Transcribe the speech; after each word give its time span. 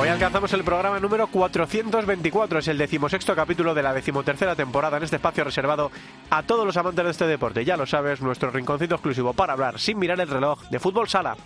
Hoy 0.00 0.08
alcanzamos 0.08 0.50
el 0.54 0.64
programa 0.64 0.98
número 0.98 1.26
424, 1.26 2.60
es 2.60 2.68
el 2.68 2.78
decimosexto 2.78 3.36
capítulo 3.36 3.74
de 3.74 3.82
la 3.82 3.92
decimotercera 3.92 4.56
temporada 4.56 4.96
en 4.96 5.02
este 5.02 5.16
espacio 5.16 5.44
reservado 5.44 5.90
a 6.30 6.42
todos 6.42 6.64
los 6.64 6.74
amantes 6.78 7.04
de 7.04 7.10
este 7.10 7.26
deporte. 7.26 7.66
Ya 7.66 7.76
lo 7.76 7.84
sabes, 7.84 8.22
nuestro 8.22 8.50
rinconcito 8.50 8.94
exclusivo 8.94 9.34
para 9.34 9.52
hablar 9.52 9.78
sin 9.78 9.98
mirar 9.98 10.18
el 10.18 10.28
reloj 10.28 10.62
de 10.70 10.80
fútbol 10.80 11.06
sala. 11.06 11.36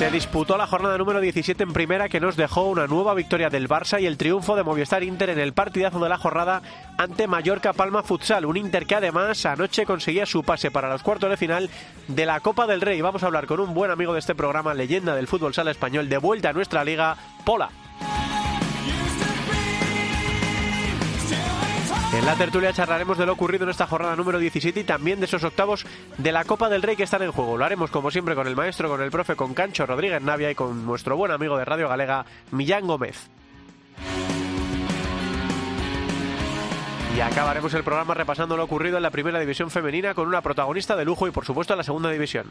Se 0.00 0.10
disputó 0.10 0.56
la 0.56 0.66
jornada 0.66 0.96
número 0.96 1.20
17 1.20 1.62
en 1.62 1.74
primera 1.74 2.08
que 2.08 2.20
nos 2.20 2.34
dejó 2.34 2.62
una 2.62 2.86
nueva 2.86 3.12
victoria 3.12 3.50
del 3.50 3.68
Barça 3.68 4.00
y 4.00 4.06
el 4.06 4.16
triunfo 4.16 4.56
de 4.56 4.62
Movistar 4.62 5.02
Inter 5.02 5.28
en 5.28 5.38
el 5.38 5.52
partidazo 5.52 5.98
de 5.98 6.08
la 6.08 6.16
jornada 6.16 6.62
ante 6.96 7.26
Mallorca 7.26 7.74
Palma 7.74 8.02
Futsal. 8.02 8.46
Un 8.46 8.56
Inter 8.56 8.86
que 8.86 8.94
además 8.94 9.44
anoche 9.44 9.84
conseguía 9.84 10.24
su 10.24 10.42
pase 10.42 10.70
para 10.70 10.88
los 10.88 11.02
cuartos 11.02 11.28
de 11.28 11.36
final 11.36 11.68
de 12.08 12.24
la 12.24 12.40
Copa 12.40 12.66
del 12.66 12.80
Rey. 12.80 13.02
Vamos 13.02 13.22
a 13.22 13.26
hablar 13.26 13.46
con 13.46 13.60
un 13.60 13.74
buen 13.74 13.90
amigo 13.90 14.14
de 14.14 14.20
este 14.20 14.34
programa, 14.34 14.72
leyenda 14.72 15.14
del 15.14 15.28
fútbol 15.28 15.52
sala 15.52 15.70
español, 15.70 16.08
de 16.08 16.16
vuelta 16.16 16.48
a 16.48 16.54
nuestra 16.54 16.82
liga, 16.82 17.18
Pola. 17.44 17.68
En 22.12 22.26
la 22.26 22.34
tertulia 22.34 22.72
charlaremos 22.72 23.18
de 23.18 23.24
lo 23.24 23.32
ocurrido 23.32 23.64
en 23.64 23.70
esta 23.70 23.86
jornada 23.86 24.16
número 24.16 24.40
17 24.40 24.80
y 24.80 24.84
también 24.84 25.20
de 25.20 25.26
esos 25.26 25.44
octavos 25.44 25.86
de 26.18 26.32
la 26.32 26.44
Copa 26.44 26.68
del 26.68 26.82
Rey 26.82 26.96
que 26.96 27.04
están 27.04 27.22
en 27.22 27.30
juego. 27.30 27.56
Lo 27.56 27.64
haremos 27.64 27.90
como 27.90 28.10
siempre 28.10 28.34
con 28.34 28.48
el 28.48 28.56
maestro, 28.56 28.88
con 28.88 29.00
el 29.00 29.12
profe, 29.12 29.36
con 29.36 29.54
Cancho 29.54 29.86
Rodríguez 29.86 30.20
Navia 30.20 30.50
y 30.50 30.56
con 30.56 30.84
nuestro 30.84 31.16
buen 31.16 31.30
amigo 31.30 31.56
de 31.56 31.64
Radio 31.64 31.88
Galega, 31.88 32.26
Millán 32.50 32.88
Gómez. 32.88 33.30
Y 37.16 37.20
acabaremos 37.20 37.72
el 37.74 37.84
programa 37.84 38.14
repasando 38.14 38.56
lo 38.56 38.64
ocurrido 38.64 38.96
en 38.96 39.04
la 39.04 39.10
primera 39.10 39.38
división 39.38 39.70
femenina 39.70 40.12
con 40.12 40.26
una 40.26 40.40
protagonista 40.40 40.96
de 40.96 41.04
lujo 41.04 41.28
y 41.28 41.30
por 41.30 41.44
supuesto 41.44 41.74
en 41.74 41.78
la 41.78 41.84
segunda 41.84 42.10
división. 42.10 42.46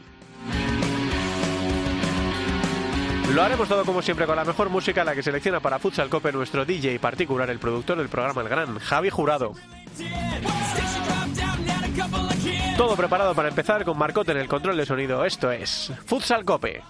Lo 3.33 3.43
haremos 3.43 3.67
todo 3.69 3.85
como 3.85 4.01
siempre 4.01 4.25
con 4.25 4.35
la 4.35 4.43
mejor 4.43 4.69
música, 4.69 5.03
la 5.03 5.13
que 5.13 5.21
selecciona 5.21 5.59
para 5.59 5.77
Futsal 5.77 6.09
Cope 6.09 6.31
nuestro 6.31 6.65
DJ 6.65 6.99
particular, 6.99 7.49
el 7.49 7.59
productor 7.59 7.97
del 7.97 8.09
programa 8.09 8.41
El 8.41 8.49
Gran, 8.49 8.79
Javi 8.79 9.09
Jurado. 9.09 9.53
Todo 12.75 12.95
preparado 12.95 13.35
para 13.35 13.49
empezar 13.49 13.85
con 13.85 13.97
Marcote 13.97 14.31
en 14.31 14.37
el 14.37 14.47
control 14.47 14.77
de 14.77 14.85
sonido. 14.85 15.23
Esto 15.25 15.51
es 15.51 15.91
Futsal 16.05 16.43
Cope. 16.43 16.81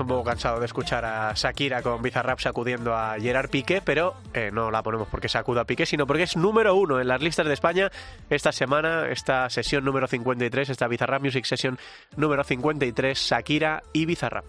Un 0.00 0.08
poco 0.08 0.24
cansado 0.24 0.58
de 0.58 0.66
escuchar 0.66 1.04
a 1.04 1.32
Shakira 1.34 1.82
con 1.82 2.02
Bizarrap 2.02 2.38
sacudiendo 2.38 2.94
a 2.94 3.16
Gerard 3.18 3.50
Piqué, 3.50 3.82
pero 3.82 4.14
eh, 4.34 4.50
no 4.52 4.70
la 4.70 4.82
ponemos 4.82 5.08
porque 5.08 5.28
sacuda 5.28 5.62
a 5.62 5.64
Piqué, 5.64 5.86
sino 5.86 6.06
porque 6.06 6.24
es 6.24 6.36
número 6.36 6.74
uno 6.74 7.00
en 7.00 7.08
las 7.08 7.22
listas 7.22 7.46
de 7.46 7.54
España 7.54 7.90
esta 8.28 8.52
semana, 8.52 9.08
esta 9.08 9.48
sesión 9.50 9.84
número 9.84 10.06
53, 10.06 10.70
esta 10.70 10.88
Bizarrap 10.88 11.22
Music 11.22 11.44
Session 11.44 11.78
número 12.16 12.44
53, 12.44 13.18
Shakira 13.18 13.82
y 13.92 14.06
Bizarrap. 14.06 14.44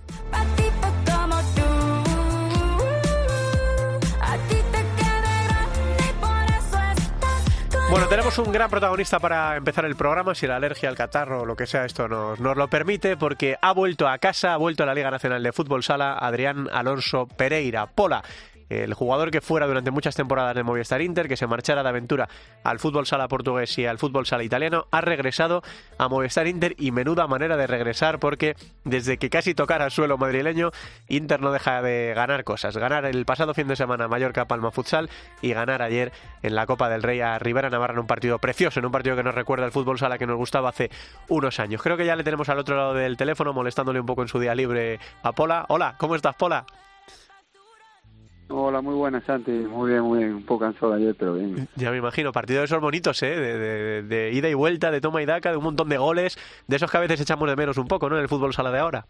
Bueno, 7.91 8.07
tenemos 8.07 8.37
un 8.37 8.53
gran 8.53 8.69
protagonista 8.69 9.19
para 9.19 9.57
empezar 9.57 9.83
el 9.83 9.97
programa, 9.97 10.33
si 10.33 10.47
la 10.47 10.55
alergia 10.55 10.87
al 10.87 10.95
catarro 10.95 11.41
o 11.41 11.45
lo 11.45 11.57
que 11.57 11.67
sea 11.67 11.83
esto 11.83 12.07
nos, 12.07 12.39
nos 12.39 12.55
lo 12.55 12.69
permite, 12.69 13.17
porque 13.17 13.57
ha 13.61 13.73
vuelto 13.73 14.07
a 14.07 14.17
casa, 14.17 14.53
ha 14.53 14.57
vuelto 14.57 14.83
a 14.83 14.85
la 14.85 14.93
Liga 14.93 15.11
Nacional 15.11 15.43
de 15.43 15.51
Fútbol 15.51 15.83
Sala, 15.83 16.13
Adrián 16.13 16.69
Alonso 16.71 17.27
Pereira, 17.27 17.87
Pola. 17.87 18.23
El 18.71 18.93
jugador 18.93 19.31
que 19.31 19.41
fuera 19.41 19.67
durante 19.67 19.91
muchas 19.91 20.15
temporadas 20.15 20.55
de 20.55 20.63
Movistar 20.63 21.01
Inter, 21.01 21.27
que 21.27 21.35
se 21.35 21.45
marchara 21.45 21.83
de 21.83 21.89
aventura 21.89 22.29
al 22.63 22.79
fútbol 22.79 23.05
sala 23.05 23.27
portugués 23.27 23.77
y 23.77 23.85
al 23.85 23.99
fútbol 23.99 24.25
sala 24.25 24.43
italiano, 24.45 24.87
ha 24.91 25.01
regresado 25.01 25.61
a 25.97 26.07
Movistar 26.07 26.47
Inter 26.47 26.73
y 26.77 26.91
menuda 26.91 27.27
manera 27.27 27.57
de 27.57 27.67
regresar 27.67 28.19
porque 28.19 28.55
desde 28.85 29.17
que 29.17 29.29
casi 29.29 29.53
tocara 29.53 29.83
el 29.83 29.91
suelo 29.91 30.17
madrileño, 30.17 30.71
Inter 31.09 31.41
no 31.41 31.51
deja 31.51 31.81
de 31.81 32.13
ganar 32.15 32.45
cosas. 32.45 32.77
Ganar 32.77 33.03
el 33.05 33.25
pasado 33.25 33.53
fin 33.53 33.67
de 33.67 33.75
semana 33.75 34.07
Mallorca 34.07 34.45
Palma 34.45 34.71
Futsal 34.71 35.09
y 35.41 35.51
ganar 35.51 35.81
ayer 35.81 36.13
en 36.41 36.55
la 36.55 36.65
Copa 36.65 36.87
del 36.87 37.03
Rey 37.03 37.19
a 37.19 37.39
Rivera 37.39 37.69
Navarra 37.69 37.95
en 37.95 37.99
un 37.99 38.07
partido 38.07 38.39
precioso, 38.39 38.79
en 38.79 38.85
un 38.85 38.93
partido 38.93 39.17
que 39.17 39.23
nos 39.23 39.35
recuerda 39.35 39.65
al 39.65 39.73
fútbol 39.73 39.99
sala 39.99 40.17
que 40.17 40.27
nos 40.27 40.37
gustaba 40.37 40.69
hace 40.69 40.89
unos 41.27 41.59
años. 41.59 41.81
Creo 41.81 41.97
que 41.97 42.05
ya 42.05 42.15
le 42.15 42.23
tenemos 42.23 42.47
al 42.47 42.59
otro 42.59 42.77
lado 42.77 42.93
del 42.93 43.17
teléfono 43.17 43.51
molestándole 43.51 43.99
un 43.99 44.05
poco 44.05 44.21
en 44.21 44.29
su 44.29 44.39
día 44.39 44.55
libre 44.55 44.97
a 45.23 45.33
Pola. 45.33 45.65
Hola, 45.67 45.95
¿cómo 45.97 46.15
estás, 46.15 46.35
Pola? 46.35 46.65
Hola, 48.53 48.81
muy 48.81 48.95
buenas, 48.95 49.23
Santi. 49.23 49.51
Muy 49.51 49.91
bien, 49.91 50.03
muy 50.03 50.19
bien. 50.19 50.33
Un 50.35 50.43
poco 50.43 50.65
cansado 50.65 50.93
ayer, 50.93 51.15
pero 51.17 51.35
bien. 51.35 51.67
Ya 51.75 51.89
me 51.91 51.97
imagino, 51.97 52.31
partido 52.31 52.59
de 52.59 52.65
esos 52.65 52.81
bonitos, 52.81 53.21
¿eh? 53.23 53.29
De, 53.29 53.57
de- 53.57 54.03
de 54.03 54.31
ida 54.33 54.49
y 54.49 54.53
vuelta, 54.53 54.91
de 54.91 54.99
toma 55.01 55.21
y 55.21 55.25
daca, 55.25 55.51
de 55.51 55.57
un 55.57 55.63
montón 55.63 55.87
de 55.89 55.97
goles, 55.97 56.37
de 56.67 56.75
esos 56.75 56.91
que 56.91 56.97
a 56.97 57.01
veces 57.01 57.21
echamos 57.21 57.47
de 57.49 57.55
menos 57.55 57.77
un 57.77 57.87
poco, 57.87 58.09
¿no? 58.09 58.17
En 58.17 58.21
el 58.23 58.29
fútbol 58.29 58.53
sala 58.53 58.71
de 58.71 58.79
ahora. 58.79 59.05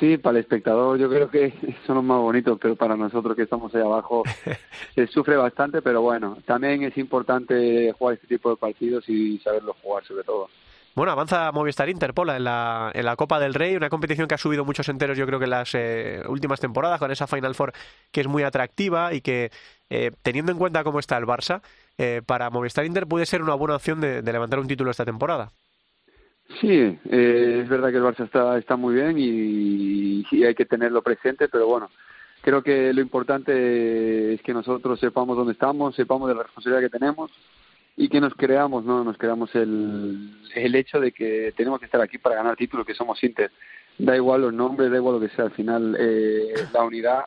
Sí, 0.00 0.16
para 0.16 0.38
el 0.38 0.44
espectador 0.44 0.98
yo 0.98 1.08
creo 1.08 1.28
que 1.30 1.52
son 1.86 1.96
los 1.96 2.04
más 2.04 2.18
bonitos, 2.18 2.58
pero 2.60 2.74
para 2.76 2.96
nosotros 2.96 3.36
que 3.36 3.42
estamos 3.42 3.74
ahí 3.74 3.82
abajo 3.82 4.22
se 4.94 5.06
sufre 5.06 5.36
bastante, 5.36 5.82
pero 5.82 6.00
bueno, 6.00 6.38
también 6.46 6.82
es 6.82 6.96
importante 6.96 7.92
jugar 7.92 8.14
este 8.14 8.26
tipo 8.26 8.50
de 8.50 8.56
partidos 8.56 9.08
y 9.08 9.38
saberlo 9.40 9.76
jugar 9.82 10.04
sobre 10.04 10.24
todo. 10.24 10.48
Bueno, 10.94 11.12
avanza 11.12 11.50
Movistar 11.52 11.88
Interpola 11.88 12.36
en 12.36 12.44
la, 12.44 12.90
en 12.92 13.06
la 13.06 13.16
Copa 13.16 13.40
del 13.40 13.54
Rey, 13.54 13.76
una 13.76 13.88
competición 13.88 14.28
que 14.28 14.34
ha 14.34 14.38
subido 14.38 14.64
muchos 14.64 14.88
enteros 14.90 15.16
yo 15.16 15.26
creo 15.26 15.38
que 15.38 15.46
en 15.46 15.50
las 15.50 15.74
eh, 15.74 16.22
últimas 16.28 16.60
temporadas, 16.60 16.98
con 16.98 17.10
esa 17.10 17.26
Final 17.26 17.54
Four 17.54 17.72
que 18.10 18.20
es 18.20 18.26
muy 18.26 18.42
atractiva 18.42 19.14
y 19.14 19.22
que, 19.22 19.50
eh, 19.88 20.10
teniendo 20.22 20.52
en 20.52 20.58
cuenta 20.58 20.84
cómo 20.84 20.98
está 20.98 21.16
el 21.16 21.24
Barça, 21.24 21.62
eh, 21.96 22.20
para 22.26 22.50
Movistar 22.50 22.84
Inter 22.84 23.06
puede 23.06 23.24
ser 23.24 23.42
una 23.42 23.54
buena 23.54 23.76
opción 23.76 24.02
de, 24.02 24.22
levantar 24.22 24.58
un 24.58 24.68
título 24.68 24.90
esta 24.90 25.06
temporada. 25.06 25.50
Sí, 26.60 26.68
eh, 26.68 27.60
es 27.62 27.68
verdad 27.68 27.90
que 27.90 27.96
el 27.96 28.02
Barça 28.02 28.24
está, 28.26 28.58
está 28.58 28.76
muy 28.76 28.94
bien 28.94 29.16
y, 29.18 30.26
y 30.30 30.44
hay 30.44 30.54
que 30.54 30.66
tenerlo 30.66 31.00
presente, 31.00 31.48
pero 31.48 31.66
bueno, 31.66 31.88
creo 32.42 32.62
que 32.62 32.92
lo 32.92 33.00
importante 33.00 34.34
es 34.34 34.42
que 34.42 34.52
nosotros 34.52 35.00
sepamos 35.00 35.38
dónde 35.38 35.54
estamos, 35.54 35.94
sepamos 35.94 36.28
de 36.28 36.34
la 36.34 36.42
responsabilidad 36.42 36.82
que 36.82 36.98
tenemos 36.98 37.30
y 37.96 38.08
que 38.08 38.20
nos 38.20 38.34
creamos, 38.34 38.84
¿no? 38.84 39.04
Nos 39.04 39.18
creamos 39.18 39.54
el, 39.54 40.30
el 40.54 40.74
hecho 40.74 41.00
de 41.00 41.12
que 41.12 41.52
tenemos 41.56 41.78
que 41.78 41.86
estar 41.86 42.00
aquí 42.00 42.18
para 42.18 42.36
ganar 42.36 42.56
títulos, 42.56 42.86
que 42.86 42.94
somos 42.94 43.22
Inter. 43.22 43.50
Da 43.98 44.16
igual 44.16 44.40
los 44.42 44.54
nombres, 44.54 44.90
da 44.90 44.96
igual 44.96 45.16
lo 45.16 45.20
que 45.20 45.34
sea, 45.34 45.44
al 45.46 45.50
final 45.52 45.96
eh, 45.98 46.54
la 46.72 46.82
unidad, 46.84 47.24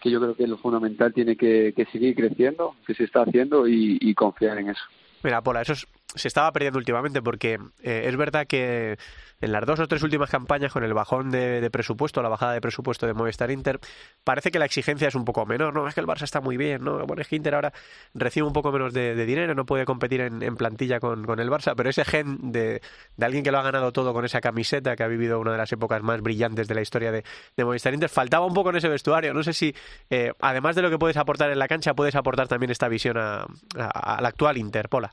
que 0.00 0.10
yo 0.10 0.20
creo 0.20 0.34
que 0.34 0.44
es 0.44 0.48
lo 0.48 0.58
fundamental, 0.58 1.12
tiene 1.12 1.36
que, 1.36 1.72
que 1.76 1.84
seguir 1.86 2.14
creciendo, 2.16 2.74
que 2.86 2.94
se 2.94 3.04
está 3.04 3.22
haciendo 3.22 3.66
y, 3.68 4.14
confiar 4.14 4.58
en 4.58 4.70
eso. 4.70 4.82
Mira, 5.22 5.40
Pola, 5.42 5.62
eso 5.62 5.72
es- 5.74 5.86
se 6.14 6.28
estaba 6.28 6.50
perdiendo 6.52 6.78
últimamente 6.78 7.20
porque 7.22 7.58
eh, 7.82 8.04
es 8.06 8.16
verdad 8.16 8.46
que 8.46 8.98
en 9.40 9.52
las 9.52 9.64
dos 9.66 9.78
o 9.78 9.86
tres 9.86 10.02
últimas 10.02 10.30
campañas 10.30 10.72
con 10.72 10.82
el 10.82 10.94
bajón 10.94 11.30
de, 11.30 11.68
presupuesto, 11.70 12.22
la 12.22 12.28
bajada 12.28 12.54
de 12.54 12.60
presupuesto 12.60 13.06
de 13.06 13.14
Movistar 13.14 13.50
Inter, 13.50 13.78
parece 14.24 14.50
que 14.50 14.58
la 14.58 14.64
exigencia 14.64 15.06
es 15.08 15.14
un 15.14 15.24
poco 15.24 15.46
menor, 15.46 15.72
¿no? 15.74 15.86
Es 15.86 15.94
que 15.94 16.00
el 16.00 16.06
Barça 16.06 16.22
está 16.22 16.40
muy 16.40 16.56
bien, 16.56 16.82
¿no? 16.82 17.06
Bueno, 17.06 17.22
es 17.22 17.28
que 17.28 17.36
Inter 17.36 17.54
ahora 17.54 17.72
recibe 18.14 18.46
un 18.46 18.52
poco 18.52 18.72
menos 18.72 18.92
de, 18.92 19.14
dinero, 19.26 19.54
no 19.54 19.64
puede 19.64 19.84
competir 19.84 20.20
en, 20.22 20.56
plantilla 20.56 20.98
con, 20.98 21.38
el 21.38 21.50
Barça, 21.50 21.74
pero 21.76 21.90
ese 21.90 22.04
gen 22.04 22.50
de, 22.50 22.82
de 23.16 23.26
alguien 23.26 23.44
que 23.44 23.52
lo 23.52 23.58
ha 23.58 23.62
ganado 23.62 23.92
todo 23.92 24.12
con 24.12 24.24
esa 24.24 24.40
camiseta, 24.40 24.96
que 24.96 25.04
ha 25.04 25.08
vivido 25.08 25.38
una 25.38 25.52
de 25.52 25.58
las 25.58 25.70
épocas 25.70 26.02
más 26.02 26.20
brillantes 26.20 26.66
de 26.66 26.74
la 26.74 26.80
historia 26.80 27.12
de, 27.12 27.22
Movistar 27.58 27.94
Inter, 27.94 28.08
faltaba 28.08 28.46
un 28.46 28.54
poco 28.54 28.70
en 28.70 28.76
ese 28.76 28.88
vestuario. 28.88 29.34
No 29.34 29.42
sé 29.42 29.52
si, 29.52 29.74
eh, 30.10 30.32
además 30.40 30.74
de 30.74 30.82
lo 30.82 30.90
que 30.90 30.98
puedes 30.98 31.16
aportar 31.16 31.50
en 31.50 31.58
la 31.58 31.68
cancha, 31.68 31.94
puedes 31.94 32.14
aportar 32.16 32.48
también 32.48 32.70
esta 32.70 32.88
visión 32.88 33.18
a, 33.18 33.46
a- 33.76 34.16
al 34.16 34.26
actual 34.26 34.56
Inter, 34.56 34.88
Pola. 34.88 35.12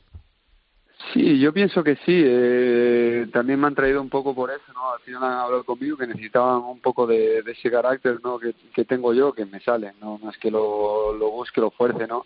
Sí, 1.13 1.39
yo 1.39 1.53
pienso 1.53 1.83
que 1.83 1.95
sí. 1.97 2.21
Eh, 2.25 3.27
también 3.31 3.59
me 3.59 3.67
han 3.67 3.75
traído 3.75 4.01
un 4.01 4.09
poco 4.09 4.33
por 4.33 4.49
eso, 4.49 4.73
¿no? 4.73 4.93
Al 4.93 4.99
final 5.01 5.23
han 5.23 5.33
hablado 5.33 5.63
conmigo 5.63 5.97
que 5.97 6.07
necesitaban 6.07 6.63
un 6.63 6.79
poco 6.79 7.05
de, 7.05 7.39
ese 7.39 7.71
carácter, 7.71 8.19
¿no? 8.23 8.39
Que, 8.39 8.85
tengo 8.85 9.13
yo, 9.13 9.33
que 9.33 9.45
me 9.45 9.59
sale, 9.59 9.93
¿no? 10.01 10.19
No 10.21 10.29
es 10.29 10.37
que 10.37 10.51
lo, 10.51 11.13
lo 11.13 11.31
busque, 11.31 11.61
lo 11.61 11.71
fuerce, 11.71 12.07
¿no? 12.07 12.25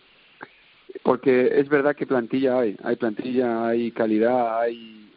Porque 1.04 1.60
es 1.60 1.70
verdad 1.70 1.96
que 1.96 2.08
plantilla 2.08 2.60
hay, 2.60 2.76
hay 2.84 2.96
plantilla, 2.96 3.68
hay 3.68 3.92
calidad, 3.92 4.62
hay... 4.62 5.12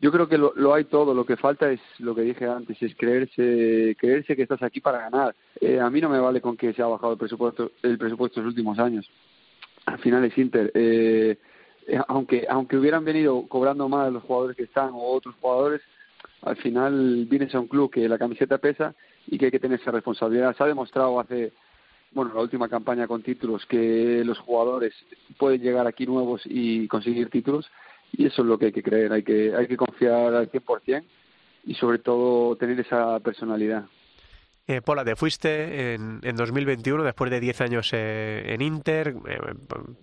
Yo 0.00 0.12
creo 0.12 0.28
que 0.28 0.38
lo, 0.38 0.52
lo 0.54 0.74
hay 0.74 0.84
todo, 0.84 1.12
lo 1.12 1.26
que 1.26 1.36
falta 1.36 1.70
es 1.72 1.80
lo 1.98 2.14
que 2.14 2.22
dije 2.22 2.46
antes, 2.46 2.80
es 2.80 2.94
creerse, 2.94 3.96
creerse 3.98 4.36
que 4.36 4.42
estás 4.42 4.62
aquí 4.62 4.80
para 4.80 5.00
ganar. 5.00 5.34
Eh, 5.60 5.80
a 5.80 5.90
mí 5.90 6.00
no 6.00 6.08
me 6.08 6.20
vale 6.20 6.40
con 6.40 6.56
que 6.56 6.72
se 6.72 6.82
ha 6.82 6.86
bajado 6.86 7.14
el 7.14 7.18
presupuesto, 7.18 7.72
el 7.82 7.98
presupuesto 7.98 8.38
en 8.38 8.46
los 8.46 8.52
últimos 8.52 8.78
años. 8.78 9.10
Al 9.86 9.98
final 9.98 10.24
es 10.24 10.38
Inter. 10.38 10.70
Eh, 10.74 11.36
aunque 12.08 12.46
aunque 12.48 12.76
hubieran 12.76 13.04
venido 13.04 13.46
cobrando 13.48 13.88
más 13.88 14.12
los 14.12 14.22
jugadores 14.22 14.56
que 14.56 14.64
están 14.64 14.90
o 14.92 15.12
otros 15.12 15.34
jugadores, 15.40 15.80
al 16.42 16.56
final 16.56 17.26
vienes 17.28 17.54
a 17.54 17.60
un 17.60 17.68
club 17.68 17.90
que 17.90 18.08
la 18.08 18.18
camiseta 18.18 18.58
pesa 18.58 18.94
y 19.26 19.38
que 19.38 19.46
hay 19.46 19.50
que 19.50 19.60
tener 19.60 19.80
esa 19.80 19.90
responsabilidad. 19.90 20.56
Se 20.56 20.62
ha 20.62 20.66
demostrado 20.66 21.18
hace, 21.20 21.52
bueno, 22.12 22.32
la 22.34 22.40
última 22.40 22.68
campaña 22.68 23.06
con 23.06 23.22
títulos 23.22 23.64
que 23.66 24.22
los 24.24 24.38
jugadores 24.38 24.94
pueden 25.36 25.60
llegar 25.60 25.86
aquí 25.86 26.06
nuevos 26.06 26.42
y 26.44 26.86
conseguir 26.88 27.30
títulos 27.30 27.70
y 28.12 28.26
eso 28.26 28.42
es 28.42 28.48
lo 28.48 28.58
que 28.58 28.66
hay 28.66 28.72
que 28.72 28.82
creer, 28.82 29.12
hay 29.12 29.22
que 29.22 29.54
hay 29.54 29.66
que 29.66 29.76
confiar 29.76 30.34
al 30.34 30.50
100% 30.50 31.04
y 31.64 31.74
sobre 31.74 31.98
todo 31.98 32.56
tener 32.56 32.80
esa 32.80 33.18
personalidad. 33.20 33.84
Eh, 34.70 34.82
Pola, 34.82 35.02
te 35.02 35.16
fuiste 35.16 35.94
en, 35.94 36.20
en 36.22 36.36
2021, 36.36 37.02
después 37.02 37.30
de 37.30 37.40
10 37.40 37.62
años 37.62 37.88
eh, 37.94 38.42
en 38.52 38.60
Inter. 38.60 39.14
Eh, 39.26 39.38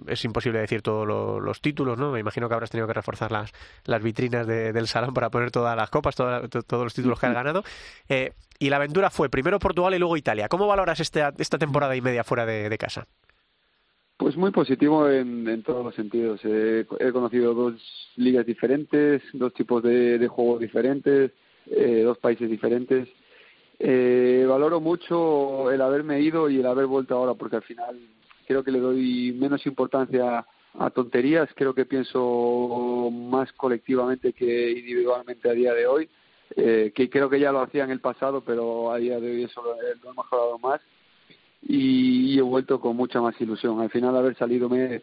es 0.08 0.26
imposible 0.26 0.58
decir 0.60 0.82
todos 0.82 1.08
lo- 1.08 1.40
los 1.40 1.62
títulos, 1.62 2.00
¿no? 2.00 2.12
Me 2.12 2.20
imagino 2.20 2.48
que 2.48 2.56
habrás 2.56 2.72
tenido 2.72 2.88
que 2.88 2.94
reforzar 2.94 3.32
las, 3.32 3.52
las 3.86 4.02
vitrinas 4.02 4.48
de- 4.48 4.74
del 4.74 4.88
salón 4.88 5.14
para 5.14 5.30
poner 5.30 5.52
todas 5.52 5.78
las 5.78 5.92
copas, 5.92 6.16
toda- 6.16 6.48
to- 6.48 6.64
todos 6.64 6.84
los 6.84 6.96
títulos 6.96 7.20
que 7.20 7.28
has 7.28 7.34
ganado. 7.36 7.64
Eh, 8.10 8.32
y 8.58 8.72
la 8.72 8.78
aventura 8.78 9.12
fue 9.12 9.30
primero 9.30 9.60
Portugal 9.60 9.94
y 9.94 10.00
luego 10.00 10.18
Italia. 10.18 10.50
¿Cómo 10.50 10.66
valoras 10.66 11.00
esta, 11.00 11.32
esta 11.38 11.60
temporada 11.60 11.96
y 11.96 12.02
media 12.02 12.24
fuera 12.24 12.48
de, 12.48 12.68
de 12.68 12.78
casa? 12.80 13.06
Pues 14.18 14.36
muy 14.36 14.50
positivo 14.50 15.08
en, 15.12 15.48
en 15.48 15.62
todos 15.62 15.86
los 15.86 15.94
sentidos. 15.94 16.40
Eh, 16.44 16.88
he 17.00 17.12
conocido 17.12 17.54
dos 17.54 17.76
ligas 18.16 18.48
diferentes, 18.48 19.22
dos 19.34 19.54
tipos 19.54 19.84
de, 19.84 20.18
de 20.18 20.28
juegos 20.28 20.60
diferentes, 20.60 21.32
eh, 21.68 22.02
dos 22.04 22.18
países 22.18 22.50
diferentes. 22.50 23.08
Eh, 23.80 24.45
valoro 24.48 24.80
mucho 24.80 25.72
el 25.72 25.81
haberme 25.81 26.22
ido 26.22 26.50
y 26.50 26.60
el 26.60 26.66
haber 26.66 26.86
vuelto 26.86 27.16
ahora, 27.16 27.33
porque 27.33 27.57
al 27.57 27.63
final 27.63 28.00
creo 28.48 28.63
que 28.63 28.72
le 28.72 28.80
doy 28.80 29.33
menos 29.38 29.66
importancia 29.66 30.45
a 30.77 30.89
tonterías. 30.89 31.50
Creo 31.56 31.74
que 31.74 31.86
pienso 31.86 33.10
más 33.12 33.51
colectivamente 33.54 34.33
que 34.33 34.72
individualmente 34.72 35.50
a 35.50 35.54
día 35.54 35.74
de 35.74 35.88
hoy. 35.88 36.10
Eh, 36.56 36.92
que 36.95 37.10
creo 37.10 37.27
que 37.30 37.39
ya 37.39 37.51
lo 37.51 37.62
hacía 37.62 37.83
en 37.86 37.92
el 37.92 38.00
pasado, 38.00 38.42
pero 38.42 38.92
a 38.92 38.98
día 38.98 39.19
de 39.19 39.31
hoy 39.31 39.44
eso 39.44 39.63
lo 39.63 39.74
he- 39.75 39.95
lo 40.04 40.12
he 40.12 40.16
mejorado 40.16 40.60
más 40.60 40.80
y, 41.68 42.38
he 42.38 42.42
vuelto 42.42 42.80
con 42.80 42.95
mucha 42.95 43.19
más 43.19 43.39
ilusión. 43.42 43.81
Al 43.81 43.89
final 43.89 44.16
haber 44.16 44.38
salido 44.38 44.69
me, 44.69 45.01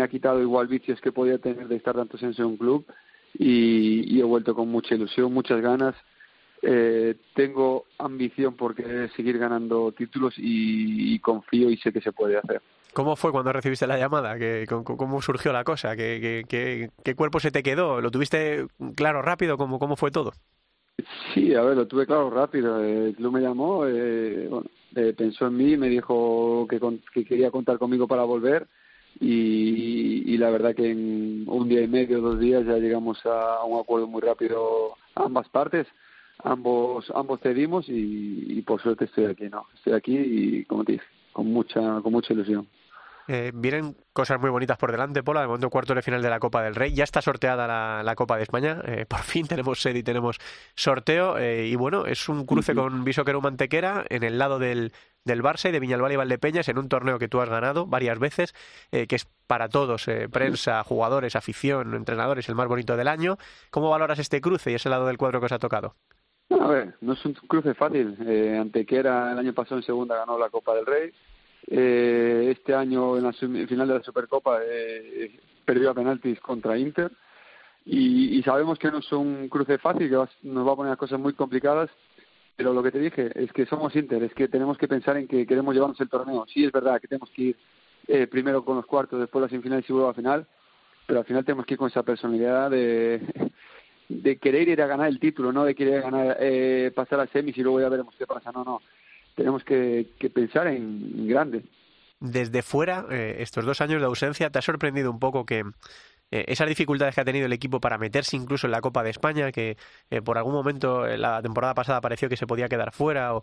ha 0.00 0.08
quitado 0.08 0.40
igual 0.40 0.68
vicios 0.68 1.00
que 1.00 1.10
podía 1.10 1.38
tener 1.38 1.66
de 1.66 1.76
estar 1.76 1.96
tantos 1.96 2.22
años 2.22 2.38
en 2.38 2.44
un 2.46 2.56
club 2.56 2.86
y 3.34 4.18
he 4.20 4.22
vuelto 4.22 4.54
con 4.54 4.68
mucha 4.68 4.94
ilusión, 4.94 5.32
muchas 5.34 5.60
ganas. 5.60 5.96
Eh, 6.62 7.14
tengo 7.34 7.84
ambición 7.98 8.54
por 8.54 8.74
querer 8.74 9.10
seguir 9.12 9.38
ganando 9.38 9.92
títulos 9.92 10.34
y, 10.36 11.14
y 11.14 11.18
confío 11.20 11.70
y 11.70 11.76
sé 11.78 11.92
que 11.92 12.00
se 12.00 12.12
puede 12.12 12.36
hacer. 12.36 12.60
¿Cómo 12.92 13.14
fue 13.16 13.30
cuando 13.32 13.52
recibiste 13.52 13.86
la 13.86 13.96
llamada? 13.98 14.36
¿Qué, 14.36 14.66
cómo, 14.68 14.84
cómo 14.84 15.22
surgió 15.22 15.52
la 15.52 15.64
cosa? 15.64 15.94
¿Qué, 15.96 16.18
qué, 16.20 16.44
qué- 16.48 16.90
qué 17.04 17.14
cuerpo 17.14 17.38
se 17.40 17.50
te 17.52 17.62
quedó? 17.62 18.00
¿Lo 18.00 18.10
tuviste 18.10 18.66
claro 18.96 19.22
rápido? 19.22 19.56
¿Cómo, 19.56 19.78
cómo 19.78 19.96
fue 19.96 20.10
todo? 20.10 20.32
Sí, 21.32 21.54
a 21.54 21.62
ver, 21.62 21.76
lo 21.76 21.86
tuve 21.86 22.04
claro 22.06 22.28
rápido. 22.30 22.82
El 22.84 23.14
club 23.14 23.32
me 23.34 23.40
llamó, 23.40 23.86
eh, 23.86 24.46
bueno, 24.50 24.66
eh, 24.96 25.14
pensó 25.16 25.46
en 25.46 25.56
mí, 25.56 25.76
me 25.76 25.88
dijo 25.88 26.66
que, 26.68 26.78
con- 26.80 27.00
que 27.14 27.24
quería 27.24 27.50
contar 27.50 27.78
conmigo 27.78 28.06
para 28.08 28.24
volver 28.24 28.66
y, 29.18 30.34
y 30.34 30.36
la 30.36 30.50
verdad 30.50 30.74
que 30.74 30.90
en 30.90 31.44
un 31.46 31.68
día 31.68 31.82
y 31.82 31.88
medio, 31.88 32.20
dos 32.20 32.38
días 32.40 32.64
ya 32.66 32.76
llegamos 32.76 33.24
a 33.24 33.64
un 33.64 33.80
acuerdo 33.80 34.06
muy 34.08 34.20
rápido 34.20 34.94
a 35.14 35.24
ambas 35.24 35.48
partes. 35.48 35.86
Ambos 36.44 37.10
ambos 37.14 37.40
cedimos 37.40 37.88
y, 37.88 38.58
y 38.58 38.62
por 38.62 38.80
suerte 38.80 39.06
estoy 39.06 39.26
aquí, 39.26 39.48
¿no? 39.48 39.66
Estoy 39.74 39.92
aquí 39.94 40.16
y 40.16 40.64
como 40.64 40.84
te 40.84 40.92
dije, 40.92 41.04
con 41.32 41.46
mucha 41.52 42.00
con 42.00 42.12
mucha 42.12 42.32
ilusión. 42.32 42.66
Eh, 43.32 43.52
vienen 43.54 43.96
cosas 44.12 44.40
muy 44.40 44.50
bonitas 44.50 44.76
por 44.76 44.90
delante, 44.90 45.22
Pola. 45.22 45.42
De 45.42 45.46
momento, 45.46 45.70
cuarto 45.70 45.94
de 45.94 46.02
final 46.02 46.20
de 46.20 46.30
la 46.30 46.40
Copa 46.40 46.62
del 46.62 46.74
Rey. 46.74 46.92
Ya 46.92 47.04
está 47.04 47.22
sorteada 47.22 47.68
la, 47.68 48.02
la 48.02 48.16
Copa 48.16 48.36
de 48.36 48.42
España. 48.42 48.82
Eh, 48.84 49.06
por 49.06 49.20
fin 49.20 49.46
tenemos 49.48 49.80
sede 49.80 50.00
y 50.00 50.02
tenemos 50.02 50.38
sorteo. 50.74 51.38
Eh, 51.38 51.68
y 51.68 51.76
bueno, 51.76 52.06
es 52.06 52.28
un 52.28 52.44
cruce 52.44 52.74
con 52.74 53.04
Visoquero 53.04 53.40
Mantequera 53.40 54.04
en 54.08 54.24
el 54.24 54.36
lado 54.36 54.58
del, 54.58 54.92
del 55.24 55.44
Barça 55.44 55.68
y 55.68 55.72
de 55.72 55.78
Viñalbal 55.78 56.10
y 56.10 56.16
Valdepeñas 56.16 56.68
en 56.68 56.78
un 56.78 56.88
torneo 56.88 57.20
que 57.20 57.28
tú 57.28 57.40
has 57.40 57.48
ganado 57.48 57.86
varias 57.86 58.18
veces, 58.18 58.52
eh, 58.90 59.06
que 59.06 59.14
es 59.14 59.28
para 59.46 59.68
todos, 59.68 60.06
prensa, 60.32 60.82
jugadores, 60.82 61.36
afición, 61.36 61.94
entrenadores, 61.94 62.48
el 62.48 62.56
más 62.56 62.66
bonito 62.66 62.96
del 62.96 63.06
año. 63.06 63.36
¿Cómo 63.70 63.90
valoras 63.90 64.18
este 64.18 64.40
cruce 64.40 64.72
y 64.72 64.74
ese 64.74 64.88
lado 64.88 65.06
del 65.06 65.18
cuadro 65.18 65.38
que 65.38 65.46
os 65.46 65.52
ha 65.52 65.58
tocado? 65.60 65.94
A 66.58 66.66
ver, 66.66 66.94
no 67.00 67.12
es 67.12 67.24
un 67.24 67.34
cruce 67.34 67.74
fácil. 67.74 68.16
Eh, 68.26 68.58
Antequera 68.60 69.32
el 69.32 69.38
año 69.38 69.52
pasado 69.52 69.76
en 69.76 69.84
segunda 69.84 70.16
ganó 70.16 70.38
la 70.38 70.50
Copa 70.50 70.74
del 70.74 70.86
Rey. 70.86 71.10
Eh, 71.68 72.48
este 72.50 72.74
año 72.74 73.16
en 73.16 73.22
la 73.22 73.32
final 73.32 73.86
de 73.86 73.94
la 73.94 74.02
Supercopa 74.02 74.58
eh, 74.66 75.38
perdió 75.64 75.90
a 75.90 75.94
penaltis 75.94 76.40
contra 76.40 76.76
Inter. 76.76 77.12
Y, 77.84 78.42
sabemos 78.42 78.78
que 78.78 78.90
no 78.90 78.98
es 78.98 79.12
un 79.12 79.48
cruce 79.48 79.78
fácil, 79.78 80.08
que 80.08 80.16
va- 80.16 80.28
nos 80.42 80.66
va 80.66 80.72
a 80.72 80.76
poner 80.76 80.96
cosas 80.96 81.18
muy 81.20 81.32
complicadas. 81.34 81.88
Pero 82.56 82.74
lo 82.74 82.82
que 82.82 82.90
te 82.90 82.98
dije 82.98 83.30
es 83.34 83.52
que 83.52 83.64
somos 83.66 83.94
Inter, 83.96 84.22
es 84.22 84.34
que 84.34 84.48
tenemos 84.48 84.76
que 84.76 84.86
pensar 84.88 85.16
en 85.16 85.26
que 85.28 85.46
queremos 85.46 85.72
llevarnos 85.74 86.00
el 86.00 86.08
torneo. 86.10 86.44
Sí, 86.52 86.64
es 86.64 86.72
verdad 86.72 87.00
que 87.00 87.08
tenemos 87.08 87.30
que 87.30 87.42
ir 87.42 87.56
eh, 88.08 88.26
primero 88.26 88.64
con 88.64 88.76
los 88.76 88.86
cuartos, 88.86 89.18
después 89.20 89.40
las 89.40 89.50
semifinales 89.50 89.88
y 89.88 89.92
luego 89.92 90.08
a 90.08 90.10
la 90.10 90.14
final. 90.14 90.46
Pero 91.06 91.20
al 91.20 91.24
final 91.24 91.44
tenemos 91.44 91.64
que 91.64 91.74
ir 91.74 91.78
con 91.78 91.88
esa 91.88 92.02
personalidad 92.02 92.70
de, 92.70 93.20
de 94.10 94.36
querer 94.38 94.68
ir 94.68 94.82
a 94.82 94.86
ganar 94.86 95.08
el 95.08 95.20
título, 95.20 95.52
no 95.52 95.64
de 95.64 95.74
querer 95.74 96.02
ganar, 96.02 96.36
eh, 96.40 96.90
pasar 96.94 97.20
a 97.20 97.26
semis 97.28 97.56
y 97.56 97.62
luego 97.62 97.80
ya 97.80 97.88
veremos 97.88 98.14
qué 98.18 98.26
pasa. 98.26 98.50
No, 98.52 98.64
no. 98.64 98.82
Tenemos 99.36 99.62
que, 99.64 100.08
que 100.18 100.28
pensar 100.28 100.66
en, 100.66 101.28
grande. 101.28 101.62
Desde 102.18 102.62
fuera, 102.62 103.06
eh, 103.10 103.36
estos 103.38 103.64
dos 103.64 103.80
años 103.80 104.00
de 104.00 104.06
ausencia, 104.06 104.50
¿te 104.50 104.58
ha 104.58 104.62
sorprendido 104.62 105.10
un 105.10 105.20
poco 105.20 105.46
que 105.46 105.62
eh, 106.32 106.44
esas 106.48 106.68
dificultades 106.68 107.14
que 107.14 107.20
ha 107.20 107.24
tenido 107.24 107.46
el 107.46 107.52
equipo 107.52 107.80
para 107.80 107.98
meterse 107.98 108.36
incluso 108.36 108.66
en 108.66 108.72
la 108.72 108.80
Copa 108.80 109.02
de 109.02 109.10
España, 109.10 109.50
que 109.50 109.76
eh, 110.10 110.22
por 110.22 110.38
algún 110.38 110.52
momento 110.52 111.06
en 111.06 111.22
la 111.22 111.42
temporada 111.42 111.74
pasada 111.74 112.00
pareció 112.00 112.28
que 112.28 112.36
se 112.36 112.46
podía 112.46 112.68
quedar 112.68 112.92
fuera, 112.92 113.34
o, 113.34 113.42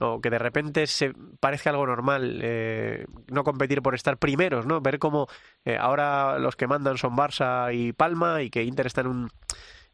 o 0.00 0.20
que 0.20 0.30
de 0.30 0.38
repente 0.38 0.86
se 0.86 1.12
parezca 1.40 1.70
algo 1.70 1.86
normal 1.86 2.40
eh, 2.42 3.06
no 3.28 3.44
competir 3.44 3.80
por 3.82 3.94
estar 3.94 4.18
primeros, 4.18 4.66
¿no? 4.66 4.80
Ver 4.80 4.98
cómo 4.98 5.26
eh, 5.64 5.76
ahora 5.78 6.38
los 6.38 6.56
que 6.56 6.66
mandan 6.66 6.98
son 6.98 7.16
Barça 7.16 7.74
y 7.74 7.92
Palma 7.92 8.42
y 8.42 8.50
que 8.50 8.62
Inter 8.62 8.86
está 8.86 9.00
en 9.00 9.06
un 9.06 9.30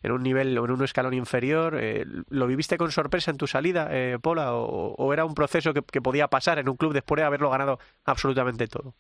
en 0.05 0.13
un 0.13 0.23
nivel 0.23 0.57
o 0.59 0.67
en 0.67 0.71
un 0.71 0.85
escalón 0.85 1.15
inferior. 1.15 1.77
eh, 1.81 2.05
¿Lo 2.29 2.47
viviste 2.47 2.77
con 2.77 2.93
sorpresa 2.93 3.31
en 3.31 3.39
tu 3.39 3.47
salida, 3.47 3.89
eh, 3.91 4.19
Pola, 4.21 4.55
o, 4.55 5.13
era 5.13 5.25
un 5.25 5.35
proceso 5.35 5.73
que, 5.73 5.83
podía 6.03 6.29
pasar 6.29 6.59
en 6.59 6.69
un 6.69 6.77
club 6.77 6.93
después 6.93 7.19
de 7.19 7.25
haberlo 7.25 7.49
ganado 7.49 7.79
absolutamente 8.05 8.67
todo? 8.67 8.95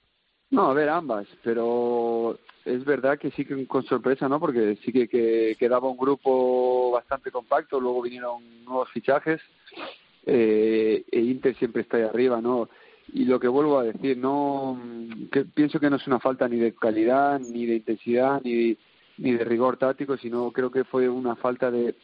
No, 0.51 0.71
a 0.71 0.75
ver, 0.75 0.89
ambas, 0.89 1.27
pero 1.43 2.39
es 2.65 2.85
verdad 2.87 3.19
que 3.19 3.31
sí 3.33 3.45
que 3.45 3.67
con 3.67 3.85
sorpresa, 3.85 4.29
¿no? 4.29 4.41
Porque 4.41 4.79
sí 4.83 4.93
que, 4.93 5.07
que 5.07 5.57
quedaba 5.59 5.89
un 5.89 5.99
grupo 5.99 6.93
bastante 6.93 7.31
compacto, 7.31 7.79
luego 7.79 8.01
vinieron 8.01 8.65
nuevos 8.65 8.89
fichajes, 8.91 9.43
eh, 10.25 11.05
e 11.11 11.21
Inter 11.21 11.55
siempre 11.57 11.83
está 11.83 11.99
ahí 11.99 12.05
arriba, 12.05 12.41
¿no? 12.41 12.71
Y 13.13 13.27
lo 13.27 13.39
que 13.39 13.49
vuelvo 13.49 13.79
a 13.79 13.85
decir, 13.85 14.17
no, 14.17 14.81
que 15.31 15.45
pienso 15.45 15.79
que 15.79 15.91
no 15.91 15.97
es 15.97 16.07
una 16.07 16.19
falta 16.19 16.49
ni 16.49 16.57
de 16.57 16.75
calidad, 16.75 17.39
ni 17.41 17.67
de 17.67 17.77
intensidad, 17.77 18.41
ni, 18.43 18.79
ni 19.19 19.33
de 19.33 19.45
rigor 19.45 19.77
táctico, 19.77 20.17
sino 20.17 20.51
creo 20.51 20.71
que 20.71 20.85
fue 20.85 21.09
una 21.09 21.37
falta 21.37 21.71
de, 21.71 21.95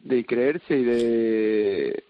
de 0.00 0.24
creerse 0.24 0.78
y 0.78 0.84
de, 0.84 2.04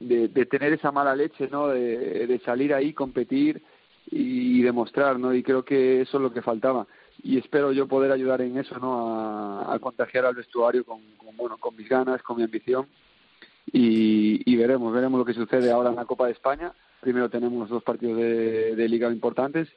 de, 0.00 0.46
tener 0.46 0.72
esa 0.72 0.92
mala 0.92 1.16
leche, 1.16 1.48
¿no? 1.50 1.68
De, 1.68 2.40
salir 2.44 2.74
ahí, 2.74 2.92
competir 2.92 3.62
y 4.10 4.62
demostrar, 4.62 5.18
¿no? 5.18 5.34
Y 5.34 5.42
creo 5.42 5.64
que 5.64 6.02
eso 6.02 6.18
es 6.18 6.22
lo 6.22 6.32
que 6.32 6.42
faltaba. 6.42 6.86
Y 7.22 7.38
espero 7.38 7.72
yo 7.72 7.88
poder 7.88 8.12
ayudar 8.12 8.40
en 8.42 8.58
eso, 8.58 8.78
¿no? 8.78 9.18
A, 9.18 9.74
a 9.74 9.78
contagiar 9.78 10.24
al 10.24 10.36
vestuario 10.36 10.84
con, 10.84 11.00
con, 11.16 11.36
bueno, 11.36 11.58
con 11.58 11.74
mis 11.76 11.88
ganas, 11.88 12.22
con 12.22 12.36
mi 12.36 12.44
ambición. 12.44 12.86
Y, 13.70 14.50
y 14.50 14.56
veremos, 14.56 14.94
veremos 14.94 15.18
lo 15.18 15.24
que 15.24 15.34
sucede 15.34 15.70
ahora 15.70 15.90
en 15.90 15.96
la 15.96 16.06
Copa 16.06 16.26
de 16.26 16.32
España. 16.32 16.72
Primero 17.00 17.28
tenemos 17.28 17.68
dos 17.68 17.82
partidos 17.82 18.16
de, 18.18 18.76
de 18.76 18.88
liga 18.88 19.10
importantes 19.10 19.68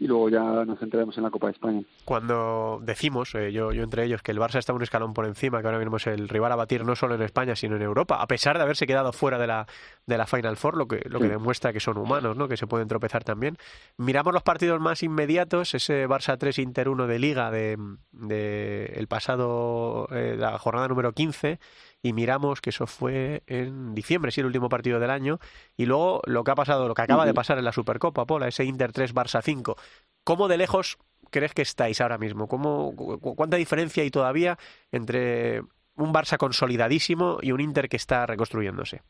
y 0.00 0.06
luego 0.06 0.30
ya 0.30 0.64
nos 0.64 0.78
centraremos 0.78 1.14
en 1.18 1.24
la 1.24 1.30
Copa 1.30 1.48
de 1.48 1.52
España. 1.52 1.82
Cuando 2.06 2.80
decimos, 2.82 3.34
eh, 3.34 3.52
yo, 3.52 3.70
yo 3.70 3.82
entre 3.82 4.06
ellos, 4.06 4.22
que 4.22 4.32
el 4.32 4.38
Barça 4.38 4.58
está 4.58 4.72
un 4.72 4.82
escalón 4.82 5.12
por 5.12 5.26
encima, 5.26 5.60
que 5.60 5.66
ahora 5.66 5.78
mismo 5.78 5.98
es 5.98 6.06
el 6.06 6.26
rival 6.26 6.50
a 6.52 6.56
batir 6.56 6.86
no 6.86 6.96
solo 6.96 7.16
en 7.16 7.22
España, 7.22 7.54
sino 7.54 7.76
en 7.76 7.82
Europa, 7.82 8.16
a 8.16 8.26
pesar 8.26 8.56
de 8.56 8.62
haberse 8.62 8.86
quedado 8.86 9.12
fuera 9.12 9.36
de 9.36 9.46
la, 9.46 9.66
de 10.06 10.16
la 10.16 10.26
Final 10.26 10.56
Four, 10.56 10.78
lo 10.78 10.88
que, 10.88 11.02
lo 11.04 11.20
que 11.20 11.28
demuestra 11.28 11.74
que 11.74 11.80
son 11.80 11.98
humanos, 11.98 12.34
¿no? 12.34 12.48
que 12.48 12.56
se 12.56 12.66
pueden 12.66 12.88
tropezar 12.88 13.24
también. 13.24 13.58
Miramos 13.98 14.32
los 14.32 14.42
partidos 14.42 14.80
más 14.80 15.02
inmediatos, 15.02 15.74
ese 15.74 16.08
Barça 16.08 16.38
3 16.38 16.58
Inter 16.60 16.88
1 16.88 17.06
de 17.06 17.18
Liga 17.18 17.50
de, 17.50 17.76
de 18.12 18.86
el 18.96 19.06
pasado, 19.06 20.08
eh, 20.12 20.34
la 20.38 20.58
jornada 20.58 20.88
número 20.88 21.12
15, 21.12 21.60
y 22.02 22.12
miramos 22.12 22.60
que 22.60 22.70
eso 22.70 22.86
fue 22.86 23.42
en 23.46 23.94
diciembre, 23.94 24.30
sí, 24.30 24.40
el 24.40 24.46
último 24.46 24.68
partido 24.68 24.98
del 25.00 25.10
año, 25.10 25.38
y 25.76 25.86
luego 25.86 26.22
lo 26.26 26.42
que 26.44 26.50
ha 26.50 26.54
pasado, 26.54 26.88
lo 26.88 26.94
que 26.94 27.02
acaba 27.02 27.24
de 27.26 27.34
pasar 27.34 27.58
en 27.58 27.64
la 27.64 27.72
Supercopa, 27.72 28.24
Pola, 28.24 28.48
ese 28.48 28.64
Inter 28.64 28.92
3 28.92 29.14
Barça 29.14 29.42
5. 29.42 29.76
¿Cómo 30.24 30.48
de 30.48 30.56
lejos 30.58 30.96
crees 31.30 31.52
que 31.54 31.62
estáis 31.62 32.00
ahora 32.00 32.18
mismo? 32.18 32.48
¿Cómo, 32.48 32.94
cu- 32.96 33.18
¿Cuánta 33.36 33.56
diferencia 33.56 34.02
hay 34.02 34.10
todavía 34.10 34.58
entre 34.92 35.60
un 35.96 36.12
Barça 36.12 36.38
consolidadísimo 36.38 37.38
y 37.42 37.52
un 37.52 37.60
Inter 37.60 37.88
que 37.88 37.96
está 37.96 38.24
reconstruyéndose? 38.26 39.02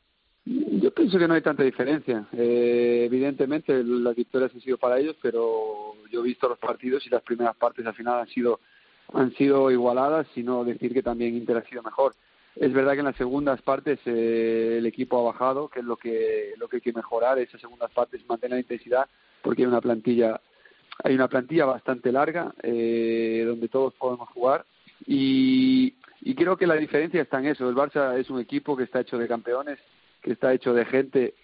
Yo 0.44 0.92
pienso 0.92 1.18
que 1.18 1.28
no 1.28 1.35
hay 1.35 1.42
tanta 1.42 1.62
diferencia. 1.62 2.26
Eh, 2.32 3.02
evidentemente 3.06 3.85
las 3.85 4.16
victorias 4.16 4.50
han 4.54 4.61
sido 4.61 4.78
para 4.78 4.99
ellos, 4.99 5.14
pero 5.23 5.94
yo 6.11 6.20
he 6.20 6.25
visto 6.25 6.49
los 6.49 6.59
partidos 6.59 7.06
y 7.06 7.11
las 7.11 7.23
primeras 7.23 7.54
partes 7.56 7.87
al 7.87 7.94
final 7.94 8.20
han 8.20 8.28
sido 8.28 8.59
han 9.12 9.32
sido 9.35 9.70
igualadas, 9.73 10.26
sino 10.35 10.64
decir 10.64 10.92
que 10.94 11.02
también 11.02 11.37
Inter 11.37 11.56
ha 11.59 11.64
sido 11.68 11.82
mejor. 11.82 12.14
Es 12.57 12.73
verdad 12.73 12.92
que 12.92 12.99
en 13.00 13.07
las 13.07 13.16
segundas 13.16 13.62
partes 13.62 13.99
eh, 14.07 14.76
el 14.78 14.87
equipo 14.87 15.19
ha 15.19 15.33
bajado, 15.33 15.69
que 15.69 15.80
es 15.80 15.85
lo 15.85 15.97
que 15.97 16.52
lo 16.57 16.69
que 16.69 16.76
hay 16.76 16.83
que 16.83 16.92
mejorar. 16.92 17.38
Esas 17.38 17.61
segundas 17.61 17.90
partes 17.92 18.26
mantener 18.28 18.57
la 18.57 18.61
intensidad, 18.61 19.07
porque 19.42 19.62
hay 19.62 19.69
una 19.69 19.80
plantilla 19.80 20.40
hay 21.02 21.14
una 21.14 21.28
plantilla 21.28 21.64
bastante 21.64 22.12
larga 22.12 22.52
eh, 22.62 23.45
donde 23.47 23.69
todos 23.69 23.95
podemos 23.95 24.28
jugar 24.30 24.66
y, 25.07 25.95
y 26.21 26.35
creo 26.35 26.57
que 26.57 26.66
la 26.66 26.75
diferencia 26.75 27.23
está 27.23 27.38
en 27.38 27.47
eso. 27.47 27.69
El 27.69 27.75
Barça 27.75 28.19
es 28.19 28.28
un 28.30 28.40
equipo 28.40 28.76
que 28.76 28.85
está 28.85 29.00
hecho 29.00 29.16
de 29.16 29.28
campeones, 29.28 29.78
que 30.21 30.33
está 30.33 30.52
hecho 30.52 30.75
de 30.75 30.85
gente 30.85 31.35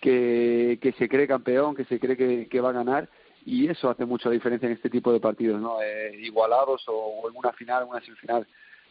que, 0.00 0.78
que 0.80 0.92
se 0.92 1.08
cree 1.08 1.26
campeón, 1.26 1.74
que 1.74 1.84
se 1.84 1.98
cree 1.98 2.46
que, 2.46 2.60
va 2.60 2.70
a 2.70 2.72
ganar 2.72 3.08
y 3.44 3.68
eso 3.68 3.88
hace 3.88 4.04
mucha 4.04 4.28
diferencia 4.28 4.66
en 4.66 4.74
este 4.74 4.90
tipo 4.90 5.12
de 5.12 5.20
partidos, 5.20 5.60
¿no? 5.60 5.80
Eh, 5.80 6.16
igualados 6.20 6.86
o, 6.88 6.92
o 6.92 7.30
en 7.30 7.36
una 7.36 7.52
final, 7.52 7.84
en 7.84 7.88
una 7.90 8.00
semifinal. 8.00 8.46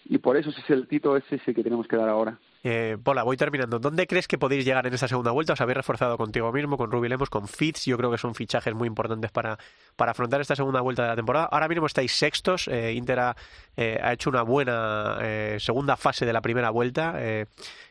Y 0.08 0.20
por 0.20 0.38
eso 0.38 0.52
ese 0.52 0.62
es 0.62 0.70
el 0.70 0.88
título 0.88 1.18
ese, 1.18 1.36
ese 1.36 1.54
que 1.54 1.64
tenemos 1.64 1.88
que 1.88 1.98
dar 1.98 2.08
ahora. 2.08 2.38
Eh, 2.64 2.98
Pola, 3.04 3.24
voy 3.24 3.38
terminando. 3.38 3.80
¿Dónde 3.80 4.06
crees 4.06 4.28
que 4.28 4.38
podéis 4.38 4.64
llegar 4.64 4.86
en 4.86 4.94
esta 4.94 5.08
segunda 5.08 5.32
vuelta? 5.32 5.54
Os 5.54 5.62
habéis 5.62 5.78
reforzado 5.78 6.16
contigo 6.18 6.52
mismo, 6.52 6.78
con 6.78 6.92
Rubi 6.92 7.10
Lemos, 7.10 7.30
con 7.30 7.48
Fitz. 7.48 7.86
Yo 7.86 7.98
creo 7.98 8.12
que 8.12 8.20
son 8.20 8.36
fichajes 8.36 8.74
muy 8.76 8.88
importantes 8.88 9.32
para, 9.32 9.58
para 9.96 10.12
afrontar 10.12 10.42
esta 10.42 10.56
segunda 10.56 10.82
vuelta 10.82 11.02
de 11.04 11.10
la 11.10 11.16
temporada. 11.16 11.46
Ahora 11.46 11.68
mismo 11.68 11.88
estáis 11.88 12.12
sextos. 12.12 12.68
Eh, 12.68 12.94
Inter 12.94 13.20
ha, 13.20 13.36
eh, 13.78 14.00
hecho 14.12 14.30
una 14.30 14.44
buena 14.44 15.18
eh, 15.22 15.58
segunda 15.60 15.98
fase 15.98 16.26
de 16.26 16.34
la 16.34 16.42
primera 16.42 16.70
vuelta 16.70 17.16
eh, 17.18 17.48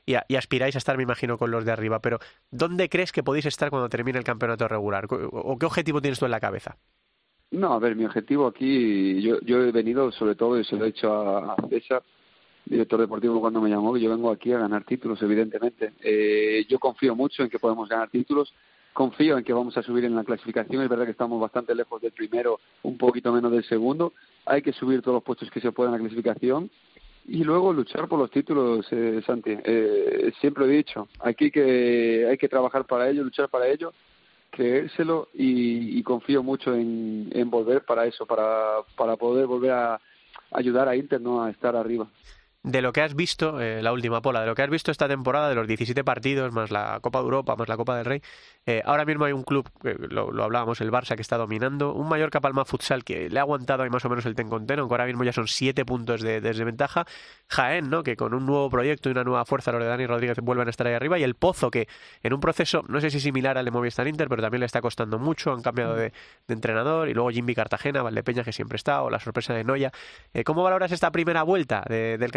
y, 0.06 0.14
y 0.28 0.36
aspiráis 0.36 0.76
a 0.76 0.78
estar, 0.78 0.96
me 0.96 1.02
imagino, 1.02 1.36
con 1.36 1.50
los 1.50 1.64
de 1.64 1.72
arriba. 1.72 1.98
Pero 1.98 2.18
¿dónde 2.50 2.88
crees 2.88 3.10
que 3.10 3.24
podéis 3.24 3.46
estar 3.46 3.70
cuando 3.70 3.88
termine 3.88 4.18
el 4.18 4.24
campeonato 4.24 4.68
regular? 4.68 5.06
¿O 5.10 5.54
o 5.54 5.58
qué 5.58 5.66
objetivo 5.66 6.00
tienes 6.00 6.18
tú 6.18 6.24
en 6.26 6.30
la 6.30 6.40
cabeza? 6.40 6.76
No, 7.54 7.72
a 7.72 7.78
ver, 7.78 7.94
mi 7.94 8.04
objetivo 8.04 8.48
aquí, 8.48 9.22
yo, 9.22 9.40
yo 9.42 9.62
he 9.62 9.70
venido 9.70 10.10
sobre 10.10 10.34
todo, 10.34 10.58
y 10.58 10.64
se 10.64 10.76
lo 10.76 10.84
he 10.84 10.88
dicho 10.88 11.12
a, 11.12 11.52
a 11.52 11.68
César, 11.68 12.02
director 12.64 13.00
deportivo 13.00 13.40
cuando 13.40 13.60
me 13.60 13.70
llamó, 13.70 13.94
que 13.94 14.00
yo 14.00 14.10
vengo 14.10 14.30
aquí 14.30 14.52
a 14.52 14.58
ganar 14.58 14.84
títulos, 14.84 15.22
evidentemente. 15.22 15.92
Eh, 16.02 16.66
yo 16.68 16.80
confío 16.80 17.14
mucho 17.14 17.44
en 17.44 17.50
que 17.50 17.60
podemos 17.60 17.88
ganar 17.88 18.10
títulos, 18.10 18.52
confío 18.92 19.38
en 19.38 19.44
que 19.44 19.52
vamos 19.52 19.76
a 19.76 19.82
subir 19.82 20.04
en 20.04 20.16
la 20.16 20.24
clasificación, 20.24 20.82
es 20.82 20.88
verdad 20.88 21.04
que 21.04 21.12
estamos 21.12 21.40
bastante 21.40 21.76
lejos 21.76 22.02
del 22.02 22.10
primero, 22.10 22.58
un 22.82 22.98
poquito 22.98 23.32
menos 23.32 23.52
del 23.52 23.64
segundo, 23.64 24.14
hay 24.46 24.60
que 24.60 24.72
subir 24.72 25.00
todos 25.00 25.14
los 25.14 25.22
puestos 25.22 25.48
que 25.50 25.60
se 25.60 25.70
puedan 25.70 25.94
en 25.94 26.00
la 26.00 26.08
clasificación 26.08 26.68
y 27.26 27.44
luego 27.44 27.72
luchar 27.72 28.08
por 28.08 28.18
los 28.18 28.32
títulos, 28.32 28.84
eh, 28.90 29.22
Santi. 29.24 29.56
Eh, 29.64 30.32
siempre 30.40 30.64
he 30.64 30.68
dicho, 30.68 31.06
aquí 31.20 31.52
que 31.52 32.26
hay 32.28 32.36
que 32.36 32.48
trabajar 32.48 32.84
para 32.84 33.08
ello, 33.08 33.22
luchar 33.22 33.48
para 33.48 33.68
ello 33.68 33.92
creérselo 34.54 35.28
y, 35.34 35.98
y 35.98 36.02
confío 36.02 36.42
mucho 36.42 36.74
en, 36.74 37.50
volver 37.50 37.84
para 37.84 38.06
eso, 38.06 38.24
para, 38.26 38.82
para 38.96 39.16
poder 39.16 39.46
volver 39.46 39.72
a 39.72 40.00
ayudar 40.52 40.88
a 40.88 40.96
Inter 40.96 41.20
¿no? 41.20 41.42
a 41.42 41.50
estar 41.50 41.74
arriba. 41.74 42.08
De 42.64 42.80
lo 42.80 42.94
que 42.94 43.02
has 43.02 43.14
visto, 43.14 43.60
eh, 43.60 43.82
la 43.82 43.92
última 43.92 44.22
pola, 44.22 44.40
de 44.40 44.46
lo 44.46 44.54
que 44.54 44.62
has 44.62 44.70
visto 44.70 44.90
esta 44.90 45.06
temporada, 45.06 45.50
de 45.50 45.54
los 45.54 45.66
17 45.68 46.02
partidos, 46.02 46.50
más 46.50 46.70
la 46.70 46.98
Copa 47.02 47.18
de 47.18 47.24
Europa, 47.26 47.54
más 47.56 47.68
la 47.68 47.76
Copa 47.76 47.94
del 47.96 48.06
Rey, 48.06 48.22
eh, 48.64 48.80
ahora 48.86 49.04
mismo 49.04 49.26
hay 49.26 49.34
un 49.34 49.42
club, 49.44 49.68
que 49.82 49.94
lo, 49.94 50.32
lo 50.32 50.44
hablábamos, 50.44 50.80
el 50.80 50.90
Barça, 50.90 51.14
que 51.14 51.20
está 51.20 51.36
dominando, 51.36 51.92
un 51.92 52.08
Mallorca 52.08 52.40
Palma 52.40 52.64
Futsal 52.64 53.04
que 53.04 53.28
le 53.28 53.38
ha 53.38 53.42
aguantado 53.42 53.82
ahí 53.82 53.90
más 53.90 54.02
o 54.06 54.08
menos 54.08 54.24
el 54.24 54.34
ten 54.34 54.48
con 54.48 54.66
ten, 54.66 54.78
aunque 54.78 54.94
ahora 54.94 55.04
mismo 55.04 55.24
ya 55.24 55.32
son 55.34 55.46
7 55.46 55.84
puntos 55.84 56.22
de, 56.22 56.40
de 56.40 56.48
desventaja, 56.48 57.04
Jaén, 57.48 57.90
¿no? 57.90 58.02
que 58.02 58.16
con 58.16 58.32
un 58.32 58.46
nuevo 58.46 58.70
proyecto 58.70 59.10
y 59.10 59.12
una 59.12 59.24
nueva 59.24 59.44
fuerza, 59.44 59.70
los 59.70 59.82
de 59.82 59.88
Dani 59.88 60.06
Rodríguez 60.06 60.38
vuelven 60.40 60.66
a 60.66 60.70
estar 60.70 60.86
ahí 60.86 60.94
arriba, 60.94 61.18
y 61.18 61.22
el 61.22 61.34
Pozo, 61.34 61.70
que 61.70 61.86
en 62.22 62.32
un 62.32 62.40
proceso, 62.40 62.82
no 62.88 62.98
sé 63.02 63.10
si 63.10 63.20
similar 63.20 63.58
al 63.58 63.66
de 63.66 63.70
Movistar 63.72 64.08
Inter, 64.08 64.28
pero 64.30 64.40
también 64.40 64.60
le 64.60 64.66
está 64.66 64.80
costando 64.80 65.18
mucho, 65.18 65.52
han 65.52 65.60
cambiado 65.60 65.94
de, 65.96 66.14
de 66.48 66.54
entrenador, 66.54 67.10
y 67.10 67.14
luego 67.14 67.28
Jimmy 67.28 67.54
Cartagena, 67.54 68.02
Valdepeña, 68.02 68.42
que 68.42 68.52
siempre 68.54 68.76
está, 68.76 69.02
o 69.02 69.10
la 69.10 69.20
sorpresa 69.20 69.52
de 69.52 69.64
Noya. 69.64 69.92
Eh, 70.32 70.44
¿Cómo 70.44 70.62
valoras 70.62 70.92
esta 70.92 71.10
primera 71.12 71.42
vuelta 71.42 71.84
de- 71.86 72.16
del 72.16 72.32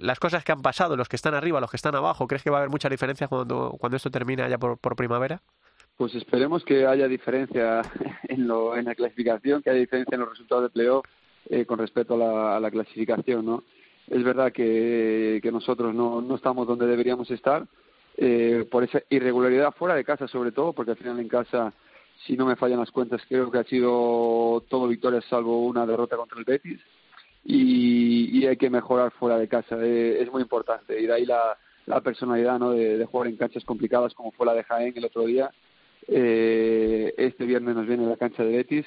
Las 0.00 0.18
cosas 0.18 0.44
que 0.44 0.52
han 0.52 0.62
pasado, 0.62 0.96
los 0.96 1.08
que 1.08 1.16
están 1.16 1.34
arriba, 1.34 1.60
los 1.60 1.70
que 1.70 1.76
están 1.76 1.94
abajo, 1.94 2.26
¿crees 2.26 2.42
que 2.42 2.50
va 2.50 2.58
a 2.58 2.60
haber 2.60 2.70
mucha 2.70 2.88
diferencia 2.88 3.28
cuando, 3.28 3.76
cuando 3.78 3.96
esto 3.96 4.10
termine 4.10 4.48
ya 4.48 4.58
por, 4.58 4.78
por 4.78 4.96
primavera? 4.96 5.42
Pues 5.96 6.14
esperemos 6.14 6.64
que 6.64 6.86
haya 6.86 7.06
diferencia 7.06 7.82
en, 8.28 8.46
lo, 8.46 8.76
en 8.76 8.86
la 8.86 8.94
clasificación, 8.94 9.62
que 9.62 9.70
haya 9.70 9.80
diferencia 9.80 10.14
en 10.14 10.20
los 10.20 10.30
resultados 10.30 10.64
de 10.64 10.70
playoff 10.70 11.06
eh, 11.50 11.66
con 11.66 11.78
respecto 11.78 12.14
a 12.14 12.60
la, 12.60 12.70
clasificación, 12.70 13.44
¿no? 13.44 13.64
Es 14.08 14.22
verdad 14.24 14.52
que, 14.52 15.40
nosotros 15.52 15.94
no, 15.94 16.20
no 16.20 16.34
estamos 16.34 16.66
donde 16.66 16.86
deberíamos 16.86 17.30
estar 17.30 17.66
eh, 18.16 18.66
por 18.70 18.84
esa 18.84 19.00
irregularidad 19.10 19.72
fuera 19.72 19.94
de 19.94 20.04
casa, 20.04 20.26
sobre 20.28 20.52
todo, 20.52 20.72
porque 20.72 20.92
al 20.92 20.96
final 20.96 21.20
en 21.20 21.28
casa, 21.28 21.72
si 22.26 22.36
no 22.36 22.46
me 22.46 22.56
fallan 22.56 22.80
las 22.80 22.90
cuentas, 22.90 23.22
creo 23.28 23.50
que 23.50 23.58
ha 23.58 23.64
sido 23.64 24.64
todo 24.68 24.88
victorias 24.88 25.24
salvo 25.26 25.66
una 25.66 25.86
derrota 25.86 26.16
contra 26.16 26.38
el 26.38 26.44
Betis 26.44 26.80
y, 27.44 28.38
y 28.38 28.46
hay 28.46 28.56
que 28.56 28.70
mejorar 28.70 29.12
fuera 29.12 29.36
de 29.36 29.48
casa, 29.48 29.76
eh, 29.80 30.18
es 30.20 30.30
muy 30.30 30.42
importante. 30.42 31.00
Y 31.00 31.06
de 31.06 31.12
ahí 31.12 31.26
la, 31.26 31.58
la 31.86 32.00
personalidad 32.00 32.58
¿no? 32.58 32.70
de, 32.70 32.98
de 32.98 33.06
jugar 33.06 33.28
en 33.28 33.36
canchas 33.36 33.64
complicadas 33.64 34.14
como 34.14 34.32
fue 34.32 34.46
la 34.46 34.54
de 34.54 34.64
Jaén 34.64 34.92
el 34.96 35.04
otro 35.04 35.24
día. 35.24 35.50
Eh, 36.08 37.14
este 37.16 37.44
viernes 37.44 37.74
nos 37.74 37.86
viene 37.86 38.06
la 38.06 38.16
cancha 38.16 38.44
de 38.44 38.56
Betis. 38.56 38.86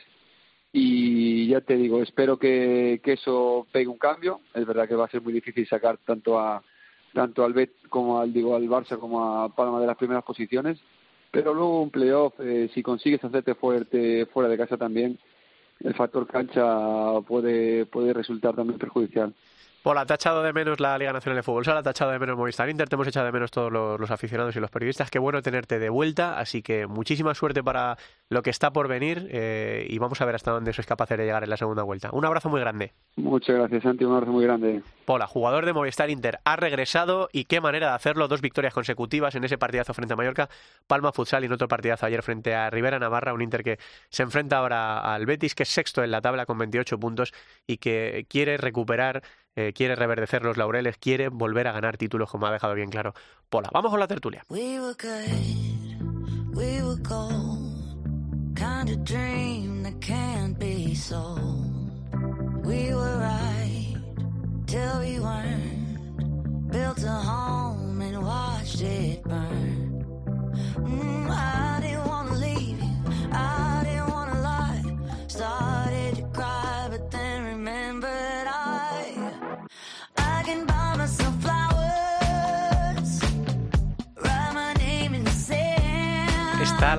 Y 0.71 1.47
ya 1.47 1.61
te 1.61 1.77
digo, 1.77 2.01
espero 2.01 2.37
que, 2.37 2.99
eso 3.05 3.65
pegue 3.71 3.87
un 3.87 3.97
cambio. 3.97 4.41
Es 4.53 4.65
verdad 4.65 4.87
que 4.87 4.95
va 4.95 5.05
a 5.05 5.09
ser 5.09 5.21
muy 5.21 5.31
difícil 5.31 5.67
sacar 5.67 5.97
tanto 6.05 6.39
a 6.39 6.61
tanto 7.13 7.45
al 7.45 7.53
Bet 7.53 7.71
como 7.87 8.19
al 8.19 8.33
digo 8.33 8.57
al 8.57 8.67
Barça 8.67 8.99
como 8.99 9.23
a 9.23 9.55
Palma 9.55 9.79
de 9.79 9.87
las 9.87 9.95
primeras 9.95 10.25
posiciones, 10.25 10.77
pero 11.31 11.53
luego 11.53 11.81
un 11.81 11.89
playoff 11.89 12.33
eh, 12.41 12.69
si 12.73 12.83
consigues 12.83 13.23
hacerte 13.23 13.55
fuerte 13.55 14.25
fuera 14.25 14.49
de 14.49 14.57
casa 14.57 14.75
también 14.75 15.17
el 15.79 15.93
factor 15.93 16.27
cancha 16.27 17.21
puede 17.27 17.85
puede 17.85 18.13
resultar 18.13 18.55
también 18.55 18.79
perjudicial. 18.79 19.33
Hola, 19.87 20.03
te 20.03 20.13
ha 20.13 20.15
echado 20.15 20.41
de 20.41 20.51
menos 20.51 20.79
la 20.79 20.97
Liga 20.97 21.13
Nacional 21.13 21.35
de 21.35 21.43
Fútbol 21.43 21.63
Sala, 21.63 21.83
te 21.83 21.89
ha 21.89 21.91
echado 21.91 22.09
de 22.09 22.17
menos 22.17 22.35
Movistar 22.35 22.67
Inter, 22.67 22.89
te 22.89 22.95
hemos 22.95 23.07
echado 23.07 23.27
de 23.27 23.31
menos 23.31 23.51
todos 23.51 23.71
los, 23.71 23.99
los 23.99 24.09
aficionados 24.09 24.55
y 24.55 24.59
los 24.59 24.71
periodistas. 24.71 25.11
Qué 25.11 25.19
bueno 25.19 25.43
tenerte 25.43 25.77
de 25.77 25.89
vuelta, 25.89 26.39
así 26.39 26.63
que 26.63 26.87
muchísima 26.87 27.35
suerte 27.35 27.61
para 27.61 27.95
lo 28.29 28.41
que 28.41 28.49
está 28.49 28.73
por 28.73 28.87
venir 28.87 29.27
eh, 29.29 29.85
y 29.87 29.99
vamos 29.99 30.19
a 30.21 30.25
ver 30.25 30.33
hasta 30.33 30.49
dónde 30.49 30.73
sois 30.73 30.87
capaces 30.87 31.19
de 31.19 31.25
llegar 31.25 31.43
en 31.43 31.51
la 31.51 31.57
segunda 31.57 31.83
vuelta. 31.83 32.09
Un 32.13 32.25
abrazo 32.25 32.49
muy 32.49 32.59
grande. 32.59 32.93
Muchas 33.17 33.55
gracias, 33.57 33.83
Santi, 33.83 34.05
un 34.05 34.13
abrazo 34.13 34.31
muy 34.31 34.43
grande. 34.43 34.81
Pola, 35.05 35.27
jugador 35.27 35.67
de 35.67 35.73
Movistar 35.73 36.09
Inter, 36.09 36.39
ha 36.45 36.55
regresado 36.55 37.29
y 37.31 37.45
qué 37.45 37.61
manera 37.61 37.89
de 37.89 37.93
hacerlo. 37.93 38.27
Dos 38.27 38.41
victorias 38.41 38.73
consecutivas 38.73 39.35
en 39.35 39.43
ese 39.43 39.59
partidazo 39.59 39.93
frente 39.93 40.15
a 40.15 40.17
Mallorca, 40.17 40.49
Palma 40.87 41.11
Futsal 41.11 41.43
y 41.43 41.45
en 41.45 41.53
otro 41.53 41.67
partidazo 41.67 42.07
ayer 42.07 42.23
frente 42.23 42.55
a 42.55 42.71
Rivera 42.71 42.97
Navarra, 42.97 43.35
un 43.35 43.43
Inter 43.43 43.63
que 43.63 43.77
se 44.09 44.23
enfrenta 44.23 44.57
ahora 44.57 45.13
al 45.13 45.27
Betis, 45.27 45.53
que 45.53 45.61
es 45.61 45.69
sexto 45.69 46.03
en 46.03 46.09
la 46.09 46.21
tabla 46.21 46.47
con 46.47 46.57
28 46.57 46.99
puntos 46.99 47.33
y 47.67 47.77
que 47.77 48.25
quiere 48.27 48.57
recuperar, 48.57 49.21
eh, 49.55 49.73
quiere 49.73 49.95
reverdecer 49.95 50.43
los 50.43 50.57
laureles, 50.57 50.97
quiere 50.97 51.29
volver 51.29 51.67
a 51.67 51.71
ganar 51.71 51.97
títulos, 51.97 52.29
como 52.29 52.47
ha 52.47 52.51
dejado 52.51 52.73
bien 52.73 52.89
claro 52.89 53.13
Pola. 53.49 53.69
Vamos 53.73 53.91
con 53.91 53.99
la 53.99 54.07
tertulia. 54.07 54.43
We 54.49 54.79
were 54.79 54.95
good, 54.95 56.55
we 56.55 56.81
were 56.81 57.01
gold, 57.01 58.55
kind 58.55 58.89
of 58.89 59.03
dream 59.03 59.83
that 59.83 59.99
can't 60.01 60.34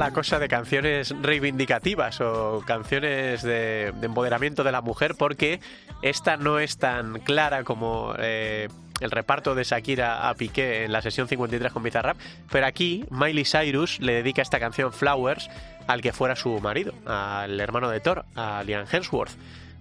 la 0.06 0.12
cosa 0.12 0.38
de 0.38 0.46
canciones 0.46 1.12
reivindicativas 1.20 2.20
o 2.20 2.62
canciones 2.64 3.42
de, 3.42 3.92
de 3.92 4.06
empoderamiento 4.06 4.62
de 4.62 4.70
la 4.70 4.80
mujer, 4.80 5.16
porque 5.18 5.58
esta 6.00 6.36
no 6.36 6.60
es 6.60 6.78
tan 6.78 7.18
clara 7.18 7.64
como 7.64 8.14
eh, 8.16 8.68
el 9.00 9.10
reparto 9.10 9.56
de 9.56 9.64
Shakira 9.64 10.28
a 10.28 10.34
Piqué 10.34 10.84
en 10.84 10.92
la 10.92 11.02
sesión 11.02 11.26
53 11.26 11.72
con 11.72 11.82
Bizarrap, 11.82 12.16
pero 12.52 12.66
aquí 12.66 13.04
Miley 13.10 13.44
Cyrus 13.44 13.98
le 13.98 14.12
dedica 14.12 14.42
esta 14.42 14.60
canción 14.60 14.92
Flowers 14.92 15.50
al 15.88 16.02
que 16.02 16.12
fuera 16.12 16.36
su 16.36 16.60
marido, 16.60 16.94
al 17.04 17.58
hermano 17.58 17.90
de 17.90 17.98
Thor, 17.98 18.26
a 18.36 18.62
Liam 18.64 18.86
Hemsworth. 18.88 19.32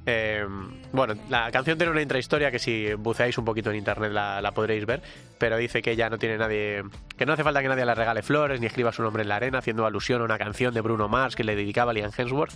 Eh, 0.08 0.46
bueno, 0.92 1.16
la 1.30 1.52
canción 1.52 1.78
tiene 1.78 1.92
una 1.92 2.02
intrahistoria 2.02 2.52
que 2.52 2.60
si 2.60 2.94
buceáis 2.94 3.38
un 3.38 3.46
poquito 3.46 3.72
en 3.72 3.78
internet 3.78 4.12
la, 4.12 4.52
podréis 4.54 4.86
ver, 4.86 5.02
pero 5.40 5.58
dice 5.58 5.82
que 5.82 5.92
ella 5.92 6.10
no 6.10 6.20
tiene 6.20 6.38
nadie, 6.38 6.84
que 7.18 7.26
no 7.26 7.34
hace 7.34 7.44
falta 7.44 7.62
que 7.62 7.68
nadie 7.68 7.86
le 7.86 7.96
regale 7.96 8.22
flores 8.22 8.60
ni 8.60 8.68
escriba 8.68 8.92
su 8.92 9.02
nombre 9.02 9.24
en 9.24 9.30
la 9.30 9.38
arena, 9.38 9.58
haciendo 9.58 9.86
alusión 9.86 10.22
a 10.22 10.26
una 10.26 10.38
canción 10.38 10.74
de 10.76 10.82
Bruno 10.82 11.08
Mars 11.10 11.36
que 11.36 11.44
le 11.44 11.56
dedicaba 11.56 11.90
a 11.92 11.94
Liam 11.96 12.12
Hemsworth. 12.16 12.54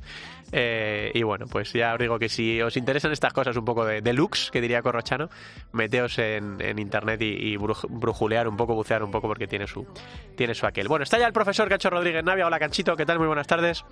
Eh, 0.52 1.12
y 1.16 1.24
bueno, 1.24 1.48
pues 1.48 1.74
ya 1.74 1.94
os 1.94 2.00
digo 2.00 2.20
que 2.20 2.30
si 2.30 2.62
os 2.62 2.78
interesan 2.78 3.12
estas 3.12 3.34
cosas 3.34 3.58
un 3.58 3.66
poco 3.66 3.84
de, 3.84 4.02
de 4.02 4.14
looks, 4.14 4.52
que 4.52 4.62
diría 4.62 4.82
Corrochano, 4.84 5.30
meteos 5.72 6.20
en, 6.20 6.62
en 6.62 6.78
internet 6.78 7.22
y, 7.22 7.54
y 7.54 7.58
bruj- 7.58 7.88
brujulear 7.90 8.48
un 8.48 8.58
poco, 8.58 8.76
bucear 8.76 9.04
un 9.04 9.12
poco, 9.12 9.28
porque 9.28 9.48
tiene 9.48 9.66
su, 9.66 9.88
tiene 10.36 10.54
su 10.54 10.68
aquel. 10.68 10.88
Bueno, 10.88 11.04
está 11.04 11.18
ya 11.18 11.26
el 11.26 11.34
profesor 11.34 11.68
Cacho 11.68 11.90
Rodríguez 11.90 12.24
Navia. 12.24 12.46
Hola, 12.46 12.60
Canchito, 12.60 12.96
¿qué 12.96 13.06
tal? 13.06 13.18
Muy 13.18 13.28
buenas 13.28 13.48
tardes. 13.48 13.84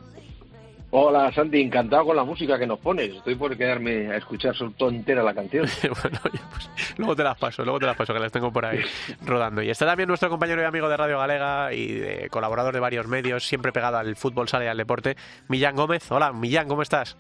Hola 0.90 1.34
Santi, 1.34 1.60
encantado 1.62 2.06
con 2.06 2.16
la 2.16 2.24
música 2.24 2.58
que 2.58 2.66
nos 2.66 2.80
pones. 2.80 3.14
Estoy 3.14 3.36
por 3.36 3.58
quedarme 3.58 4.08
a 4.10 4.16
escuchar 4.18 4.56
su- 4.56 4.72
toda 4.72 4.92
entera 4.94 5.22
la 5.22 5.34
canción. 5.34 5.66
bueno, 6.02 6.20
pues 6.24 6.70
luego 6.98 7.14
te 7.16 7.24
las 7.24 7.38
paso, 7.38 7.64
luego 7.66 7.80
te 7.80 7.86
las 7.88 7.98
paso, 7.98 8.14
que 8.14 8.20
las 8.22 8.32
tengo 8.32 8.54
por 8.54 8.66
ahí 8.66 8.80
rodando. 9.26 9.62
Y 9.62 9.70
está 9.70 9.86
también 9.86 10.08
nuestro 10.08 10.30
compañero 10.30 10.62
y 10.62 10.66
amigo 10.66 10.88
de 10.88 10.96
Radio 10.96 11.20
Galega 11.20 11.74
y 11.74 11.92
de 11.92 12.30
colaborador 12.30 12.74
de 12.74 12.80
varios 12.80 13.06
medios, 13.08 13.46
siempre 13.46 13.74
pegado 13.74 13.98
al 13.98 14.16
fútbol, 14.16 14.48
sale 14.48 14.66
y 14.66 14.68
al 14.70 14.78
deporte, 14.78 15.18
Millán 15.50 15.76
Gómez. 15.76 16.10
Hola, 16.10 16.32
Millán, 16.32 16.70
¿cómo 16.70 16.82
estás? 16.84 17.18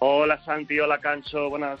Hola 0.00 0.38
Santi, 0.44 0.78
hola 0.78 0.98
Cancho, 0.98 1.48
buenas. 1.48 1.80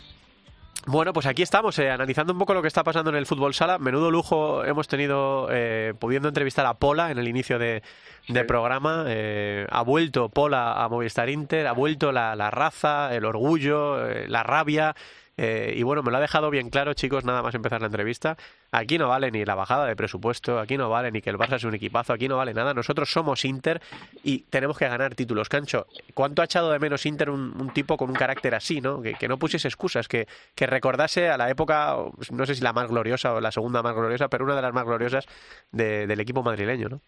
Bueno, 0.86 1.12
pues 1.12 1.26
aquí 1.26 1.42
estamos, 1.42 1.78
eh, 1.78 1.90
analizando 1.90 2.32
un 2.32 2.40
poco 2.40 2.54
lo 2.54 2.62
que 2.62 2.66
está 2.66 2.82
pasando 2.82 3.10
en 3.10 3.16
el 3.16 3.24
fútbol 3.24 3.54
sala. 3.54 3.78
Menudo 3.78 4.10
lujo 4.10 4.64
hemos 4.64 4.88
tenido 4.88 5.46
eh, 5.50 5.94
pudiendo 5.96 6.26
entrevistar 6.26 6.66
a 6.66 6.74
Pola 6.74 7.12
en 7.12 7.18
el 7.18 7.28
inicio 7.28 7.58
de, 7.60 7.84
de 8.26 8.44
programa. 8.44 9.04
Eh, 9.06 9.64
ha 9.70 9.82
vuelto 9.82 10.28
Pola 10.28 10.82
a 10.82 10.88
Movistar 10.88 11.28
Inter, 11.30 11.68
ha 11.68 11.72
vuelto 11.72 12.10
la, 12.10 12.34
la 12.34 12.50
raza, 12.50 13.14
el 13.14 13.24
orgullo, 13.24 14.08
eh, 14.08 14.26
la 14.28 14.42
rabia. 14.42 14.96
Eh, 15.44 15.74
y 15.76 15.82
bueno, 15.82 16.04
me 16.04 16.12
lo 16.12 16.18
ha 16.18 16.20
dejado 16.20 16.50
bien 16.50 16.70
claro, 16.70 16.94
chicos, 16.94 17.24
nada 17.24 17.42
más 17.42 17.52
empezar 17.56 17.80
la 17.80 17.88
entrevista. 17.88 18.36
Aquí 18.70 18.96
no 18.96 19.08
vale 19.08 19.32
ni 19.32 19.44
la 19.44 19.56
bajada 19.56 19.86
de 19.86 19.96
presupuesto, 19.96 20.60
aquí 20.60 20.76
no 20.76 20.88
vale 20.88 21.10
ni 21.10 21.20
que 21.20 21.30
el 21.30 21.36
Barça 21.36 21.56
es 21.56 21.64
un 21.64 21.74
equipazo, 21.74 22.12
aquí 22.12 22.28
no 22.28 22.36
vale 22.36 22.54
nada. 22.54 22.72
Nosotros 22.74 23.10
somos 23.10 23.44
Inter 23.44 23.82
y 24.22 24.38
tenemos 24.50 24.78
que 24.78 24.86
ganar 24.86 25.16
títulos. 25.16 25.48
Cancho, 25.48 25.86
¿cuánto 26.14 26.42
ha 26.42 26.44
echado 26.44 26.70
de 26.70 26.78
menos 26.78 27.04
Inter 27.06 27.28
un, 27.28 27.70
tipo 27.74 27.96
con 27.96 28.08
un 28.08 28.14
carácter 28.14 28.54
así, 28.54 28.80
¿no? 28.80 29.02
Que, 29.02 29.26
no 29.26 29.36
pusiese 29.36 29.66
excusas, 29.66 30.06
que, 30.06 30.28
que 30.54 30.66
recordase 30.66 31.28
a 31.28 31.36
la 31.36 31.50
época, 31.50 31.96
no 32.30 32.46
sé 32.46 32.54
si 32.54 32.62
la 32.62 32.72
más 32.72 32.88
gloriosa 32.88 33.34
o 33.34 33.40
la 33.40 33.50
segunda 33.50 33.82
más 33.82 33.94
gloriosa, 33.96 34.28
pero 34.28 34.44
una 34.44 34.54
de 34.54 34.62
las 34.62 34.72
más 34.72 34.84
gloriosas 34.84 35.26
de- 35.72 36.06
del 36.06 36.20
equipo 36.20 36.42
madrileño, 36.42 36.88
¿no? 36.88 37.00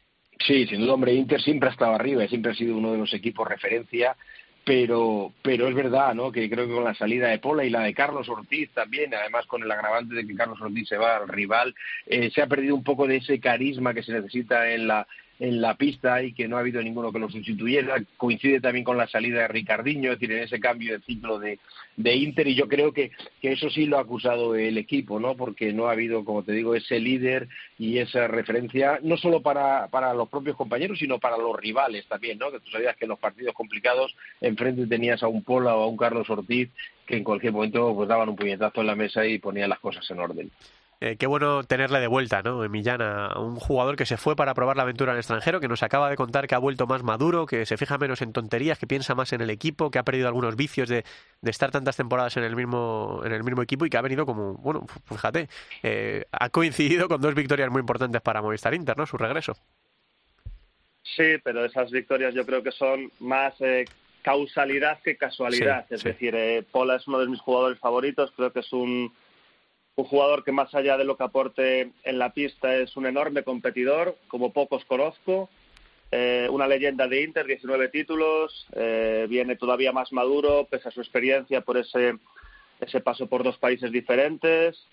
Sí, 0.44 0.66
sin 0.66 0.80
duda, 0.80 0.94
hombre, 0.94 1.14
Inter 1.14 1.40
siempre 1.40 1.68
ha 1.68 1.72
estado 1.72 1.94
arriba, 1.94 2.26
siempre 2.26 2.50
ha 2.50 2.54
sido 2.56 2.76
uno 2.76 2.90
de 2.90 2.98
los 2.98 3.14
equipos 3.14 3.46
referencia, 3.46 4.16
pero, 4.64 5.32
pero 5.42 5.68
es 5.68 5.74
verdad, 5.74 6.14
¿no? 6.14 6.32
Que 6.32 6.48
creo 6.48 6.66
que 6.66 6.72
con 6.74 6.84
la 6.84 6.94
salida 6.94 7.28
de 7.28 7.38
Pola 7.38 7.64
y 7.64 7.70
la 7.70 7.82
de 7.82 7.94
Carlos 7.94 8.28
Ortiz 8.28 8.70
también, 8.70 9.14
además 9.14 9.46
con 9.46 9.62
el 9.62 9.70
agravante 9.70 10.14
de 10.14 10.26
que 10.26 10.34
Carlos 10.34 10.60
Ortiz 10.60 10.88
se 10.88 10.96
va 10.96 11.16
al 11.16 11.28
rival, 11.28 11.74
eh, 12.06 12.30
se 12.30 12.40
ha 12.40 12.46
perdido 12.46 12.74
un 12.74 12.82
poco 12.82 13.06
de 13.06 13.16
ese 13.16 13.38
carisma 13.40 13.92
que 13.92 14.02
se 14.02 14.12
necesita 14.12 14.70
en 14.70 14.88
la 14.88 15.06
en 15.40 15.60
la 15.60 15.74
pista 15.74 16.22
y 16.22 16.32
que 16.32 16.46
no 16.46 16.56
ha 16.56 16.60
habido 16.60 16.82
ninguno 16.82 17.12
que 17.12 17.18
lo 17.18 17.28
sustituyera. 17.28 17.96
Coincide 18.16 18.60
también 18.60 18.84
con 18.84 18.96
la 18.96 19.08
salida 19.08 19.42
de 19.42 19.48
Ricardiño, 19.48 20.12
es 20.12 20.20
decir, 20.20 20.36
en 20.36 20.44
ese 20.44 20.60
cambio 20.60 20.92
de 20.92 21.04
ciclo 21.04 21.38
de, 21.38 21.58
de 21.96 22.16
Inter 22.16 22.46
y 22.48 22.54
yo 22.54 22.68
creo 22.68 22.92
que, 22.92 23.10
que 23.40 23.52
eso 23.52 23.70
sí 23.70 23.86
lo 23.86 23.98
ha 23.98 24.02
acusado 24.02 24.54
el 24.54 24.78
equipo, 24.78 25.18
¿no? 25.18 25.36
Porque 25.36 25.72
no 25.72 25.88
ha 25.88 25.92
habido, 25.92 26.24
como 26.24 26.42
te 26.42 26.52
digo, 26.52 26.74
ese 26.74 27.00
líder 27.00 27.48
y 27.78 27.98
esa 27.98 28.28
referencia, 28.28 29.00
no 29.02 29.16
solo 29.16 29.42
para, 29.42 29.88
para 29.88 30.14
los 30.14 30.28
propios 30.28 30.56
compañeros, 30.56 30.98
sino 30.98 31.18
para 31.18 31.36
los 31.36 31.56
rivales 31.56 32.06
también, 32.06 32.38
¿no? 32.38 32.50
Que 32.50 32.60
tú 32.60 32.70
sabías 32.70 32.96
que 32.96 33.04
en 33.04 33.10
los 33.10 33.18
partidos 33.18 33.54
complicados 33.54 34.14
enfrente 34.40 34.86
tenías 34.86 35.22
a 35.22 35.28
un 35.28 35.42
Pola 35.42 35.74
o 35.76 35.82
a 35.82 35.86
un 35.86 35.96
Carlos 35.96 36.30
Ortiz 36.30 36.70
que 37.06 37.16
en 37.16 37.24
cualquier 37.24 37.52
momento 37.52 37.94
pues 37.94 38.08
daban 38.08 38.28
un 38.28 38.36
puñetazo 38.36 38.80
en 38.80 38.86
la 38.86 38.94
mesa 38.94 39.26
y 39.26 39.38
ponían 39.38 39.68
las 39.68 39.80
cosas 39.80 40.08
en 40.10 40.20
orden. 40.20 40.50
Eh, 41.00 41.16
qué 41.16 41.26
bueno 41.26 41.64
tenerle 41.64 42.00
de 42.00 42.06
vuelta, 42.06 42.42
¿no? 42.42 42.66
Millán, 42.68 43.02
a 43.02 43.38
un 43.38 43.56
jugador 43.56 43.96
que 43.96 44.06
se 44.06 44.16
fue 44.16 44.36
para 44.36 44.54
probar 44.54 44.76
la 44.76 44.84
aventura 44.84 45.12
en 45.12 45.16
el 45.16 45.20
extranjero, 45.20 45.60
que 45.60 45.68
nos 45.68 45.82
acaba 45.82 46.08
de 46.08 46.16
contar 46.16 46.46
que 46.46 46.54
ha 46.54 46.58
vuelto 46.58 46.86
más 46.86 47.02
maduro, 47.02 47.46
que 47.46 47.66
se 47.66 47.76
fija 47.76 47.98
menos 47.98 48.22
en 48.22 48.32
tonterías, 48.32 48.78
que 48.78 48.86
piensa 48.86 49.14
más 49.14 49.32
en 49.32 49.40
el 49.40 49.50
equipo, 49.50 49.90
que 49.90 49.98
ha 49.98 50.02
perdido 50.04 50.28
algunos 50.28 50.56
vicios 50.56 50.88
de, 50.88 51.04
de 51.40 51.50
estar 51.50 51.70
tantas 51.70 51.96
temporadas 51.96 52.36
en 52.36 52.44
el 52.44 52.56
mismo 52.56 53.22
en 53.24 53.32
el 53.32 53.44
mismo 53.44 53.62
equipo 53.62 53.86
y 53.86 53.90
que 53.90 53.96
ha 53.96 54.02
venido 54.02 54.24
como, 54.26 54.54
bueno, 54.54 54.86
fíjate, 55.06 55.48
eh, 55.82 56.24
ha 56.32 56.48
coincidido 56.50 57.08
con 57.08 57.20
dos 57.20 57.34
victorias 57.34 57.70
muy 57.70 57.80
importantes 57.80 58.20
para 58.22 58.42
Movistar 58.42 58.74
Inter, 58.74 58.96
¿no? 58.96 59.06
Su 59.06 59.16
regreso. 59.16 59.56
Sí, 61.02 61.36
pero 61.42 61.64
esas 61.64 61.90
victorias 61.90 62.34
yo 62.34 62.46
creo 62.46 62.62
que 62.62 62.72
son 62.72 63.10
más 63.20 63.54
eh, 63.60 63.84
causalidad 64.22 65.00
que 65.02 65.16
casualidad. 65.16 65.86
Sí, 65.88 65.94
es 65.94 66.00
sí. 66.00 66.08
decir, 66.08 66.34
eh, 66.34 66.64
Pola 66.70 66.96
es 66.96 67.06
uno 67.06 67.18
de 67.20 67.28
mis 67.28 67.40
jugadores 67.40 67.78
favoritos. 67.78 68.32
Creo 68.34 68.52
que 68.52 68.60
es 68.60 68.72
un, 68.72 69.12
un 69.96 70.04
jugador 70.04 70.44
que 70.44 70.52
más 70.52 70.74
allá 70.74 70.96
de 70.96 71.04
lo 71.04 71.16
que 71.16 71.24
aporte 71.24 71.92
en 72.02 72.18
la 72.18 72.32
pista 72.32 72.74
es 72.76 72.96
un 72.96 73.06
enorme 73.06 73.44
competidor, 73.44 74.16
como 74.28 74.52
pocos 74.52 74.84
conozco. 74.84 75.48
Eh, 76.10 76.48
una 76.50 76.66
leyenda 76.66 77.06
de 77.06 77.22
Inter, 77.22 77.46
19 77.46 77.88
títulos, 77.88 78.66
eh, 78.72 79.26
viene 79.28 79.56
todavía 79.56 79.92
más 79.92 80.12
maduro, 80.12 80.66
pese 80.68 80.88
a 80.88 80.92
su 80.92 81.00
experiencia 81.00 81.60
por 81.60 81.76
ese, 81.76 82.14
ese 82.80 83.00
paso 83.00 83.28
por 83.28 83.44
dos 83.44 83.58
países 83.58 83.92
diferentes. 83.92 84.84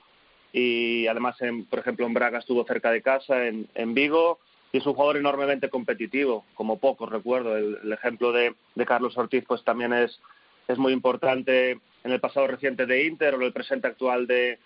Y 0.53 1.07
además, 1.07 1.41
en, 1.41 1.65
por 1.65 1.79
ejemplo, 1.79 2.05
en 2.05 2.13
Braga 2.13 2.39
estuvo 2.39 2.63
cerca 2.65 2.91
de 2.91 3.01
casa, 3.01 3.47
en, 3.47 3.67
en 3.73 3.93
Vigo 3.93 4.39
y 4.71 4.77
es 4.77 4.85
un 4.85 4.93
jugador 4.93 5.17
enormemente 5.17 5.69
competitivo, 5.69 6.45
como 6.53 6.79
pocos 6.79 7.09
recuerdo. 7.09 7.57
El, 7.57 7.91
ejemplo 7.91 8.31
de, 8.31 8.53
de, 8.75 8.85
Carlos 8.85 9.17
Ortiz 9.17 9.43
pues 9.47 9.63
también 9.63 9.93
es, 9.93 10.19
es 10.67 10.77
muy 10.77 10.93
importante 10.93 11.71
en 12.03 12.11
el 12.11 12.19
pasado 12.19 12.47
reciente 12.47 12.85
de 12.85 13.05
Inter 13.05 13.33
o 13.33 13.37
en 13.37 13.43
el 13.43 13.53
presente 13.53 13.87
actual 13.87 14.27
de, 14.27 14.59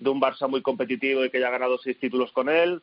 de 0.00 0.10
un 0.10 0.20
Barça 0.20 0.48
muy 0.48 0.62
competitivo 0.62 1.24
y 1.24 1.30
que 1.30 1.38
ya 1.38 1.48
ha 1.48 1.52
ganado 1.52 1.78
seis 1.78 1.98
títulos 1.98 2.32
con 2.32 2.48
él, 2.48 2.82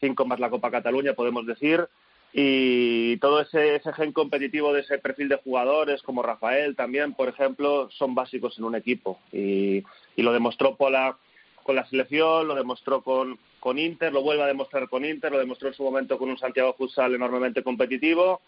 cinco 0.00 0.26
más 0.26 0.40
la 0.40 0.50
Copa 0.50 0.70
Cataluña, 0.70 1.14
podemos 1.14 1.46
decir. 1.46 1.88
Y 2.32 3.16
todo 3.18 3.40
ese, 3.40 3.76
ese 3.76 3.92
gen 3.94 4.12
competitivo 4.12 4.72
de 4.74 4.80
ese 4.80 4.98
perfil 4.98 5.28
de 5.28 5.36
jugadores, 5.36 6.02
como 6.02 6.22
Rafael 6.22 6.76
también, 6.76 7.14
por 7.14 7.28
ejemplo, 7.28 7.88
son 7.90 8.14
básicos 8.14 8.58
en 8.58 8.64
un 8.64 8.74
equipo. 8.74 9.18
Y, 9.32 9.84
y 10.16 10.22
lo 10.22 10.32
demostró 10.32 10.76
Pola 10.76 11.16
con 11.62 11.76
la 11.76 11.86
selección, 11.86 12.46
lo 12.46 12.54
demostró 12.54 13.02
con, 13.02 13.38
con 13.58 13.78
Inter, 13.78 14.12
lo 14.12 14.22
vuelve 14.22 14.42
a 14.42 14.46
demostrar 14.46 14.88
con 14.88 15.04
Inter, 15.04 15.32
lo 15.32 15.38
demostró 15.38 15.68
en 15.68 15.74
su 15.74 15.82
momento 15.82 16.18
con 16.18 16.28
un 16.28 16.38
Santiago 16.38 16.74
Futsal 16.74 17.14
enormemente 17.14 17.62
competitivo 17.62 18.40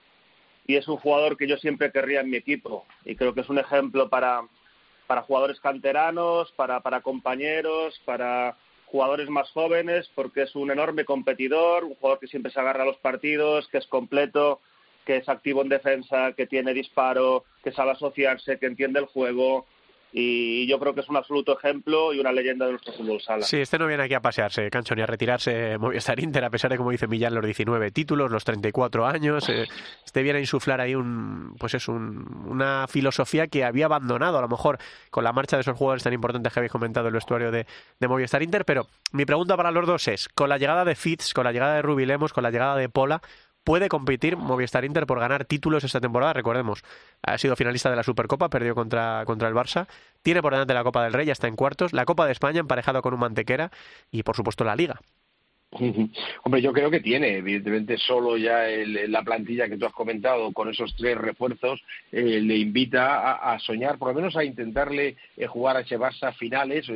y 0.66 0.76
es 0.76 0.86
un 0.86 0.98
jugador 0.98 1.36
que 1.36 1.48
yo 1.48 1.56
siempre 1.56 1.90
querría 1.90 2.20
en 2.20 2.30
mi 2.30 2.36
equipo 2.36 2.86
y 3.04 3.16
creo 3.16 3.34
que 3.34 3.40
es 3.40 3.48
un 3.48 3.58
ejemplo 3.58 4.08
para, 4.08 4.42
para 5.08 5.22
jugadores 5.22 5.58
canteranos, 5.58 6.52
para, 6.52 6.80
para 6.80 7.00
compañeros, 7.00 8.00
para 8.04 8.56
jugadores 8.86 9.28
más 9.28 9.50
jóvenes, 9.50 10.08
porque 10.14 10.42
es 10.42 10.54
un 10.54 10.70
enorme 10.70 11.04
competidor, 11.04 11.84
un 11.84 11.94
jugador 11.94 12.20
que 12.20 12.28
siempre 12.28 12.52
se 12.52 12.60
agarra 12.60 12.82
a 12.82 12.86
los 12.86 12.98
partidos, 12.98 13.66
que 13.68 13.78
es 13.78 13.86
completo, 13.86 14.60
que 15.06 15.16
es 15.16 15.28
activo 15.28 15.62
en 15.62 15.70
defensa, 15.70 16.34
que 16.34 16.46
tiene 16.46 16.74
disparo, 16.74 17.44
que 17.64 17.72
sabe 17.72 17.92
asociarse, 17.92 18.58
que 18.58 18.66
entiende 18.66 19.00
el 19.00 19.06
juego, 19.06 19.66
y 20.12 20.66
yo 20.66 20.78
creo 20.78 20.94
que 20.94 21.00
es 21.00 21.08
un 21.08 21.16
absoluto 21.16 21.56
ejemplo 21.58 22.12
y 22.14 22.20
una 22.20 22.32
leyenda 22.32 22.64
de 22.64 22.72
nuestro 22.72 22.92
fútbol 22.92 23.20
sala. 23.20 23.42
Sí, 23.42 23.58
este 23.58 23.78
no 23.78 23.86
viene 23.86 24.04
aquí 24.04 24.14
a 24.14 24.20
pasearse, 24.20 24.70
Cancho, 24.70 24.94
ni 24.94 25.02
a 25.02 25.06
retirarse 25.06 25.76
Movistar 25.78 26.18
Inter, 26.20 26.44
a 26.44 26.50
pesar 26.50 26.70
de, 26.70 26.78
como 26.78 26.90
dice 26.90 27.06
Millán, 27.06 27.34
los 27.34 27.44
19 27.44 27.90
títulos, 27.90 28.30
los 28.30 28.44
34 28.44 29.06
años. 29.06 29.48
Eh, 29.48 29.66
este 30.04 30.22
viene 30.22 30.38
a 30.38 30.40
insuflar 30.40 30.80
ahí 30.80 30.94
un, 30.94 31.54
pues 31.58 31.74
es 31.74 31.88
un, 31.88 32.46
una 32.48 32.86
filosofía 32.88 33.48
que 33.48 33.64
había 33.64 33.86
abandonado, 33.86 34.38
a 34.38 34.40
lo 34.40 34.48
mejor, 34.48 34.78
con 35.10 35.24
la 35.24 35.32
marcha 35.32 35.56
de 35.56 35.62
esos 35.62 35.76
jugadores 35.76 36.02
tan 36.02 36.12
importantes 36.12 36.52
que 36.52 36.60
habéis 36.60 36.72
comentado 36.72 37.06
en 37.06 37.10
el 37.10 37.14
vestuario 37.14 37.50
de, 37.50 37.66
de 38.00 38.08
Movistar 38.08 38.42
Inter. 38.42 38.64
Pero 38.64 38.86
mi 39.12 39.24
pregunta 39.24 39.56
para 39.56 39.70
los 39.70 39.86
dos 39.86 40.08
es, 40.08 40.28
con 40.28 40.48
la 40.48 40.58
llegada 40.58 40.84
de 40.84 40.94
Fitz, 40.94 41.34
con 41.34 41.44
la 41.44 41.52
llegada 41.52 41.74
de 41.74 41.82
Rubilemos, 41.82 42.32
con 42.32 42.42
la 42.42 42.50
llegada 42.50 42.76
de 42.76 42.88
Pola, 42.88 43.20
puede 43.68 43.90
competir 43.90 44.38
Movistar 44.38 44.86
Inter 44.86 45.04
por 45.04 45.20
ganar 45.20 45.44
títulos 45.44 45.84
esta 45.84 46.00
temporada. 46.00 46.32
Recordemos, 46.32 46.82
ha 47.20 47.36
sido 47.36 47.54
finalista 47.54 47.90
de 47.90 47.96
la 47.96 48.02
Supercopa, 48.02 48.48
perdió 48.48 48.74
contra, 48.74 49.22
contra 49.26 49.46
el 49.46 49.54
Barça. 49.54 49.86
Tiene 50.22 50.40
por 50.40 50.54
delante 50.54 50.72
la 50.72 50.82
Copa 50.82 51.04
del 51.04 51.12
Rey, 51.12 51.26
ya 51.26 51.32
está 51.32 51.48
en 51.48 51.54
cuartos. 51.54 51.92
La 51.92 52.06
Copa 52.06 52.24
de 52.24 52.32
España 52.32 52.60
emparejado 52.60 53.02
con 53.02 53.12
un 53.12 53.20
Mantequera 53.20 53.70
y, 54.10 54.22
por 54.22 54.36
supuesto, 54.36 54.64
la 54.64 54.74
Liga. 54.74 54.98
Hombre, 56.44 56.62
yo 56.62 56.72
creo 56.72 56.90
que 56.90 57.00
tiene, 57.00 57.36
evidentemente, 57.36 57.98
solo 57.98 58.38
ya 58.38 58.66
el, 58.70 59.12
la 59.12 59.22
plantilla 59.22 59.68
que 59.68 59.76
tú 59.76 59.84
has 59.84 59.92
comentado 59.92 60.50
con 60.54 60.70
esos 60.70 60.96
tres 60.96 61.18
refuerzos 61.18 61.78
eh, 62.10 62.40
le 62.40 62.56
invita 62.56 63.34
a, 63.34 63.58
soñar, 63.58 63.98
por 63.98 64.08
lo 64.08 64.14
menos 64.14 64.34
a 64.34 64.44
intentarle 64.44 65.16
eh, 65.36 65.46
jugar 65.46 65.76
a 65.76 65.80
ese 65.80 65.98
Barça 65.98 66.32
finales 66.32 66.88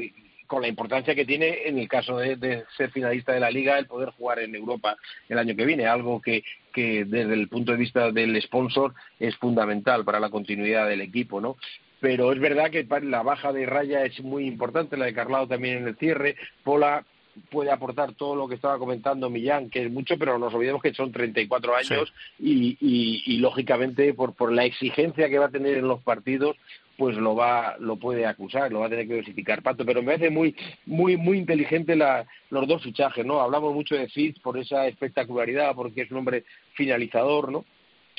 con 0.53 0.61
la 0.61 0.69
importancia 0.69 1.15
que 1.15 1.25
tiene 1.25 1.67
en 1.67 1.79
el 1.79 1.89
caso 1.89 2.19
de, 2.19 2.37
de, 2.37 2.65
ser 2.77 2.91
finalista 2.91 3.33
de 3.33 3.41
la 3.41 3.51
liga 3.51 3.79
el 3.79 3.87
poder 3.87 4.11
jugar 4.11 4.39
en 4.41 4.55
Europa 4.55 4.99
el 5.31 5.39
año 5.39 5.57
que 5.57 5.65
viene, 5.65 5.87
algo 5.87 6.21
que, 6.21 6.45
que 6.75 7.07
desde 7.07 7.33
el 7.33 7.49
punto 7.49 7.73
de 7.73 7.79
vista 7.79 8.13
del 8.13 8.39
sponsor 8.43 8.93
es 9.19 9.35
fundamental 9.37 10.05
para 10.05 10.21
la 10.21 10.29
continuidad 10.29 10.91
del 10.91 11.01
equipo, 11.01 11.41
¿no? 11.41 11.57
Pero 12.01 12.35
es 12.35 12.39
verdad 12.39 12.71
que 12.71 12.87
la 13.03 13.23
baja 13.23 13.51
de 13.51 13.65
raya 13.65 14.05
es 14.05 14.21
muy 14.21 14.45
importante, 14.47 14.99
la 14.99 15.07
de 15.07 15.15
Carlao 15.15 15.49
también 15.49 15.79
en 15.79 15.89
el 15.89 15.97
cierre, 15.97 16.37
Pola 16.63 17.03
puede 17.51 17.71
aportar 17.71 18.13
todo 18.13 18.37
lo 18.37 18.47
que 18.47 18.57
estaba 18.57 18.79
comentando 18.79 19.31
Millán, 19.31 19.71
que 19.71 19.87
es 19.87 19.91
mucho, 19.91 20.19
pero 20.19 20.39
nos 20.39 20.53
olvidemos 20.53 20.83
que 20.83 20.93
son 20.93 21.13
34 21.13 21.77
años 21.77 22.13
sí. 22.37 22.77
y, 22.79 22.79
y, 22.79 23.23
y, 23.25 23.39
lógicamente 23.39 24.13
por, 24.13 24.35
por 24.35 24.53
la 24.53 24.67
exigencia 24.67 25.31
que 25.31 25.39
va 25.39 25.47
a 25.47 25.51
tener 25.51 25.79
en 25.79 25.89
los 25.89 26.03
partidos, 26.03 26.59
pues 26.97 27.17
lo 27.17 27.35
va 27.35 27.77
lo 27.79 27.97
puede 27.97 28.27
acusar, 28.27 28.73
lo 28.73 28.81
va 28.81 28.87
a 28.87 28.91
tener 28.91 29.09
que 29.09 29.17
dosificar 29.17 29.63
Pato, 29.63 29.85
pero 29.85 30.03
me 30.03 30.13
parece 30.13 30.31
muy 30.31 30.55
muy 30.87 31.17
muy 31.17 31.39
inteligente 31.39 31.97
la, 31.97 32.27
los 32.51 32.67
dos 32.69 32.83
fichajes, 32.83 33.25
¿no? 33.25 33.41
Hablamos 33.41 33.75
mucho 33.75 33.95
de 33.95 34.09
Fitz 34.09 34.39
por 34.41 34.59
esa 34.59 34.87
espectacularidad, 34.87 35.75
porque 35.75 36.03
es 36.03 36.11
un 36.11 36.19
hombre 36.19 36.45
finalizador, 36.75 37.51
¿no? 37.51 37.65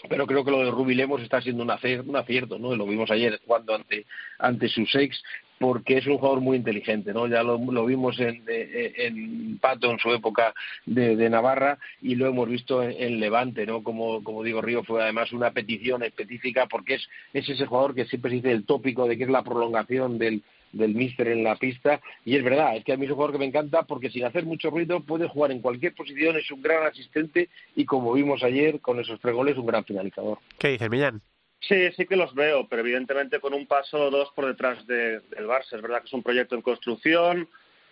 Pero 0.10 0.28
creo 0.28 0.44
que 0.44 0.52
lo 0.52 0.60
de 0.60 0.72
Ruby 0.72 0.96
Lemos 0.96 1.22
está 1.22 1.42
siendo 1.42 1.64
un 1.64 1.72
acierto, 1.72 2.60
¿no? 2.60 2.76
Lo 2.76 2.86
vimos 2.86 3.10
ayer 3.12 3.40
jugando 3.46 3.76
ante, 3.76 4.06
ante 4.40 4.68
sus 4.68 4.94
ex, 4.96 5.22
porque 5.60 5.98
es 5.98 6.08
un 6.08 6.18
jugador 6.18 6.42
muy 6.42 6.58
inteligente, 6.58 7.14
¿no? 7.14 7.26
Ya 7.28 7.42
lo, 7.42 7.58
lo 7.58 7.86
vimos 7.86 8.20
en, 8.20 8.44
en, 8.48 9.58
Pato 9.60 9.92
en 9.92 10.00
su 10.00 10.12
época 10.12 10.54
de, 10.86 11.16
de, 11.16 11.30
Navarra 11.30 11.78
y 12.02 12.16
lo 12.16 12.28
hemos 12.28 12.50
visto 12.50 12.84
en, 12.84 12.92
en, 12.92 13.20
Levante, 13.20 13.66
¿no? 13.66 13.82
Como, 13.82 14.24
como 14.24 14.44
digo, 14.44 14.62
Río 14.62 14.84
fue 14.84 15.02
además 15.02 15.32
una 15.32 15.52
petición 15.52 16.04
específica 16.04 16.66
porque 16.66 16.96
es, 16.96 17.08
es 17.34 17.48
ese 17.48 17.66
jugador 17.66 17.96
que 17.96 18.06
siempre 18.06 18.32
se 18.32 18.36
dice 18.38 18.52
el 18.52 18.66
tópico 18.66 19.08
de 19.08 19.18
que 19.18 19.24
es 19.24 19.30
la 19.30 19.44
prolongación 19.44 20.18
del, 20.18 20.44
del 20.74 20.94
míster 20.94 21.30
en 21.30 21.44
la 21.44 21.56
pista 21.56 22.02
y 22.26 22.36
es 22.36 22.44
verdad, 22.44 22.76
es 22.76 22.84
que 22.84 22.94
a 22.94 22.98
mí 22.98 23.06
es 23.06 23.12
un 23.12 23.16
jugador 23.16 23.34
que 23.34 23.40
me 23.40 23.46
encanta 23.46 23.84
porque 23.84 24.10
sin 24.10 24.26
hacer 24.26 24.46
mucho 24.46 24.70
ruido 24.70 25.00
puede 25.00 25.28
jugar 25.28 25.52
en 25.52 25.62
cualquier 25.62 25.94
posición, 25.94 26.36
es 26.36 26.52
un 26.52 26.62
gran 26.62 26.86
asistente 26.86 27.50
y 27.76 27.86
como 27.86 28.14
vimos 28.14 28.44
ayer 28.44 28.82
con 28.82 29.00
esos 29.00 29.20
tres 29.20 29.34
goles 29.34 29.58
un 29.58 29.68
gran 29.68 29.86
finalizador. 29.86 30.40
¿Qué 30.58 30.70
dice 30.70 30.90
Millán? 30.90 31.22
Sí, 31.62 31.90
sí 31.96 32.06
que 32.06 32.18
los 32.18 32.34
veo, 32.36 32.68
pero 32.68 32.82
evidentemente 32.82 33.40
con 33.40 33.54
un 33.54 33.66
paso 33.68 34.08
o 34.08 34.12
dos 34.12 34.30
por 34.36 34.46
detrás 34.46 34.86
de, 34.86 35.22
del 35.22 35.48
Barça. 35.48 35.74
Es 35.74 35.82
verdad 35.82 36.02
que 36.02 36.08
es 36.08 36.14
un 36.14 36.24
proyecto 36.24 36.56
en 36.56 36.62
construcción, 36.62 37.48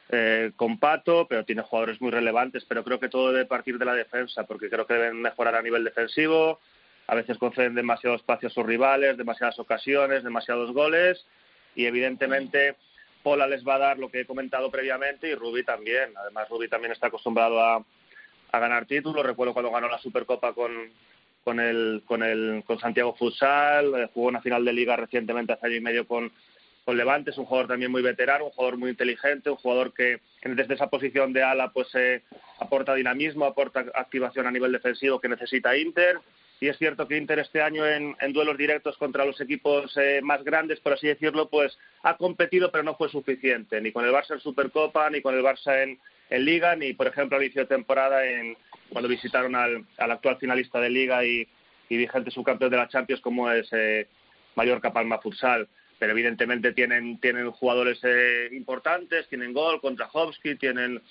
eh, 0.09 0.51
con 0.57 0.77
Pato, 0.77 1.25
pero 1.29 1.45
tiene 1.45 1.61
jugadores 1.61 2.01
muy 2.01 2.11
relevantes, 2.11 2.65
pero 2.67 2.83
creo 2.83 2.99
que 2.99 3.07
todo 3.07 3.31
debe 3.31 3.45
partir 3.45 3.77
de 3.77 3.85
la 3.85 3.93
defensa, 3.93 4.43
porque 4.43 4.69
creo 4.69 4.85
que 4.85 4.95
deben 4.95 5.21
mejorar 5.21 5.55
a 5.55 5.61
nivel 5.61 5.85
defensivo, 5.85 6.59
a 7.07 7.15
veces 7.15 7.37
conceden 7.37 7.75
demasiado 7.75 8.17
espacio 8.17 8.49
a 8.49 8.51
sus 8.51 8.65
rivales, 8.65 9.15
demasiadas 9.15 9.57
ocasiones, 9.57 10.25
demasiados 10.25 10.73
goles, 10.73 11.25
y 11.75 11.85
evidentemente 11.85 12.75
Pola 13.23 13.47
les 13.47 13.65
va 13.65 13.75
a 13.75 13.79
dar 13.79 13.99
lo 13.99 14.09
que 14.09 14.21
he 14.21 14.25
comentado 14.25 14.71
previamente 14.71 15.29
y 15.29 15.35
Rubí 15.35 15.63
también. 15.63 16.11
Además, 16.17 16.49
Rubí 16.49 16.67
también 16.67 16.91
está 16.91 17.07
acostumbrado 17.07 17.59
a, 17.61 17.83
ganar 18.51 18.85
títulos. 18.85 19.25
Recuerdo 19.25 19.53
cuando 19.53 19.71
ganó 19.71 19.87
la 19.87 19.99
Supercopa 19.99 20.53
con, 20.53 20.91
con 21.43 21.59
el, 21.59 22.03
con 22.05 22.21
el 22.23 22.63
con 22.65 22.79
Santiago 22.79 23.15
Futsal, 23.15 23.93
eh, 23.95 24.09
jugó 24.13 24.27
una 24.27 24.41
final 24.41 24.65
de 24.65 24.73
liga 24.73 24.95
recientemente 24.95 25.53
hace 25.53 25.67
año 25.67 25.75
y 25.75 25.81
medio 25.81 26.05
con, 26.05 26.31
con 26.83 26.97
Levante, 26.97 27.31
es 27.31 27.37
un 27.37 27.45
jugador 27.45 27.69
también 27.69 27.91
muy 27.91 28.01
veterano, 28.01 28.45
un 28.45 28.51
jugador 28.51 28.77
muy 28.77 28.89
inteligente, 28.89 29.49
un 29.49 29.55
jugador 29.55 29.93
que 29.93 30.19
desde 30.43 30.73
esa 30.73 30.87
posición 30.87 31.31
de 31.31 31.43
ala 31.43 31.71
pues 31.71 31.87
eh, 31.93 32.23
aporta 32.59 32.93
dinamismo, 32.93 33.45
aporta 33.45 33.85
activación 33.93 34.47
a 34.47 34.51
nivel 34.51 34.71
defensivo 34.71 35.21
que 35.21 35.29
necesita 35.29 35.77
Inter. 35.77 36.19
Y 36.61 36.67
es 36.67 36.77
cierto 36.77 37.07
que 37.07 37.17
Inter 37.17 37.39
este 37.39 37.59
año 37.59 37.87
en, 37.87 38.15
en 38.21 38.33
duelos 38.33 38.55
directos 38.55 38.95
contra 38.97 39.25
los 39.25 39.41
equipos 39.41 39.97
eh, 39.97 40.21
más 40.21 40.43
grandes, 40.43 40.79
por 40.79 40.93
así 40.93 41.07
decirlo, 41.07 41.49
pues 41.49 41.75
ha 42.03 42.15
competido 42.17 42.71
pero 42.71 42.83
no 42.83 42.95
fue 42.95 43.09
suficiente, 43.09 43.81
ni 43.81 43.91
con 43.91 44.05
el 44.05 44.11
Barça 44.11 44.33
en 44.33 44.41
Supercopa, 44.41 45.09
ni 45.09 45.23
con 45.23 45.35
el 45.35 45.43
Barça 45.43 45.81
en, 45.81 45.99
en 46.29 46.45
Liga, 46.45 46.75
ni 46.75 46.93
por 46.93 47.07
ejemplo 47.07 47.35
al 47.35 47.43
inicio 47.43 47.63
de 47.63 47.67
temporada 47.67 48.27
en, 48.27 48.55
cuando 48.91 49.09
visitaron 49.09 49.55
al, 49.55 49.85
al 49.97 50.11
actual 50.11 50.37
finalista 50.37 50.79
de 50.79 50.91
Liga 50.91 51.25
y, 51.25 51.47
y, 51.89 51.97
vigente 51.97 52.29
subcampeón 52.29 52.69
de 52.69 52.77
la 52.77 52.87
Champions 52.89 53.21
como 53.21 53.49
es 53.49 53.67
eh, 53.71 54.07
Mallorca 54.53 54.93
Palma 54.93 55.17
Futsal. 55.17 55.67
Pero 55.97 56.11
evidentemente 56.13 56.73
tienen, 56.73 57.19
tienen 57.19 57.49
jugadores 57.51 57.99
eh, 58.03 58.49
importantes, 58.51 59.27
tienen 59.29 59.53
gol 59.53 59.81
contra 59.81 60.09
Hofsky, 60.11 60.55
tienen, 60.55 61.01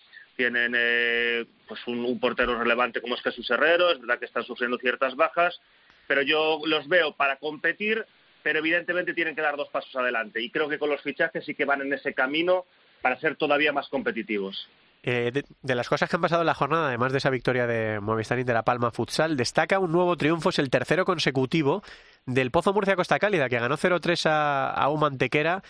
tienen 0.40 0.72
eh, 0.74 1.44
pues 1.68 1.86
un, 1.86 2.02
un, 2.02 2.18
portero 2.18 2.58
relevante 2.58 3.02
como 3.02 3.14
es 3.14 3.20
Jesús 3.20 3.50
Herrero, 3.50 3.92
es 3.92 4.00
verdad 4.00 4.18
que 4.18 4.24
están 4.24 4.42
sufriendo 4.42 4.78
ciertas 4.78 5.14
bajas, 5.14 5.60
pero 6.06 6.22
yo 6.22 6.62
los 6.64 6.88
veo 6.88 7.12
para 7.12 7.36
competir, 7.36 8.06
pero 8.42 8.60
evidentemente 8.60 9.12
tienen 9.12 9.36
que 9.36 9.42
dar 9.42 9.58
dos 9.58 9.68
pasos 9.68 9.94
adelante. 9.96 10.40
Y 10.40 10.50
creo 10.50 10.66
que 10.66 10.78
con 10.78 10.88
los 10.88 11.02
fichajes 11.02 11.44
sí 11.44 11.54
que 11.54 11.66
van 11.66 11.82
en 11.82 11.92
ese 11.92 12.14
camino 12.14 12.64
para 13.02 13.20
ser 13.20 13.36
todavía 13.36 13.70
más 13.70 13.90
competitivos. 13.90 14.66
Eh, 15.02 15.30
de, 15.30 15.44
de, 15.60 15.74
las 15.74 15.90
cosas 15.90 16.08
que 16.08 16.16
han 16.16 16.22
pasado 16.22 16.40
en 16.40 16.46
la 16.46 16.54
jornada, 16.54 16.88
además 16.88 17.12
de 17.12 17.18
esa 17.18 17.28
victoria 17.28 17.66
de 17.66 18.00
Movistar 18.00 18.42
de 18.42 18.54
La 18.54 18.62
Palma 18.62 18.90
Futsal, 18.90 19.36
destaca 19.36 19.78
un 19.78 19.92
nuevo 19.92 20.16
triunfo, 20.16 20.48
es 20.48 20.58
el 20.58 20.70
tercero 20.70 21.04
consecutivo 21.04 21.82
del 22.24 22.50
Pozo 22.50 22.72
Murcia 22.72 22.96
Costa 22.96 23.18
Cálida, 23.18 23.50
que 23.50 23.58
ganó 23.58 23.76
0-3 23.76 24.24
a, 24.24 24.70
a 24.70 24.88
un 24.88 25.00
Mantequera 25.00 25.62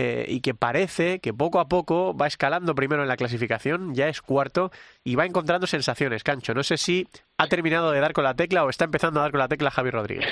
eh, 0.00 0.26
y 0.28 0.42
que 0.42 0.54
parece 0.54 1.18
que 1.18 1.34
poco 1.34 1.58
a 1.58 1.66
poco 1.66 2.16
va 2.16 2.28
escalando 2.28 2.76
primero 2.76 3.02
en 3.02 3.08
la 3.08 3.16
clasificación, 3.16 3.96
ya 3.96 4.08
es 4.08 4.22
cuarto 4.22 4.70
y 5.02 5.16
va 5.16 5.26
encontrando 5.26 5.66
sensaciones, 5.66 6.22
Cancho. 6.22 6.54
No 6.54 6.62
sé 6.62 6.76
si 6.76 7.08
ha 7.36 7.48
terminado 7.48 7.90
de 7.90 7.98
dar 7.98 8.12
con 8.12 8.22
la 8.22 8.34
tecla 8.34 8.64
o 8.64 8.70
está 8.70 8.84
empezando 8.84 9.18
a 9.18 9.24
dar 9.24 9.32
con 9.32 9.40
la 9.40 9.48
tecla 9.48 9.72
Javi 9.72 9.90
Rodríguez. 9.90 10.28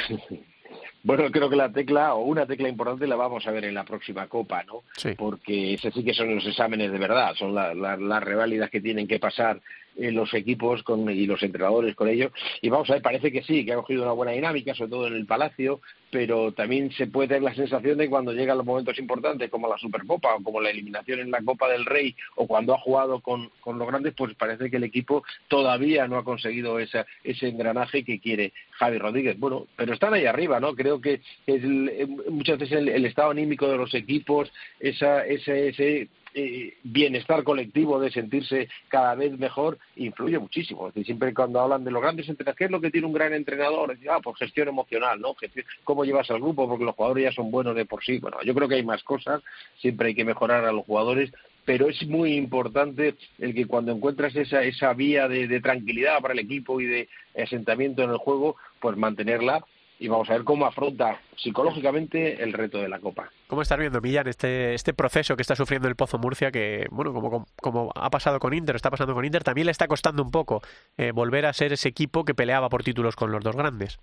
Bueno, 1.03 1.29
creo 1.33 1.51
que 1.51 1.57
la 1.57 1.73
tecla, 1.73 2.15
o 2.15 2.23
una 2.23 2.47
tecla 2.47 2.69
importante, 2.69 3.09
la 3.09 3.17
vamos 3.17 3.45
a 3.45 3.51
ver 3.51 3.65
en 3.65 3.75
la 3.75 3.85
próxima 3.85 4.29
Copa, 4.29 4.63
¿no? 4.63 4.85
Sí. 4.97 5.15
Porque 5.17 5.75
ese 5.75 5.91
sí 5.91 6.05
que 6.05 6.15
son 6.15 6.33
los 6.33 6.47
exámenes 6.47 6.93
de 6.93 6.99
verdad, 6.99 7.35
son 7.35 7.53
la, 7.53 7.75
la, 7.75 7.97
las 7.97 8.23
reválidas 8.23 8.71
que 8.71 8.81
tienen 8.81 9.09
que 9.09 9.19
pasar 9.19 9.61
eh, 9.99 10.13
los 10.13 10.33
equipos 10.35 10.83
con, 10.83 11.09
y 11.11 11.27
los 11.27 11.43
entrenadores 11.43 11.95
con 11.95 12.09
ello. 12.09 12.31
Y 12.61 12.69
vamos 12.69 12.91
a 12.91 12.95
ver, 12.95 13.03
parece 13.03 13.33
que 13.33 13.43
sí, 13.43 13.65
que 13.65 13.73
ha 13.73 13.77
cogido 13.77 14.03
una 14.03 14.13
buena 14.13 14.33
dinámica, 14.33 14.75
sobre 14.75 14.91
todo 14.91 15.07
en 15.07 15.15
el 15.15 15.27
Palacio, 15.27 15.81
pero 16.11 16.53
también 16.53 16.91
se 16.93 17.07
puede 17.07 17.29
tener 17.29 17.43
la 17.43 17.55
sensación 17.55 17.99
de 17.99 18.09
cuando 18.09 18.33
llegan 18.33 18.59
los 18.59 18.67
momentos 18.67 18.99
importantes, 18.99 19.51
como 19.51 19.69
la 19.69 19.79
Supercopa 19.79 20.35
o 20.35 20.43
como 20.43 20.61
la 20.61 20.71
eliminación 20.71 21.21
en 21.21 21.31
la 21.31 21.43
Copa 21.43 21.69
del 21.69 21.85
Rey, 21.85 22.15
o 22.35 22.47
cuando 22.47 22.75
ha 22.75 22.79
jugado 22.79 23.21
con, 23.21 23.51
con 23.61 23.79
los 23.79 23.89
grandes, 23.89 24.15
pues 24.15 24.35
parece 24.35 24.71
que 24.71 24.77
el 24.77 24.85
equipo 24.85 25.25
todavía 25.49 26.07
no 26.07 26.19
ha 26.19 26.25
conseguido 26.25 26.79
esa, 26.79 27.07
ese 27.25 27.49
engranaje 27.49 28.05
que 28.05 28.21
quiere 28.21 28.53
Javi 28.73 28.99
Rodríguez. 28.99 29.39
Bueno, 29.39 29.67
pero 29.77 29.95
están 29.95 30.15
ahí 30.15 30.27
arriba, 30.27 30.61
¿no? 30.61 30.75
Creo 30.75 31.01
que 31.01 31.21
es 31.47 31.65
el, 31.65 32.09
muchas 32.31 32.59
veces 32.59 32.79
el, 32.79 32.89
el, 32.89 33.07
estado 33.07 33.31
anímico 33.31 33.69
de 33.69 33.77
los 33.77 33.95
equipos, 33.95 34.53
esa, 34.81 35.25
ese, 35.25 35.69
ese 35.69 36.09
eh, 36.39 36.77
bienestar 36.83 37.43
colectivo 37.45 37.99
de 37.99 38.11
sentirse 38.11 38.69
cada 38.89 39.15
vez 39.15 39.39
mejor 39.39 39.79
influye 39.97 40.39
muchísimo. 40.39 40.87
Es 40.87 40.93
decir, 40.93 41.07
siempre 41.07 41.33
cuando 41.33 41.61
hablan 41.61 41.83
de 41.83 41.91
los 41.91 42.03
grandes 42.03 42.29
entrenadores, 42.29 42.59
¿qué 42.59 42.65
es 42.67 42.71
lo 42.71 42.81
que 42.83 42.91
tiene 42.91 43.07
un 43.07 43.15
gran 43.15 43.33
entrenador? 43.33 43.97
Ah, 44.11 44.21
pues 44.23 44.37
gestión 44.37 44.69
emocional, 44.69 45.19
¿no? 45.19 45.35
¿Cómo 45.83 46.05
llevas 46.05 46.31
al 46.31 46.41
grupo? 46.41 46.69
Porque 46.69 46.85
los 46.85 46.95
jugadores 46.95 47.25
ya 47.25 47.33
son 47.33 47.51
buenos 47.51 47.75
de 47.75 47.87
por 47.87 48.05
sí. 48.05 48.19
Bueno, 48.19 48.37
yo 48.45 48.55
creo 48.55 48.69
que 48.69 48.75
hay 48.75 48.85
más 48.85 49.03
cosas, 49.03 49.43
siempre 49.79 50.09
hay 50.09 50.15
que 50.15 50.27
mejorar 50.27 50.67
a 50.67 50.73
los 50.73 50.85
jugadores, 50.85 51.33
pero 51.65 51.89
es 51.89 52.07
muy 52.07 52.35
importante 52.35 53.15
el 53.39 53.55
que 53.55 53.67
cuando 53.67 53.93
encuentras 53.93 54.37
esa, 54.37 54.63
esa 54.63 54.93
vía 54.93 55.29
de, 55.29 55.49
de 55.49 55.61
tranquilidad 55.63 56.21
para 56.21 56.35
el 56.35 56.41
equipo 56.41 56.83
y 56.83 56.85
de 56.85 57.09
asentamiento 57.35 58.03
en 58.03 58.11
el 58.11 58.19
juego, 58.19 58.57
pues 58.79 58.95
mantenerla 58.99 59.65
y 59.99 60.09
vamos 60.09 60.29
a 60.29 60.35
ver 60.35 60.45
cómo 60.45 60.67
afronta 60.67 61.21
psicológicamente 61.37 62.43
el 62.43 62.53
reto 62.53 62.79
de 62.79 62.89
la 62.89 62.99
Copa. 62.99 63.31
¿Cómo 63.47 63.63
estás 63.63 63.79
viendo, 63.79 64.01
Millán, 64.01 64.29
este, 64.29 64.75
este 64.75 64.95
proceso 64.95 65.37
que 65.37 65.43
está 65.43 65.57
sufriendo 65.57 65.89
el 65.89 65.97
Pozo 65.97 66.19
Murcia, 66.19 66.51
que, 66.51 66.87
bueno, 66.91 67.13
como, 67.13 67.47
como 67.61 67.93
ha 67.95 68.11
pasado 68.11 68.39
con 68.39 68.55
Inter, 68.55 68.77
está 68.77 68.91
pasando 68.91 69.15
con 69.15 69.25
Inter, 69.25 69.45
también 69.45 69.67
le 69.67 69.73
está 69.73 69.89
costando 69.89 70.23
un 70.23 70.31
poco 70.31 70.63
eh, 70.99 71.13
volver 71.13 71.47
a 71.47 71.53
ser 71.53 71.73
ese 71.73 71.89
equipo 71.89 72.25
que 72.25 72.35
peleaba 72.35 72.69
por 72.69 72.83
títulos 72.83 73.17
con 73.17 73.31
los 73.31 73.43
dos 73.43 73.57
grandes? 73.57 73.99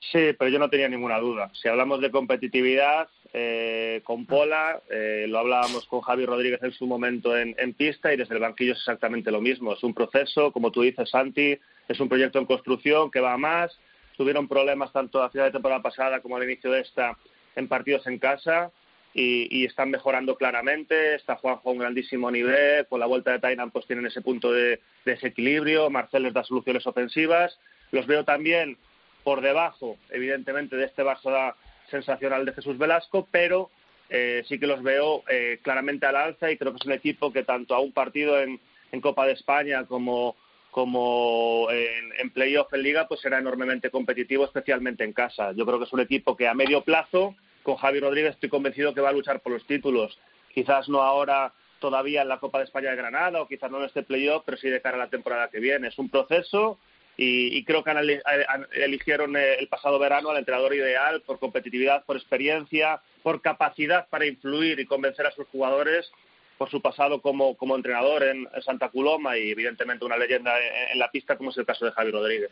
Sí, 0.00 0.34
pero 0.38 0.48
yo 0.48 0.58
no 0.58 0.68
tenía 0.68 0.88
ninguna 0.88 1.18
duda. 1.18 1.50
Si 1.54 1.68
hablamos 1.68 2.00
de 2.00 2.10
competitividad, 2.10 3.08
eh, 3.32 4.00
con 4.04 4.26
Pola, 4.26 4.80
eh, 4.90 5.26
lo 5.28 5.38
hablábamos 5.38 5.86
con 5.86 6.02
Javi 6.02 6.26
Rodríguez 6.26 6.62
en 6.62 6.72
su 6.72 6.86
momento 6.86 7.36
en, 7.36 7.54
en, 7.58 7.72
pista 7.72 8.12
y 8.12 8.16
desde 8.16 8.34
el 8.34 8.40
banquillo 8.40 8.72
es 8.72 8.78
exactamente 8.78 9.30
lo 9.30 9.40
mismo. 9.40 9.72
Es 9.72 9.82
un 9.82 9.94
proceso, 9.94 10.52
como 10.52 10.70
tú 10.70 10.82
dices, 10.82 11.10
Santi, 11.10 11.58
es 11.88 12.00
un 12.00 12.08
proyecto 12.08 12.38
en 12.38 12.46
construcción 12.46 13.10
que 13.10 13.20
va 13.20 13.32
a 13.32 13.38
más, 13.38 13.76
tuvieron 14.16 14.48
problemas 14.48 14.92
tanto 14.92 15.22
a 15.22 15.30
final 15.30 15.48
de 15.48 15.52
temporada 15.52 15.82
pasada 15.82 16.20
como 16.20 16.36
al 16.36 16.44
inicio 16.44 16.70
de 16.70 16.80
esta 16.80 17.16
en 17.56 17.68
partidos 17.68 18.06
en 18.06 18.18
casa 18.18 18.70
y, 19.14 19.64
están 19.64 19.90
mejorando 19.90 20.36
claramente. 20.36 21.14
Está 21.14 21.36
Juanjo 21.36 21.68
a 21.68 21.72
un 21.72 21.78
grandísimo 21.78 22.30
nivel. 22.30 22.86
Con 22.86 23.00
la 23.00 23.06
vuelta 23.06 23.30
de 23.30 23.38
Tainan 23.38 23.70
pues 23.70 23.86
tienen 23.86 24.06
ese 24.06 24.22
punto 24.22 24.52
de, 24.52 24.80
de 25.04 25.12
desequilibrio. 25.12 25.88
Marcel 25.88 26.24
les 26.24 26.34
da 26.34 26.42
soluciones 26.42 26.86
ofensivas. 26.86 27.58
Los 27.92 28.06
veo 28.06 28.24
también 28.24 28.76
por 29.22 29.40
debajo, 29.40 29.96
evidentemente, 30.10 30.76
de 30.76 30.84
este 30.84 31.02
Barça 31.02 31.54
sensacional 31.90 32.44
de 32.44 32.52
Jesús 32.52 32.76
Velasco, 32.76 33.28
pero 33.30 33.70
eh, 34.10 34.42
sí 34.48 34.58
que 34.58 34.66
los 34.66 34.82
veo 34.82 35.22
eh, 35.28 35.60
claramente 35.62 36.06
al 36.06 36.16
alza 36.16 36.50
y 36.50 36.58
creo 36.58 36.72
que 36.72 36.78
es 36.80 36.86
un 36.86 36.92
equipo 36.92 37.32
que 37.32 37.42
tanto 37.42 37.74
a 37.74 37.80
un 37.80 37.92
partido 37.92 38.38
en, 38.40 38.60
en 38.92 39.00
Copa 39.00 39.26
de 39.26 39.32
España 39.32 39.84
como 39.86 40.36
como 40.74 41.68
en, 41.70 42.30
playoff 42.30 42.74
en 42.74 42.82
liga, 42.82 43.06
pues 43.06 43.20
será 43.20 43.38
enormemente 43.38 43.90
competitivo, 43.90 44.44
especialmente 44.44 45.04
en 45.04 45.12
casa. 45.12 45.52
Yo 45.52 45.64
creo 45.64 45.78
que 45.78 45.84
es 45.84 45.92
un 45.92 46.00
equipo 46.00 46.36
que 46.36 46.48
a 46.48 46.52
medio 46.54 46.82
plazo, 46.82 47.36
con 47.62 47.76
Javi 47.76 48.00
Rodríguez, 48.00 48.32
estoy 48.34 48.48
convencido 48.48 48.92
que 48.92 49.00
va 49.00 49.10
a 49.10 49.12
luchar 49.12 49.38
por 49.38 49.52
los 49.52 49.64
títulos. 49.68 50.18
Quizás 50.52 50.88
no 50.88 51.00
ahora 51.00 51.52
todavía 51.78 52.22
en 52.22 52.28
la 52.28 52.40
Copa 52.40 52.58
de 52.58 52.64
España 52.64 52.90
de 52.90 52.96
Granada 52.96 53.40
o 53.40 53.46
quizás 53.46 53.70
no 53.70 53.78
en 53.78 53.84
este 53.84 54.02
playoff, 54.02 54.42
pero 54.44 54.58
sí 54.58 54.68
de 54.68 54.80
cara 54.80 54.96
a 54.96 55.04
la 55.04 55.10
temporada 55.10 55.48
que 55.48 55.60
viene. 55.60 55.86
Es 55.86 55.96
un 55.98 56.08
proceso 56.08 56.80
y, 57.16 57.56
y 57.56 57.64
creo 57.64 57.84
que 57.84 57.90
han 57.92 57.98
eli- 57.98 58.20
han- 58.24 58.66
eligieron 58.72 59.36
el 59.36 59.68
pasado 59.68 60.00
verano 60.00 60.30
al 60.30 60.38
entrenador 60.38 60.74
ideal 60.74 61.20
por 61.20 61.38
competitividad, 61.38 62.04
por 62.04 62.16
experiencia, 62.16 63.00
por 63.22 63.40
capacidad 63.42 64.08
para 64.08 64.26
influir 64.26 64.80
y 64.80 64.86
convencer 64.86 65.24
a 65.24 65.30
sus 65.30 65.46
jugadores, 65.46 66.10
por 66.58 66.70
su 66.70 66.80
pasado 66.80 67.20
como, 67.20 67.56
como 67.56 67.76
entrenador 67.76 68.22
en, 68.22 68.48
Santa 68.62 68.88
Coloma 68.90 69.36
y 69.36 69.50
evidentemente 69.50 70.04
una 70.04 70.16
leyenda 70.16 70.52
en, 70.58 70.92
en 70.92 70.98
la 70.98 71.10
pista 71.10 71.36
como 71.36 71.50
es 71.50 71.58
el 71.58 71.66
caso 71.66 71.84
de 71.84 71.92
Javi 71.92 72.10
Rodríguez. 72.10 72.50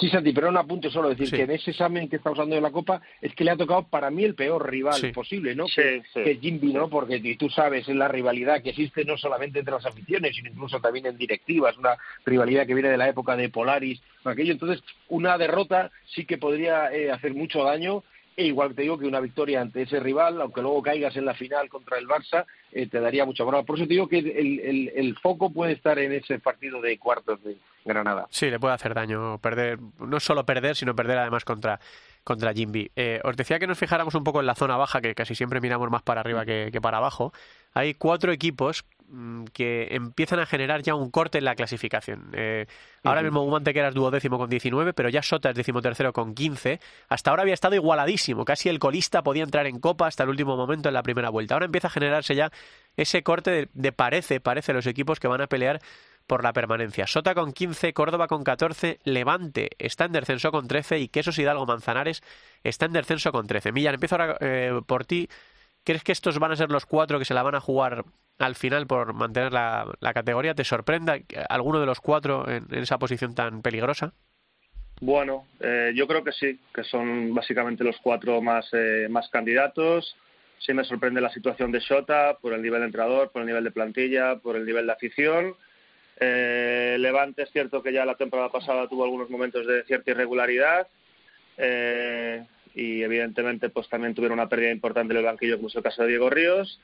Sí, 0.00 0.08
Santi, 0.08 0.32
pero 0.32 0.48
un 0.48 0.56
apunte 0.56 0.88
solo, 0.88 1.10
decir 1.10 1.28
Sí. 1.28 1.36
que 1.36 1.42
en 1.42 1.50
ese 1.50 1.70
examen 1.70 2.08
que 2.08 2.16
estamos 2.16 2.38
hablando 2.38 2.56
de 2.56 2.62
la 2.62 2.70
Copa 2.70 3.02
es 3.20 3.34
que 3.34 3.44
le 3.44 3.50
ha 3.50 3.56
tocado 3.56 3.86
para 3.88 4.10
mí 4.10 4.24
el 4.24 4.34
peor 4.34 4.70
rival 4.70 4.94
Sí. 4.94 5.12
posible, 5.12 5.54
¿no? 5.54 5.66
Sí, 5.68 5.74
que, 5.82 6.02
sí. 6.14 6.22
que 6.24 6.30
es 6.30 6.40
Jimby, 6.40 6.72
¿no? 6.72 6.88
Porque 6.88 7.16
y 7.16 7.36
tú 7.36 7.50
sabes, 7.50 7.86
es 7.86 7.94
la 7.94 8.08
rivalidad 8.08 8.62
que 8.62 8.70
existe 8.70 9.04
no 9.04 9.18
solamente 9.18 9.58
entre 9.58 9.74
las 9.74 9.84
aficiones, 9.84 10.34
sino 10.34 10.48
incluso 10.48 10.80
también 10.80 11.04
en 11.06 11.18
directivas, 11.18 11.76
una 11.76 11.98
rivalidad 12.24 12.66
que 12.66 12.72
viene 12.72 12.88
de 12.88 12.96
la 12.96 13.08
época 13.10 13.36
de 13.36 13.50
Polaris, 13.50 14.00
aquello. 14.24 14.52
Entonces, 14.52 14.82
una 15.10 15.36
derrota 15.36 15.90
sí 16.06 16.24
que 16.24 16.38
podría 16.38 16.90
eh, 16.90 17.10
hacer 17.10 17.34
mucho 17.34 17.62
daño. 17.62 18.02
E 18.34 18.46
igual 18.46 18.74
te 18.74 18.80
digo 18.80 18.98
que 18.98 19.04
una 19.04 19.20
victoria 19.20 19.60
ante 19.60 19.82
ese 19.82 20.00
rival, 20.00 20.40
aunque 20.40 20.62
luego 20.62 20.80
caigas 20.80 21.14
en 21.18 21.26
la 21.26 21.34
final 21.34 21.68
contra 21.68 21.98
el 21.98 22.08
Barça, 22.08 22.46
eh, 22.72 22.86
te 22.86 23.00
daría 23.00 23.26
mucha 23.26 23.44
brava. 23.44 23.64
Por 23.64 23.76
eso 23.76 23.86
te 23.86 23.94
digo 23.94 24.08
que 24.08 24.18
el, 24.18 25.16
foco 25.22 25.52
puede 25.52 25.72
estar 25.72 25.98
en 25.98 26.12
ese 26.12 26.38
partido 26.38 26.80
de 26.80 26.98
cuartos 26.98 27.42
de 27.44 27.56
Granada. 27.84 28.26
Sí, 28.30 28.48
le 28.50 28.58
puede 28.58 28.74
hacer 28.74 28.94
daño 28.94 29.38
perder, 29.38 29.78
no 29.98 30.20
solo 30.20 30.46
perder, 30.46 30.74
sino 30.74 30.96
perder 30.96 31.18
además 31.18 31.44
contra, 31.44 31.80
contra 32.24 32.54
Jimby. 32.54 32.90
Eh, 32.96 33.20
os 33.24 33.36
decía 33.36 33.58
que 33.58 33.66
nos 33.66 33.78
fijáramos 33.78 34.14
un 34.14 34.24
poco 34.24 34.40
en 34.40 34.46
la 34.46 34.54
zona 34.54 34.76
baja, 34.76 35.00
que 35.00 35.14
casi 35.14 35.34
siempre 35.34 35.60
miramos 35.60 35.90
más 35.90 36.02
para 36.02 36.20
arriba 36.20 36.46
que, 36.46 36.70
para 36.80 36.98
abajo. 36.98 37.32
Hay 37.74 37.94
cuatro 37.94 38.32
equipos 38.32 38.84
que 39.52 39.88
empiezan 39.90 40.40
a 40.40 40.46
generar 40.46 40.82
ya 40.82 40.94
un 40.94 41.10
corte 41.10 41.38
en 41.38 41.44
la 41.44 41.54
clasificación. 41.54 42.30
Eh, 42.32 42.66
ahora 43.04 43.22
mismo 43.22 43.42
Humantequera 43.42 43.88
es 43.88 43.94
duodécimo 43.94 44.38
con 44.38 44.48
19, 44.48 44.92
pero 44.94 45.08
ya 45.08 45.22
Sota 45.22 45.50
es 45.50 45.56
decimotercero 45.56 46.12
con 46.12 46.34
15. 46.34 46.80
Hasta 47.08 47.30
ahora 47.30 47.42
había 47.42 47.54
estado 47.54 47.74
igualadísimo, 47.74 48.44
casi 48.44 48.68
el 48.68 48.78
colista 48.78 49.22
podía 49.22 49.44
entrar 49.44 49.66
en 49.66 49.80
copa 49.80 50.06
hasta 50.06 50.22
el 50.22 50.30
último 50.30 50.56
momento 50.56 50.88
en 50.88 50.94
la 50.94 51.02
primera 51.02 51.30
vuelta. 51.30 51.54
Ahora 51.54 51.66
empieza 51.66 51.88
a 51.88 51.90
generarse 51.90 52.34
ya 52.34 52.50
ese 52.96 53.22
corte 53.22 53.50
de, 53.50 53.68
de 53.72 53.92
parece, 53.92 54.40
parece 54.40 54.72
los 54.72 54.86
equipos 54.86 55.20
que 55.20 55.28
van 55.28 55.40
a 55.40 55.46
pelear 55.46 55.80
por 56.26 56.42
la 56.42 56.52
permanencia. 56.52 57.06
Sota 57.06 57.34
con 57.34 57.52
15, 57.52 57.92
Córdoba 57.92 58.26
con 58.26 58.44
14, 58.44 59.00
Levante 59.04 59.70
está 59.78 60.04
en 60.04 60.12
descenso 60.12 60.50
con 60.50 60.68
13 60.68 60.98
y 60.98 61.08
Quesos 61.08 61.38
Hidalgo 61.38 61.66
Manzanares 61.66 62.22
está 62.62 62.86
en 62.86 62.92
descenso 62.92 63.32
con 63.32 63.46
13. 63.46 63.72
Millán, 63.72 63.94
empiezo 63.94 64.16
ahora 64.16 64.36
eh, 64.40 64.80
por 64.86 65.04
ti. 65.04 65.28
¿Crees 65.84 66.04
que 66.04 66.12
estos 66.12 66.38
van 66.38 66.52
a 66.52 66.56
ser 66.56 66.70
los 66.70 66.86
cuatro 66.86 67.18
que 67.18 67.24
se 67.24 67.34
la 67.34 67.42
van 67.42 67.54
a 67.54 67.60
jugar 67.60 68.04
al 68.38 68.54
final 68.54 68.86
por 68.86 69.14
mantener 69.14 69.52
la, 69.52 69.86
la 70.00 70.14
categoría? 70.14 70.54
¿Te 70.54 70.64
sorprenda 70.64 71.18
alguno 71.48 71.80
de 71.80 71.86
los 71.86 72.00
cuatro 72.00 72.48
en, 72.48 72.66
esa 72.72 72.98
posición 72.98 73.34
tan 73.34 73.62
peligrosa? 73.62 74.12
Bueno, 75.00 75.48
eh, 75.60 75.92
yo 75.94 76.06
creo 76.06 76.22
que 76.22 76.32
sí, 76.32 76.60
que 76.72 76.84
son 76.84 77.34
básicamente 77.34 77.82
los 77.82 77.96
cuatro 77.98 78.40
más, 78.40 78.68
eh, 78.72 79.08
más 79.10 79.28
candidatos. 79.28 80.16
Sí 80.58 80.72
me 80.72 80.84
sorprende 80.84 81.20
la 81.20 81.32
situación 81.32 81.72
de 81.72 81.80
Shota 81.80 82.38
por 82.40 82.52
el 82.52 82.62
nivel 82.62 82.80
de 82.80 82.86
entrenador, 82.86 83.32
por 83.32 83.42
el 83.42 83.48
nivel 83.48 83.64
de 83.64 83.72
plantilla, 83.72 84.36
por 84.36 84.54
el 84.54 84.64
nivel 84.64 84.86
de 84.86 84.92
afición. 84.92 85.56
Eh, 86.20 86.96
Levante 87.00 87.42
es 87.42 87.50
cierto 87.50 87.82
que 87.82 87.92
ya 87.92 88.04
la 88.04 88.14
temporada 88.14 88.50
pasada 88.50 88.86
tuvo 88.86 89.02
algunos 89.02 89.28
momentos 89.28 89.66
de 89.66 89.82
cierta 89.84 90.12
irregularidad 90.12 90.86
eh, 91.56 92.44
y 92.74 93.02
evidentemente 93.02 93.68
pues 93.68 93.88
también 93.88 94.14
tuvieron 94.14 94.38
una 94.38 94.48
pérdida 94.48 94.70
importante 94.70 95.12
en 95.12 95.18
el 95.18 95.24
banquillo 95.24 95.56
como 95.56 95.68
es 95.68 95.74
el 95.76 95.82
caso 95.82 96.02
de 96.02 96.08
Diego 96.08 96.30
Ríos. 96.30 96.80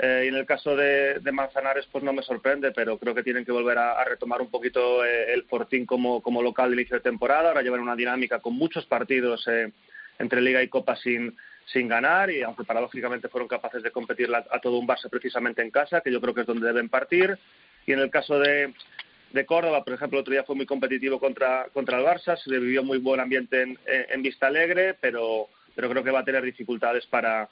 Eh, 0.00 0.22
y 0.26 0.28
en 0.28 0.36
el 0.36 0.46
caso 0.46 0.76
de, 0.76 1.20
Manzanares, 1.32 1.86
pues 1.90 2.04
no 2.04 2.12
me 2.12 2.22
sorprende, 2.22 2.70
pero 2.70 2.98
creo 2.98 3.16
que 3.16 3.24
tienen 3.24 3.44
que 3.44 3.50
volver 3.50 3.78
a, 3.78 4.00
a 4.00 4.04
retomar 4.04 4.40
un 4.40 4.48
poquito 4.48 5.04
eh, 5.04 5.32
el 5.34 5.42
Fortín 5.44 5.86
como, 5.86 6.22
como 6.22 6.40
local 6.40 6.70
de 6.70 6.76
inicio 6.76 6.96
de 6.96 7.02
temporada. 7.02 7.48
Ahora 7.48 7.62
llevan 7.62 7.80
una 7.80 7.96
dinámica 7.96 8.38
con 8.38 8.54
muchos 8.54 8.86
partidos 8.86 9.44
eh, 9.48 9.72
entre 10.20 10.40
Liga 10.40 10.62
y 10.62 10.68
Copa 10.68 10.94
sin, 10.94 11.36
sin 11.72 11.88
ganar 11.88 12.30
y 12.30 12.42
aunque 12.42 12.62
paradójicamente 12.62 13.28
fueron 13.28 13.48
capaces 13.48 13.82
de 13.82 13.90
competir 13.90 14.28
la- 14.28 14.46
a 14.50 14.60
todo 14.60 14.78
un 14.78 14.86
Barça 14.86 15.10
precisamente 15.10 15.62
en 15.62 15.70
casa, 15.72 16.00
que 16.00 16.12
yo 16.12 16.20
creo 16.20 16.32
que 16.32 16.42
es 16.42 16.46
donde 16.46 16.66
deben 16.68 16.88
partir. 16.88 17.36
Y 17.84 17.92
en 17.92 17.98
el 17.98 18.10
caso 18.10 18.38
de, 18.38 18.72
de 19.32 19.46
Córdoba, 19.46 19.84
por 19.84 19.94
ejemplo, 19.94 20.18
el 20.18 20.22
otro 20.22 20.32
día 20.32 20.44
fue 20.44 20.56
muy 20.56 20.66
competitivo 20.66 21.18
contra, 21.18 21.68
contra 21.72 21.98
el 21.98 22.04
Barça, 22.04 22.36
se 22.36 22.50
le 22.50 22.58
vivió 22.58 22.82
muy 22.82 22.98
buen 22.98 23.20
ambiente 23.20 23.62
en, 23.62 23.78
en, 23.86 24.22
Vista 24.22 24.46
Alegre, 24.46 24.94
pero, 24.94 25.48
pero 25.74 25.90
creo 25.90 26.02
que 26.02 26.10
va 26.10 26.20
a 26.20 26.24
tener 26.24 26.42
dificultades 26.42 27.06
para, 27.06 27.48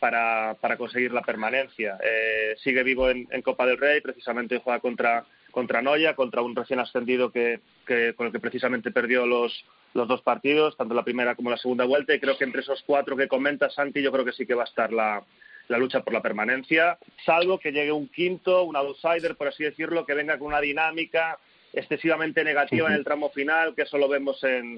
para, 0.00 0.54
para 0.60 0.76
conseguir 0.76 1.12
la 1.12 1.22
permanencia. 1.22 1.96
Eh, 2.02 2.56
sigue 2.58 2.82
vivo 2.82 3.08
en, 3.08 3.28
en 3.30 3.42
Copa 3.42 3.66
del 3.66 3.78
Rey, 3.78 4.00
precisamente 4.00 4.58
juega 4.58 4.80
contra, 4.80 5.24
contra 5.52 5.80
Noya, 5.80 6.16
contra 6.16 6.42
un 6.42 6.56
recién 6.56 6.80
ascendido 6.80 7.30
que, 7.30 7.60
que, 7.86 8.14
con 8.14 8.26
el 8.26 8.32
que 8.32 8.40
precisamente 8.40 8.90
perdió 8.90 9.24
los, 9.24 9.64
los 9.94 10.08
dos 10.08 10.22
partidos, 10.22 10.76
tanto 10.76 10.94
la 10.94 11.04
primera 11.04 11.36
como 11.36 11.50
la 11.50 11.56
segunda 11.56 11.84
vuelta, 11.84 12.14
y 12.14 12.20
creo 12.20 12.36
que 12.36 12.44
entre 12.44 12.62
esos 12.62 12.82
cuatro 12.84 13.16
que 13.16 13.28
comenta 13.28 13.70
Santi, 13.70 14.02
yo 14.02 14.10
creo 14.10 14.24
que 14.24 14.32
sí 14.32 14.44
que 14.44 14.54
va 14.54 14.62
a 14.62 14.66
estar 14.66 14.92
la, 14.92 15.22
la 15.68 15.78
lucha 15.78 16.00
por 16.02 16.12
la 16.12 16.20
permanencia, 16.22 16.98
salvo 17.24 17.58
que 17.58 17.72
llegue 17.72 17.92
un 17.92 18.08
quinto, 18.08 18.64
un 18.64 18.76
outsider, 18.76 19.36
por 19.36 19.48
así 19.48 19.64
decirlo, 19.64 20.04
que 20.04 20.14
venga 20.14 20.38
con 20.38 20.48
una 20.48 20.60
dinámica 20.60 21.38
excesivamente 21.72 22.44
negativa 22.44 22.88
en 22.88 22.94
el 22.94 23.04
tramo 23.04 23.30
final, 23.30 23.74
que 23.74 23.82
eso 23.82 23.96
lo 23.96 24.08
vemos 24.08 24.42
en, 24.44 24.76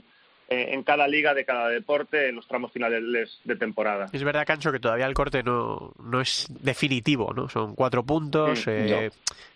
eh, 0.49 0.69
en 0.73 0.83
cada 0.85 1.09
liga 1.09 1.35
de 1.35 1.45
cada 1.45 1.69
deporte 1.69 2.29
en 2.29 2.37
los 2.37 2.47
tramos 2.47 2.71
finales 2.71 3.41
de 3.45 3.57
temporada. 3.57 4.07
Es 4.13 4.23
verdad, 4.23 4.47
Cancho, 4.47 4.71
que 4.71 4.79
todavía 4.79 5.07
el 5.07 5.15
corte 5.15 5.43
no, 5.43 5.93
no 6.03 6.21
es 6.21 6.47
definitivo, 6.61 7.33
¿no? 7.35 7.49
Son 7.49 7.75
cuatro 7.75 8.05
puntos, 8.05 8.61
Mm, 8.67 8.71
eh, 8.71 9.11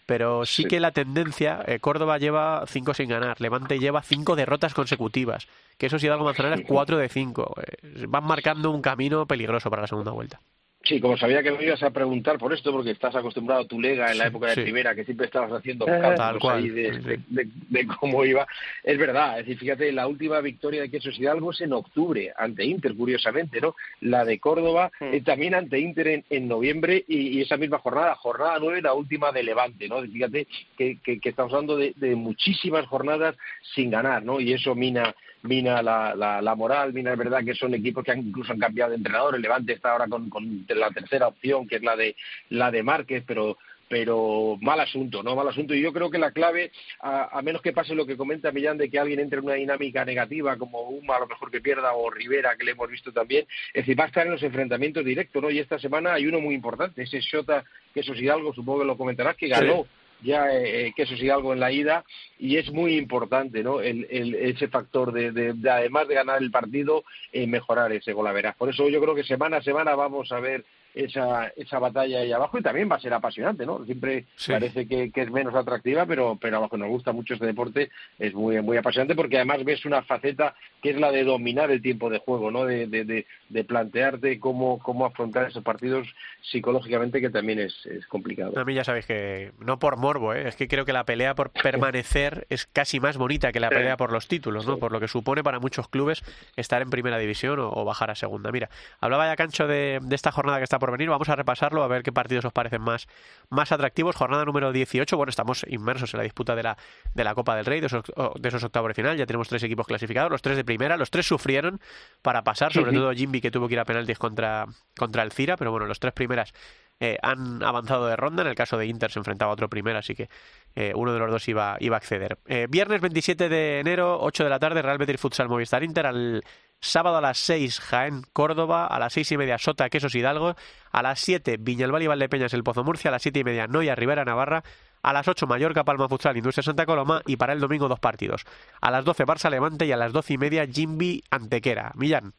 pero 0.06 0.44
sí, 0.46 0.62
Sí. 0.62 0.68
que 0.68 0.80
la 0.80 0.90
tendencia, 0.90 1.62
eh, 1.66 1.78
Córdoba 1.78 2.18
lleva 2.18 2.64
cinco 2.66 2.94
sin 2.94 3.10
ganar, 3.10 3.40
Levante 3.40 3.78
lleva 3.78 4.02
cinco 4.02 4.34
derrotas 4.34 4.74
consecutivas, 4.74 5.46
que 5.76 5.86
eso 5.86 5.98
sí, 5.98 6.06
Hidalgo 6.06 6.24
Manzanares 6.24 6.64
cuatro 6.66 6.96
de 6.96 7.08
cinco. 7.08 7.54
Eh, 7.62 8.06
van 8.08 8.24
marcando 8.24 8.70
un 8.72 8.82
camino 8.82 9.26
peligroso 9.26 9.70
para 9.70 9.82
la 9.82 9.88
segunda 9.88 10.10
vuelta. 10.10 10.40
Sí, 10.88 11.00
como 11.00 11.18
sabía 11.18 11.42
que 11.42 11.50
me 11.52 11.64
ibas 11.64 11.82
a 11.82 11.90
preguntar 11.90 12.38
por 12.38 12.50
esto, 12.54 12.72
porque 12.72 12.92
estás 12.92 13.14
acostumbrado 13.14 13.60
a 13.60 13.66
tu 13.66 13.78
lega 13.78 14.10
en 14.10 14.16
la 14.16 14.28
época 14.28 14.46
de 14.46 14.54
sí. 14.54 14.62
primera, 14.62 14.94
que 14.94 15.04
siempre 15.04 15.26
estabas 15.26 15.52
haciendo 15.52 15.84
Eh, 15.86 15.90
cálculos 15.90 16.16
tal 16.16 16.38
cual, 16.38 16.56
ahí 16.58 16.68
de, 16.70 16.94
sí, 16.94 17.00
sí. 17.02 17.08
de- 17.08 17.44
de- 17.44 17.50
de 17.68 17.86
cómo 17.86 18.24
iba. 18.24 18.46
Es 18.82 18.96
verdad, 18.96 19.38
es 19.38 19.44
decir, 19.46 19.58
fíjate, 19.58 19.92
la 19.92 20.06
última 20.06 20.40
victoria 20.40 20.80
de 20.80 20.90
Quesos 20.90 21.18
Hidalgo 21.18 21.50
es 21.50 21.60
en 21.60 21.74
octubre, 21.74 22.32
ante 22.38 22.64
Inter, 22.64 22.94
curiosamente, 22.94 23.60
¿no? 23.60 23.74
La 24.00 24.24
de 24.24 24.38
Córdoba, 24.38 24.90
Mm. 24.98 25.04
eh, 25.12 25.20
también 25.20 25.54
ante 25.54 25.78
Inter 25.78 26.08
en, 26.08 26.24
en 26.30 26.48
noviembre 26.48 27.04
y, 27.06 27.38
y 27.38 27.42
esa 27.42 27.58
misma 27.58 27.78
jornada, 27.80 28.14
jornada 28.14 28.56
nueve, 28.58 28.80
la 28.80 28.94
última 28.94 29.30
de 29.30 29.42
Levante, 29.42 29.88
¿no? 29.88 30.00
Fíjate 30.00 30.46
que, 30.78 30.96
que- 31.04 31.20
que 31.20 31.28
estamos 31.28 31.52
hablando 31.52 31.76
de, 31.76 31.92
de 31.96 32.16
muchísimas 32.16 32.86
jornadas 32.86 33.36
sin 33.74 33.90
ganar, 33.90 34.22
¿no? 34.22 34.40
Y 34.40 34.54
eso 34.54 34.74
mina 34.74 35.14
mina 35.42 35.82
la, 35.82 36.14
la, 36.14 36.42
la 36.42 36.54
moral, 36.54 36.92
mina 36.92 37.12
es 37.12 37.18
verdad 37.18 37.44
que 37.44 37.54
son 37.54 37.74
equipos 37.74 38.04
que 38.04 38.12
han, 38.12 38.20
incluso 38.20 38.52
han 38.52 38.58
cambiado 38.58 38.90
de 38.90 38.96
entrenador, 38.96 39.34
el 39.34 39.42
Levante 39.42 39.72
está 39.72 39.92
ahora 39.92 40.08
con, 40.08 40.28
con 40.28 40.66
la 40.68 40.90
tercera 40.90 41.28
opción, 41.28 41.66
que 41.66 41.76
es 41.76 41.82
la 41.82 41.96
de 41.96 42.16
la 42.50 42.70
de 42.70 42.82
Márquez, 42.82 43.24
pero 43.26 43.56
pero 43.88 44.58
mal 44.60 44.78
asunto, 44.80 45.22
¿no? 45.22 45.34
Mal 45.34 45.48
asunto. 45.48 45.74
Y 45.74 45.80
yo 45.80 45.92
creo 45.92 46.10
que 46.10 46.18
la 46.18 46.30
clave, 46.32 46.70
a, 47.00 47.38
a 47.38 47.42
menos 47.42 47.62
que 47.62 47.72
pase 47.72 47.94
lo 47.94 48.06
que 48.06 48.16
comenta 48.16 48.52
Millán, 48.52 48.76
de 48.76 48.90
que 48.90 48.98
alguien 48.98 49.18
entre 49.20 49.38
en 49.38 49.46
una 49.46 49.54
dinámica 49.54 50.04
negativa, 50.04 50.56
como 50.56 50.82
Uma 50.82 51.16
a 51.16 51.20
lo 51.20 51.26
mejor 51.26 51.50
que 51.50 51.60
pierda, 51.60 51.94
o 51.94 52.10
Rivera, 52.10 52.54
que 52.56 52.64
le 52.64 52.72
hemos 52.72 52.90
visto 52.90 53.12
también, 53.12 53.46
es 53.72 53.86
decir, 53.86 53.98
va 53.98 54.04
a 54.04 54.08
estar 54.08 54.26
en 54.26 54.32
los 54.32 54.42
enfrentamientos 54.42 55.04
directos, 55.04 55.42
¿no? 55.42 55.50
Y 55.50 55.58
esta 55.58 55.78
semana 55.78 56.14
hay 56.14 56.26
uno 56.26 56.40
muy 56.40 56.54
importante, 56.54 57.02
ese 57.02 57.20
Shota, 57.20 57.64
que 57.94 58.00
eso 58.00 58.14
sí 58.14 58.28
algo, 58.28 58.52
supongo 58.52 58.80
que 58.80 58.86
lo 58.86 58.98
comentarás, 58.98 59.36
que 59.36 59.48
ganó 59.48 59.86
ya 60.22 60.50
eh, 60.52 60.92
que 60.96 61.02
eso 61.02 61.16
sí 61.16 61.30
algo 61.30 61.52
en 61.52 61.60
la 61.60 61.70
ida 61.70 62.04
y 62.38 62.56
es 62.56 62.70
muy 62.72 62.96
importante 62.96 63.62
no 63.62 63.80
el, 63.80 64.06
el- 64.10 64.34
ese 64.34 64.68
factor 64.68 65.12
de, 65.12 65.30
de- 65.32 65.52
de, 65.52 65.70
además 65.70 66.08
de 66.08 66.14
ganar 66.14 66.42
el 66.42 66.50
partido 66.50 67.04
eh, 67.32 67.46
mejorar 67.46 67.92
ese 67.92 68.12
golaveras 68.12 68.56
por 68.56 68.68
eso 68.68 68.88
yo 68.88 69.00
creo 69.00 69.14
que 69.14 69.24
semana 69.24 69.58
a 69.58 69.62
semana 69.62 69.94
vamos 69.94 70.32
a 70.32 70.40
ver 70.40 70.64
esa 70.98 71.48
esa 71.56 71.78
batalla 71.78 72.18
ahí 72.20 72.32
abajo 72.32 72.58
y 72.58 72.62
también 72.62 72.90
va 72.90 72.96
a 72.96 73.00
ser 73.00 73.12
apasionante 73.14 73.64
no 73.64 73.84
siempre 73.84 74.24
Sí. 74.36 74.52
parece 74.52 74.86
que, 74.88 75.10
que 75.10 75.22
es 75.22 75.30
menos 75.30 75.54
atractiva 75.54 76.06
pero 76.06 76.36
pero 76.40 76.58
a 76.58 76.60
los 76.60 76.70
que 76.70 76.78
nos 76.78 76.88
gusta 76.88 77.12
mucho 77.12 77.34
este 77.34 77.46
deporte 77.46 77.90
es 78.18 78.34
muy 78.34 78.60
muy 78.62 78.76
apasionante 78.76 79.14
porque 79.14 79.36
además 79.36 79.64
ves 79.64 79.84
una 79.84 80.02
faceta 80.02 80.54
que 80.82 80.90
es 80.90 80.96
la 81.00 81.10
de 81.12 81.24
dominar 81.24 81.70
el 81.70 81.80
tiempo 81.82 82.10
de 82.10 82.18
juego 82.18 82.50
no 82.50 82.64
de, 82.64 82.86
de, 82.86 83.04
de, 83.04 83.26
de 83.48 83.64
plantearte 83.64 84.40
cómo 84.40 84.78
cómo 84.80 85.06
afrontar 85.06 85.48
esos 85.48 85.62
partidos 85.62 86.08
psicológicamente 86.42 87.20
que 87.20 87.30
también 87.30 87.58
es, 87.60 87.86
es 87.86 88.06
complicado 88.06 88.58
A 88.58 88.64
mí 88.64 88.74
ya 88.74 88.84
sabéis 88.84 89.06
que, 89.06 89.52
no 89.60 89.78
por 89.78 89.96
morbo, 89.96 90.34
¿eh? 90.34 90.48
es 90.48 90.56
que 90.56 90.68
creo 90.68 90.84
que 90.84 90.92
la 90.92 91.04
pelea 91.04 91.34
por 91.34 91.50
permanecer 91.50 92.46
es 92.50 92.66
casi 92.66 93.00
más 93.00 93.16
bonita 93.16 93.52
que 93.52 93.60
la 93.60 93.68
pelea 93.68 93.96
por 93.96 94.12
los 94.12 94.28
títulos, 94.28 94.66
¿no? 94.66 94.74
Sí. 94.74 94.80
Por 94.80 94.92
lo 94.92 95.00
que 95.00 95.08
supone 95.08 95.42
para 95.42 95.58
muchos 95.60 95.88
clubes 95.88 96.22
estar 96.56 96.82
en 96.82 96.90
primera 96.90 97.18
división 97.18 97.58
o, 97.58 97.70
o 97.70 97.84
bajar 97.84 98.10
a 98.10 98.14
segunda. 98.14 98.50
Mira, 98.50 98.68
hablaba 99.00 99.26
ya 99.26 99.36
Cancho 99.36 99.66
de, 99.66 100.00
de 100.02 100.14
esta 100.16 100.32
jornada 100.32 100.58
que 100.58 100.64
está 100.64 100.78
por 100.78 100.87
por 100.88 100.98
venir. 100.98 101.10
Vamos 101.10 101.28
a 101.28 101.36
repasarlo, 101.36 101.82
a 101.82 101.88
ver 101.88 102.02
qué 102.02 102.12
partidos 102.12 102.46
os 102.46 102.52
parecen 102.52 102.80
más, 102.80 103.06
más 103.50 103.72
atractivos. 103.72 104.16
Jornada 104.16 104.44
número 104.44 104.72
18. 104.72 105.16
Bueno, 105.16 105.28
estamos 105.28 105.66
inmersos 105.68 106.14
en 106.14 106.18
la 106.18 106.24
disputa 106.24 106.56
de 106.56 106.62
la, 106.62 106.78
de 107.14 107.24
la 107.24 107.34
Copa 107.34 107.54
del 107.56 107.66
Rey, 107.66 107.80
de 107.80 107.86
esos, 107.86 108.04
de 108.04 108.48
esos 108.48 108.64
octavos 108.64 108.88
de 108.88 108.94
final. 108.94 109.16
Ya 109.16 109.26
tenemos 109.26 109.48
tres 109.48 109.62
equipos 109.62 109.86
clasificados, 109.86 110.30
los 110.30 110.40
tres 110.40 110.56
de 110.56 110.64
primera. 110.64 110.96
Los 110.96 111.10
tres 111.10 111.26
sufrieron 111.26 111.80
para 112.22 112.42
pasar, 112.42 112.72
sobre 112.72 112.92
todo 112.92 113.12
Jimby, 113.12 113.40
que 113.40 113.50
tuvo 113.50 113.68
que 113.68 113.74
ir 113.74 113.80
a 113.80 113.84
penaltis 113.84 114.18
contra, 114.18 114.66
contra 114.96 115.22
el 115.22 115.32
Cira. 115.32 115.56
Pero 115.58 115.70
bueno, 115.70 115.86
los 115.86 116.00
tres 116.00 116.14
primeras 116.14 116.54
eh, 117.00 117.18
han 117.22 117.62
avanzado 117.62 118.06
de 118.06 118.16
ronda. 118.16 118.42
En 118.42 118.48
el 118.48 118.54
caso 118.54 118.78
de 118.78 118.86
Inter 118.86 119.10
se 119.10 119.18
enfrentaba 119.18 119.50
a 119.50 119.54
otro 119.54 119.68
primero, 119.68 119.98
así 119.98 120.14
que 120.14 120.28
eh, 120.74 120.92
uno 120.94 121.12
de 121.12 121.18
los 121.18 121.30
dos 121.30 121.46
iba, 121.48 121.76
iba 121.80 121.96
a 121.96 121.98
acceder. 121.98 122.38
Eh, 122.46 122.66
viernes 122.68 123.00
27 123.00 123.48
de 123.48 123.80
enero, 123.80 124.18
8 124.20 124.44
de 124.44 124.50
la 124.50 124.58
tarde, 124.58 124.80
Real 124.80 124.98
Betis 124.98 125.20
Futsal 125.20 125.48
Movistar 125.48 125.82
Inter. 125.82 126.06
Al 126.06 126.42
sábado 126.80 127.16
a 127.16 127.20
las 127.20 127.38
6, 127.38 127.80
Jaén 127.80 128.22
Córdoba. 128.32 128.86
A 128.86 128.98
las 128.98 129.12
6 129.12 129.32
y 129.32 129.36
media, 129.36 129.58
Sota 129.58 129.88
Quesos 129.88 130.14
Hidalgo. 130.14 130.54
A 130.90 131.02
las 131.02 131.20
7, 131.20 131.56
Viñalbal 131.58 132.02
y 132.02 132.06
Valdepeñas 132.06 132.54
El 132.54 132.64
Pozo 132.64 132.84
Murcia. 132.84 133.08
A 133.08 133.12
las 133.12 133.22
7 133.22 133.40
y 133.40 133.44
media, 133.44 133.66
Noia 133.66 133.94
Rivera 133.94 134.24
Navarra. 134.24 134.62
A 135.02 135.12
las 135.12 135.28
8, 135.28 135.46
Mallorca 135.46 135.84
Palma 135.84 136.08
Futsal 136.08 136.36
Industria 136.36 136.62
Santa 136.62 136.86
Coloma. 136.86 137.22
Y 137.26 137.36
para 137.36 137.52
el 137.52 137.60
domingo, 137.60 137.88
dos 137.88 138.00
partidos. 138.00 138.44
A 138.80 138.90
las 138.90 139.04
12, 139.04 139.24
Barça 139.24 139.50
Levante. 139.50 139.86
Y 139.86 139.92
a 139.92 139.96
las 139.96 140.12
12 140.12 140.34
y 140.34 140.38
media, 140.38 140.66
Jimby 140.66 141.22
Antequera. 141.30 141.92
Millán. 141.94 142.34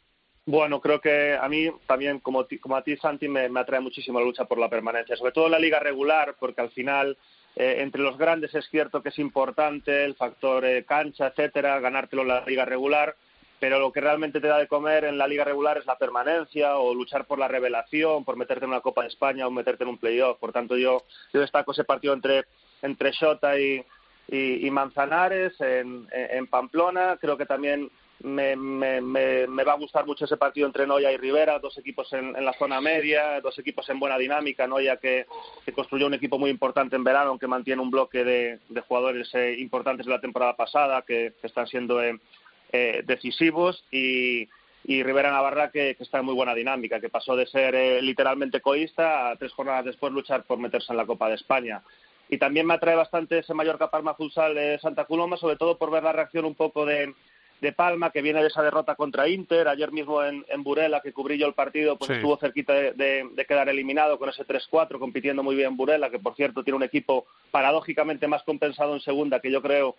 Bueno, 0.49 0.81
creo 0.81 0.99
que 0.99 1.37
a 1.39 1.47
mí 1.47 1.69
también, 1.85 2.19
como, 2.21 2.47
como 2.59 2.75
a 2.75 2.83
ti, 2.83 2.97
Santi, 2.97 3.27
me, 3.27 3.49
me 3.49 3.59
atrae 3.59 3.79
muchísimo 3.81 4.19
la 4.19 4.25
lucha 4.25 4.45
por 4.45 4.57
la 4.57 4.67
permanencia, 4.67 5.15
sobre 5.15 5.31
todo 5.31 5.45
en 5.45 5.51
la 5.51 5.59
liga 5.59 5.79
regular, 5.79 6.37
porque 6.39 6.61
al 6.61 6.71
final, 6.71 7.19
eh, 7.55 7.75
entre 7.81 8.01
los 8.01 8.17
grandes 8.17 8.55
es 8.55 8.67
cierto 8.67 9.03
que 9.03 9.09
es 9.09 9.19
importante 9.19 10.03
el 10.03 10.15
factor 10.15 10.65
eh, 10.65 10.85
cancha, 10.85 11.27
etcétera, 11.27 11.79
ganártelo 11.79 12.23
en 12.23 12.29
la 12.29 12.43
liga 12.45 12.65
regular, 12.65 13.15
pero 13.59 13.79
lo 13.79 13.91
que 13.91 14.01
realmente 14.01 14.39
te 14.39 14.47
da 14.47 14.57
de 14.57 14.67
comer 14.67 15.03
en 15.03 15.17
la 15.17 15.27
liga 15.27 15.43
regular 15.43 15.77
es 15.77 15.85
la 15.85 15.97
permanencia 15.97 16.77
o 16.77 16.93
luchar 16.93 17.25
por 17.25 17.39
la 17.39 17.47
revelación, 17.47 18.23
por 18.23 18.37
meterte 18.37 18.65
en 18.65 18.71
una 18.71 18.81
Copa 18.81 19.01
de 19.01 19.09
España 19.09 19.47
o 19.47 19.51
meterte 19.51 19.83
en 19.83 19.89
un 19.89 19.97
playoff. 19.97 20.37
Por 20.39 20.51
tanto, 20.51 20.77
yo, 20.77 21.03
yo 21.33 21.41
destaco 21.41 21.71
ese 21.71 21.83
partido 21.83 22.13
entre, 22.13 22.45
entre 22.81 23.11
Shota 23.11 23.59
y, 23.59 23.83
y, 24.29 24.69
Manzanares 24.71 25.59
en, 25.59 26.47
Pamplona. 26.47 27.17
Creo 27.19 27.37
que 27.37 27.45
también 27.45 27.89
me, 28.21 28.55
me, 28.55 29.01
me, 29.01 29.47
me 29.47 29.63
va 29.63 29.73
a 29.73 29.77
gustar 29.77 30.05
mucho 30.05 30.25
ese 30.25 30.37
partido 30.37 30.67
entre 30.67 30.87
Noya 30.87 31.11
y 31.11 31.17
Rivera, 31.17 31.59
dos 31.59 31.77
equipos 31.77 32.11
en, 32.13 32.35
en 32.35 32.45
la 32.45 32.53
zona 32.53 32.79
media, 32.79 33.41
dos 33.41 33.57
equipos 33.59 33.89
en 33.89 33.99
buena 33.99 34.17
dinámica. 34.17 34.67
Noya 34.67 34.97
que, 34.97 35.25
que 35.65 35.73
construyó 35.73 36.07
un 36.07 36.13
equipo 36.13 36.39
muy 36.39 36.49
importante 36.49 36.95
en 36.95 37.03
verano, 37.03 37.31
aunque 37.31 37.47
mantiene 37.47 37.81
un 37.81 37.91
bloque 37.91 38.23
de, 38.23 38.59
de 38.69 38.81
jugadores 38.81 39.29
eh, 39.35 39.55
importantes 39.59 40.05
de 40.05 40.13
la 40.13 40.21
temporada 40.21 40.55
pasada, 40.55 41.01
que, 41.01 41.33
que 41.41 41.47
están 41.47 41.67
siendo 41.67 42.01
eh, 42.01 42.17
eh, 42.71 43.01
decisivos. 43.05 43.83
Y, 43.91 44.47
y 44.85 45.03
Rivera 45.03 45.31
Navarra 45.31 45.71
que, 45.71 45.95
que 45.95 46.03
está 46.03 46.19
en 46.19 46.25
muy 46.25 46.33
buena 46.33 46.55
dinámica, 46.55 46.99
que 47.01 47.09
pasó 47.09 47.35
de 47.35 47.45
ser 47.47 47.75
eh, 47.75 48.01
literalmente 48.01 48.61
coísta 48.61 49.29
a 49.29 49.35
tres 49.35 49.51
jornadas 49.53 49.85
después 49.85 50.11
luchar 50.13 50.43
por 50.43 50.57
meterse 50.57 50.93
en 50.93 50.97
la 50.97 51.05
Copa 51.05 51.27
de 51.29 51.35
España. 51.35 51.81
Y 52.29 52.37
también 52.37 52.65
me 52.65 52.75
atrae 52.75 52.95
bastante 52.95 53.39
ese 53.39 53.53
Mallorca 53.53 53.89
Palma 53.89 54.13
Futsal 54.13 54.55
de 54.55 54.79
Santa 54.79 55.05
Coloma, 55.05 55.35
sobre 55.37 55.57
todo 55.57 55.77
por 55.77 55.91
ver 55.91 56.03
la 56.03 56.11
reacción 56.13 56.45
un 56.45 56.53
poco 56.55 56.85
de, 56.85 57.13
de 57.59 57.71
Palma, 57.73 58.11
que 58.11 58.21
viene 58.21 58.39
de 58.41 58.47
esa 58.47 58.61
derrota 58.63 58.93
contra 58.95 59.27
Inter. 59.27 59.67
Ayer 59.67 59.91
mismo 59.91 60.23
en, 60.23 60.45
en 60.47 60.63
Burela, 60.63 61.01
que 61.01 61.11
cubrí 61.11 61.37
yo 61.39 61.47
el 61.47 61.55
partido, 61.55 61.97
pues 61.97 62.07
Sí. 62.07 62.13
estuvo 62.13 62.37
cerquita 62.37 62.73
de, 62.73 62.93
de- 62.93 63.27
de 63.33 63.45
quedar 63.45 63.67
eliminado 63.67 64.17
con 64.19 64.29
ese 64.29 64.45
3-4, 64.45 64.97
compitiendo 64.99 65.41
muy 65.43 65.55
bien 65.55 65.75
Burela, 65.75 66.09
que 66.11 66.19
por 66.19 66.35
cierto 66.35 66.63
tiene 66.63 66.77
un 66.77 66.83
equipo 66.83 67.25
paradójicamente 67.51 68.27
más 68.27 68.43
compensado 68.43 68.93
en 68.93 69.01
segunda 69.01 69.39
que 69.39 69.51
yo 69.51 69.61
creo 69.61 69.97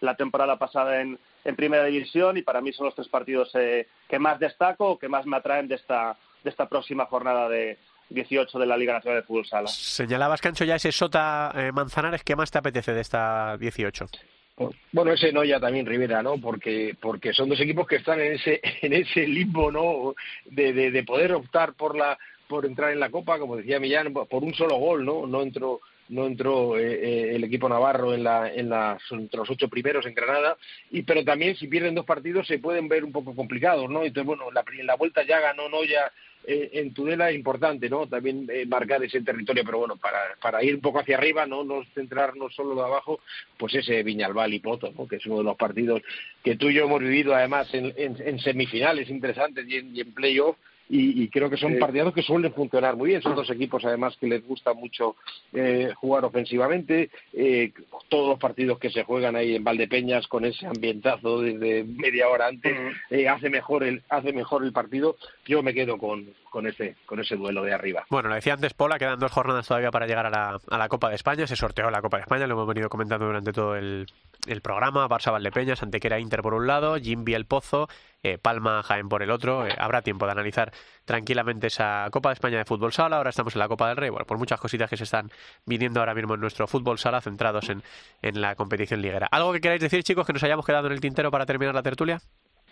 la 0.00 0.16
temporada 0.16 0.58
pasada 0.58 1.00
en, 1.00 1.18
en 1.44 1.56
primera 1.56 1.84
división 1.84 2.36
y 2.36 2.42
para 2.42 2.60
mí 2.60 2.72
son 2.72 2.86
los 2.86 2.94
tres 2.94 3.08
partidos 3.08 3.50
eh, 3.54 3.86
que 4.08 4.18
más 4.18 4.38
destaco 4.38 4.90
o 4.90 4.98
que 4.98 5.08
más 5.08 5.26
me 5.26 5.36
atraen 5.36 5.68
de 5.68 5.76
esta, 5.76 6.16
de 6.42 6.50
esta 6.50 6.68
próxima 6.68 7.06
jornada 7.06 7.48
de 7.48 7.78
18 8.10 8.58
de 8.58 8.66
la 8.66 8.76
Liga 8.76 8.94
Nacional 8.94 9.20
de 9.20 9.26
Fútbol 9.26 9.46
Sala. 9.46 9.68
Señalabas, 9.68 10.40
Cancho, 10.40 10.64
ya 10.64 10.76
ese 10.76 10.92
Sota 10.92 11.52
eh, 11.54 11.72
Manzanares. 11.72 12.24
¿Qué 12.24 12.36
más 12.36 12.50
te 12.50 12.58
apetece 12.58 12.92
de 12.92 13.00
esta 13.00 13.56
18? 13.58 14.06
Bueno, 14.90 15.12
ese 15.12 15.32
Noya 15.32 15.60
también 15.60 15.86
Rivera, 15.86 16.22
¿no? 16.22 16.38
Porque 16.40 16.96
porque 17.00 17.32
son 17.32 17.48
dos 17.48 17.60
equipos 17.60 17.86
que 17.86 17.96
están 17.96 18.20
en 18.20 18.32
ese 18.32 18.60
en 18.82 18.92
ese 18.92 19.26
limbo, 19.26 19.70
¿no? 19.70 20.14
De, 20.46 20.72
de, 20.72 20.90
de 20.90 21.02
poder 21.04 21.32
optar 21.32 21.74
por 21.74 21.96
la 21.96 22.18
por 22.48 22.66
entrar 22.66 22.92
en 22.92 23.00
la 23.00 23.10
Copa, 23.10 23.38
como 23.38 23.56
decía 23.56 23.78
Millán, 23.78 24.12
por 24.12 24.42
un 24.42 24.54
solo 24.54 24.76
gol, 24.78 25.04
¿no? 25.04 25.26
No 25.26 25.42
entró 25.42 25.80
no 26.08 26.26
entró 26.26 26.78
eh, 26.78 26.92
eh, 26.92 27.36
el 27.36 27.44
equipo 27.44 27.68
navarro 27.68 28.14
en 28.14 28.24
la 28.24 28.52
en 28.52 28.68
las 28.68 29.00
entre 29.10 29.38
los 29.38 29.50
ocho 29.50 29.68
primeros 29.68 30.06
en 30.06 30.14
Granada 30.14 30.56
y 30.90 31.02
pero 31.02 31.24
también 31.24 31.56
si 31.56 31.68
pierden 31.68 31.94
dos 31.94 32.06
partidos 32.06 32.46
se 32.46 32.58
pueden 32.58 32.88
ver 32.88 33.04
un 33.04 33.12
poco 33.12 33.34
complicados, 33.34 33.88
¿no? 33.90 34.04
Entonces 34.04 34.26
bueno, 34.26 34.50
la, 34.52 34.64
la 34.84 34.96
vuelta 34.96 35.22
ya 35.24 35.40
ganó 35.40 35.68
Noya 35.68 36.12
eh, 36.46 36.70
en 36.74 36.94
Tudela 36.94 37.28
es 37.30 37.36
importante, 37.36 37.90
¿no? 37.90 38.06
También 38.06 38.46
eh, 38.50 38.64
marcar 38.64 39.02
ese 39.02 39.20
territorio, 39.20 39.64
pero 39.66 39.78
bueno, 39.78 39.96
para, 39.96 40.18
para 40.40 40.62
ir 40.62 40.76
un 40.76 40.80
poco 40.80 41.00
hacia 41.00 41.18
arriba, 41.18 41.46
no 41.46 41.62
no 41.62 41.84
centrarnos 41.94 42.54
solo 42.54 42.74
de 42.74 42.82
abajo, 42.82 43.20
pues 43.58 43.74
ese 43.74 44.02
Viñalbal 44.02 44.54
y 44.54 44.60
Poto, 44.60 44.92
¿no? 44.96 45.06
Que 45.06 45.16
es 45.16 45.26
uno 45.26 45.38
de 45.38 45.44
los 45.44 45.56
partidos 45.56 46.00
que 46.42 46.56
tú 46.56 46.70
y 46.70 46.74
yo 46.74 46.84
hemos 46.84 47.00
vivido 47.00 47.34
además 47.34 47.72
en, 47.74 47.92
en, 47.96 48.16
en 48.24 48.38
semifinales 48.38 49.10
interesantes 49.10 49.66
y 49.68 49.76
en, 49.76 49.94
y 49.94 50.00
en 50.00 50.14
playoff. 50.14 50.56
Y, 50.88 51.22
y 51.22 51.28
creo 51.28 51.50
que 51.50 51.56
son 51.56 51.78
partidos 51.78 52.14
que 52.14 52.22
suelen 52.22 52.52
funcionar 52.52 52.96
muy 52.96 53.10
bien. 53.10 53.22
Son 53.22 53.34
dos 53.34 53.50
equipos, 53.50 53.84
además, 53.84 54.16
que 54.18 54.26
les 54.26 54.46
gusta 54.46 54.72
mucho 54.72 55.16
eh, 55.52 55.92
jugar 55.96 56.24
ofensivamente. 56.24 57.10
Eh, 57.32 57.72
todos 58.08 58.30
los 58.30 58.38
partidos 58.38 58.78
que 58.78 58.90
se 58.90 59.04
juegan 59.04 59.36
ahí 59.36 59.56
en 59.56 59.64
Valdepeñas 59.64 60.26
con 60.28 60.44
ese 60.44 60.66
ambientazo 60.66 61.42
desde 61.42 61.84
media 61.84 62.28
hora 62.28 62.46
antes 62.46 62.72
Ujú. 62.72 62.88
eh, 63.10 63.28
hace 63.28 63.50
mejor 63.50 63.84
el 63.84 64.02
hace 64.08 64.32
mejor 64.32 64.64
el 64.64 64.72
partido. 64.72 65.16
Yo 65.46 65.62
me 65.62 65.74
quedo 65.74 65.98
con, 65.98 66.26
con 66.50 66.66
ese 66.66 66.96
con 67.06 67.20
ese 67.20 67.36
duelo 67.36 67.62
de 67.62 67.74
arriba. 67.74 68.04
Bueno, 68.10 68.28
lo 68.28 68.34
decía 68.34 68.54
antes 68.54 68.74
Pola, 68.74 68.98
quedan 68.98 69.18
dos 69.18 69.32
jornadas 69.32 69.66
todavía 69.66 69.90
para 69.90 70.06
llegar 70.06 70.26
a 70.26 70.30
la, 70.30 70.58
a 70.68 70.78
la 70.78 70.88
Copa 70.88 71.08
de 71.08 71.14
España. 71.14 71.46
Se 71.46 71.56
sorteó 71.56 71.90
la 71.90 72.02
Copa 72.02 72.18
de 72.18 72.22
España, 72.22 72.46
lo 72.46 72.54
hemos 72.54 72.66
venido 72.66 72.88
comentando 72.88 73.26
durante 73.26 73.52
todo 73.52 73.76
el, 73.76 74.06
el 74.46 74.60
programa. 74.60 75.08
Barça 75.08 75.32
Valdepeñas, 75.32 75.82
Antequera 75.82 76.18
Inter 76.18 76.42
por 76.42 76.54
un 76.54 76.66
lado, 76.66 76.96
Jimby 76.96 77.34
El 77.34 77.46
Pozo, 77.46 77.88
eh, 78.22 78.38
Palma 78.38 78.82
Jaén 78.82 79.08
por 79.08 79.22
el 79.22 79.30
otro. 79.30 79.66
Eh, 79.66 79.74
habrá 79.78 80.02
tiempo 80.02 80.26
de 80.26 80.32
analizar 80.32 80.72
tranquilamente 81.04 81.68
esa 81.68 82.08
Copa 82.10 82.30
de 82.30 82.34
España 82.34 82.58
de 82.58 82.64
Fútbol 82.64 82.92
Sala. 82.92 83.16
Ahora 83.16 83.30
estamos 83.30 83.54
en 83.54 83.60
la 83.60 83.68
Copa 83.68 83.88
del 83.88 83.96
Rey. 83.96 84.10
Bueno, 84.10 84.26
por 84.26 84.38
muchas 84.38 84.60
cositas 84.60 84.88
que 84.90 84.96
se 84.96 85.04
están 85.04 85.30
viniendo 85.66 86.00
ahora 86.00 86.14
mismo 86.14 86.34
en 86.34 86.40
nuestro 86.40 86.66
Fútbol 86.66 86.98
Sala, 86.98 87.20
centrados 87.20 87.68
en, 87.68 87.82
en 88.22 88.40
la 88.40 88.54
competición 88.54 89.02
liguera. 89.02 89.28
¿Algo 89.30 89.52
que 89.52 89.60
queráis 89.60 89.80
decir, 89.80 90.02
chicos, 90.02 90.26
que 90.26 90.32
nos 90.32 90.42
hayamos 90.42 90.66
quedado 90.66 90.86
en 90.86 90.92
el 90.92 91.00
tintero 91.00 91.30
para 91.30 91.46
terminar 91.46 91.74
la 91.74 91.82
tertulia? 91.82 92.20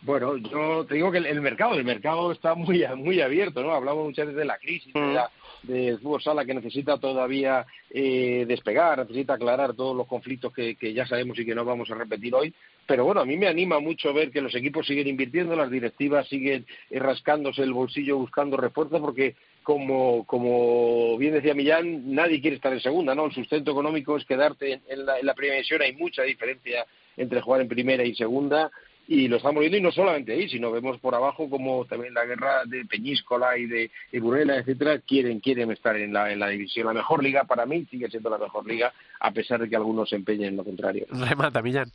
Bueno, 0.06 0.36
yo 0.36 0.86
te 0.86 0.94
digo 0.94 1.10
que 1.10 1.18
el, 1.18 1.26
el 1.26 1.40
mercado, 1.40 1.74
el 1.74 1.84
mercado 1.84 2.30
está 2.30 2.54
muy 2.54 2.84
muy 2.96 3.20
abierto, 3.20 3.60
¿no? 3.62 3.72
Hablamos 3.72 4.04
muchas 4.04 4.26
veces 4.26 4.38
de 4.38 4.44
la 4.44 4.56
crisis, 4.58 4.94
de 4.94 5.00
Mm. 5.00 5.14
la, 5.14 5.30
del 5.64 5.98
fútbol 5.98 6.22
sala 6.22 6.44
que 6.44 6.54
necesita 6.54 6.96
todavía 6.98 7.66
eh, 7.90 8.44
despegar, 8.46 9.00
necesita 9.00 9.34
aclarar 9.34 9.74
todos 9.74 9.96
los 9.96 10.06
conflictos 10.06 10.52
que, 10.52 10.76
que 10.76 10.92
ya 10.94 11.06
sabemos 11.08 11.36
y 11.40 11.44
que 11.44 11.56
no 11.56 11.64
vamos 11.64 11.90
a 11.90 11.96
repetir 11.96 12.32
hoy. 12.36 12.54
Pero 12.86 13.04
bueno, 13.04 13.20
a 13.20 13.24
mí 13.24 13.36
me 13.36 13.48
anima 13.48 13.80
mucho 13.80 14.14
ver 14.14 14.30
que 14.30 14.40
los 14.40 14.54
equipos 14.54 14.86
siguen 14.86 15.08
invirtiendo, 15.08 15.56
las 15.56 15.70
directivas 15.72 16.28
siguen 16.28 16.64
eh, 16.88 17.00
rascándose 17.00 17.62
el 17.62 17.72
bolsillo 17.72 18.16
buscando 18.16 18.56
refuerzos, 18.56 19.00
porque 19.00 19.34
como, 19.64 20.24
como 20.24 21.18
bien 21.18 21.34
decía 21.34 21.52
Millán, 21.54 22.14
nadie 22.14 22.40
quiere 22.40 22.54
estar 22.54 22.72
en 22.72 22.80
segunda, 22.80 23.16
¿no? 23.16 23.24
El 23.26 23.32
sustento 23.32 23.72
económico 23.72 24.16
es 24.16 24.24
quedarte 24.24 24.74
en, 24.74 24.82
en 24.88 25.04
la, 25.04 25.18
en 25.18 25.26
la 25.26 25.34
primera 25.34 25.56
división, 25.56 25.82
hay 25.82 25.94
mucha 25.96 26.22
diferencia 26.22 26.86
entre 27.16 27.40
jugar 27.40 27.62
en 27.62 27.68
primera 27.68 28.04
y 28.04 28.14
segunda 28.14 28.70
y 29.08 29.28
lo 29.28 29.36
estamos 29.36 29.60
viendo 29.60 29.78
y 29.78 29.82
no 29.82 29.92
solamente 29.92 30.32
ahí, 30.32 30.48
sino 30.48 30.72
vemos 30.72 30.98
por 30.98 31.14
abajo 31.14 31.48
como 31.48 31.84
también 31.84 32.14
la 32.14 32.24
guerra 32.24 32.64
de 32.64 32.84
Peñíscola 32.84 33.56
y 33.56 33.66
de 33.66 33.90
y 34.12 34.18
Burela, 34.18 34.56
etcétera, 34.56 34.98
quieren 35.00 35.40
quieren 35.40 35.70
estar 35.70 35.96
en 35.96 36.12
la 36.12 36.32
en 36.32 36.40
la 36.40 36.48
división. 36.48 36.86
La 36.86 36.92
mejor 36.92 37.22
liga 37.22 37.44
para 37.44 37.66
mí 37.66 37.86
sigue 37.90 38.08
siendo 38.08 38.30
la 38.30 38.38
mejor 38.38 38.66
liga, 38.66 38.92
a 39.20 39.30
pesar 39.30 39.60
de 39.60 39.68
que 39.68 39.76
algunos 39.76 40.08
se 40.08 40.16
empeñen 40.16 40.48
en 40.48 40.56
lo 40.56 40.64
contrario. 40.64 41.06
Remata, 41.10 41.62
Millán. 41.62 41.90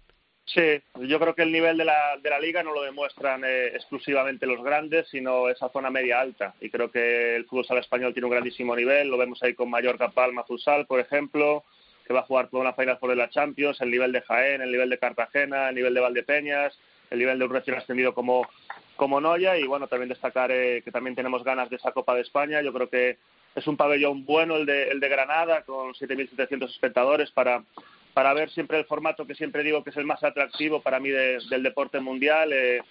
Sí, 0.45 0.81
yo 1.01 1.19
creo 1.19 1.35
que 1.35 1.43
el 1.43 1.51
nivel 1.51 1.77
de 1.77 1.85
la, 1.85 2.17
de 2.21 2.29
la 2.29 2.39
liga 2.39 2.63
no 2.63 2.73
lo 2.73 2.81
demuestran 2.81 3.43
eh, 3.45 3.67
exclusivamente 3.67 4.45
los 4.45 4.61
grandes, 4.61 5.07
sino 5.09 5.47
esa 5.47 5.69
zona 5.69 5.89
media 5.89 6.19
alta. 6.19 6.55
Y 6.59 6.69
creo 6.69 6.91
que 6.91 7.35
el 7.35 7.45
fútbol 7.45 7.65
sala 7.65 7.79
español 7.79 8.11
tiene 8.13 8.25
un 8.25 8.31
grandísimo 8.31 8.75
nivel. 8.75 9.07
Lo 9.07 9.17
vemos 9.17 9.41
ahí 9.43 9.53
con 9.53 9.69
Mallorca, 9.69 10.09
Palma, 10.09 10.43
Futsal, 10.43 10.87
por 10.87 10.99
ejemplo, 10.99 11.63
que 12.05 12.13
va 12.13 12.21
a 12.21 12.25
jugar 12.25 12.49
por 12.49 12.59
una 12.59 12.73
final 12.73 12.97
por 12.97 13.15
la 13.15 13.29
Champions. 13.29 13.79
El 13.79 13.91
nivel 13.91 14.11
de 14.11 14.21
Jaén, 14.21 14.61
el 14.61 14.71
nivel 14.71 14.89
de 14.89 14.97
Cartagena, 14.97 15.69
el 15.69 15.75
nivel 15.75 15.93
de 15.93 16.01
Valdepeñas, 16.01 16.77
el 17.11 17.19
nivel 17.19 17.37
de 17.37 17.45
un 17.45 17.51
recién 17.51 17.77
ascendido 17.77 18.15
como, 18.15 18.47
como 18.95 19.21
Noya. 19.21 19.57
Y 19.57 19.65
bueno, 19.67 19.87
también 19.87 20.09
destacar 20.09 20.49
eh, 20.51 20.81
que 20.83 20.91
también 20.91 21.15
tenemos 21.15 21.43
ganas 21.43 21.69
de 21.69 21.75
esa 21.75 21.91
Copa 21.91 22.15
de 22.15 22.21
España. 22.21 22.61
Yo 22.63 22.73
creo 22.73 22.89
que 22.89 23.17
es 23.53 23.67
un 23.67 23.77
pabellón 23.77 24.25
bueno 24.25 24.55
el 24.55 24.65
de, 24.65 24.89
el 24.89 24.99
de 24.99 25.09
Granada, 25.09 25.61
con 25.63 25.93
7.700 25.93 26.69
espectadores 26.69 27.29
para 27.31 27.63
para 28.13 28.33
ver 28.33 28.49
siempre 28.49 28.77
el 28.77 28.83
formato 28.83 29.25
que 29.25 29.35
siempre 29.35 29.63
digo 29.63 29.85
que 29.85 29.91
es 29.91 29.95
el 29.95 30.03
más 30.03 30.21
atractivo 30.21 30.81
para 30.81 30.99
mí 30.99 31.09
de- 31.09 31.39
del 31.49 31.63
deporte 31.63 31.99
mundial. 32.01 32.51
eh, 32.51 32.81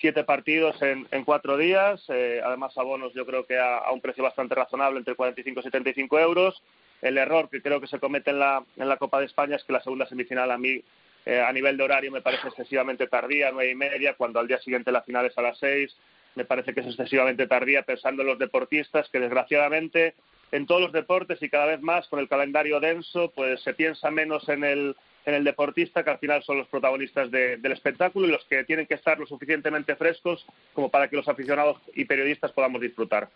siete 0.00 0.24
partidos 0.24 0.80
en, 0.82 1.06
en 1.12 1.22
cuatro 1.24 1.56
días, 1.56 2.02
eh, 2.08 2.40
además 2.44 2.76
abonos 2.76 3.12
yo 3.14 3.24
creo 3.24 3.46
que 3.46 3.56
a, 3.58 3.76
a 3.78 3.92
un 3.92 4.00
precio 4.00 4.24
bastante 4.24 4.54
razonable, 4.54 4.98
entre 4.98 5.14
45 5.14 5.60
y 5.60 5.62
75 5.62 6.18
euros. 6.18 6.60
El 7.00 7.16
error 7.16 7.48
que 7.48 7.62
creo 7.62 7.80
que 7.80 7.86
se 7.86 8.00
comete 8.00 8.30
en 8.30 8.40
la, 8.40 8.64
en 8.76 8.88
la 8.88 8.96
Copa 8.96 9.20
de 9.20 9.26
España 9.26 9.54
es 9.54 9.62
que 9.62 9.72
la 9.72 9.82
segunda 9.82 10.06
semifinal 10.06 10.50
a 10.50 10.58
mí, 10.58 10.82
eh, 11.26 11.40
a 11.40 11.52
nivel 11.52 11.76
de 11.76 11.84
horario, 11.84 12.10
me 12.10 12.20
parece 12.22 12.48
excesivamente 12.48 13.06
tardía, 13.06 13.50
nueve 13.52 13.70
y 13.70 13.74
media, 13.74 14.14
cuando 14.14 14.40
al 14.40 14.48
día 14.48 14.58
siguiente 14.58 14.92
la 14.92 15.02
final 15.02 15.26
es 15.26 15.36
a 15.38 15.42
las 15.42 15.58
seis. 15.58 15.94
me 16.36 16.44
parece 16.44 16.74
que 16.74 16.80
es 16.80 16.86
excesivamente 16.86 17.46
tardía 17.46 17.82
pensando 17.82 18.22
en 18.22 18.28
los 18.28 18.38
deportistas 18.38 19.08
que 19.10 19.20
desgraciadamente 19.20 20.14
en 20.52 20.66
todos 20.66 20.80
los 20.80 20.92
deportes 20.92 21.40
y 21.42 21.48
cada 21.48 21.66
vez 21.66 21.80
más 21.80 22.06
con 22.08 22.18
el 22.20 22.28
calendario 22.28 22.80
denso, 22.80 23.30
pues 23.34 23.60
se 23.62 23.72
piensa 23.74 24.10
menos 24.10 24.48
en 24.48 24.62
el, 24.64 24.96
en 25.26 25.34
el 25.34 25.44
deportista, 25.44 26.02
que 26.04 26.10
al 26.10 26.18
final 26.18 26.42
son 26.42 26.58
los 26.58 26.68
protagonistas 26.68 27.30
de- 27.30 27.56
del 27.56 27.72
espectáculo 27.72 28.26
y 28.26 28.30
los 28.30 28.44
que 28.44 28.64
tienen 28.64 28.86
que 28.86 28.94
estar 28.94 29.18
lo 29.18 29.26
suficientemente 29.26 29.96
frescos 29.96 30.44
como 30.72 30.90
para 30.90 31.08
que 31.08 31.16
los 31.16 31.28
aficionados 31.28 31.78
y 31.94 32.04
periodistas 32.04 32.52
podamos 32.52 32.80
disfrutar. 32.80 33.28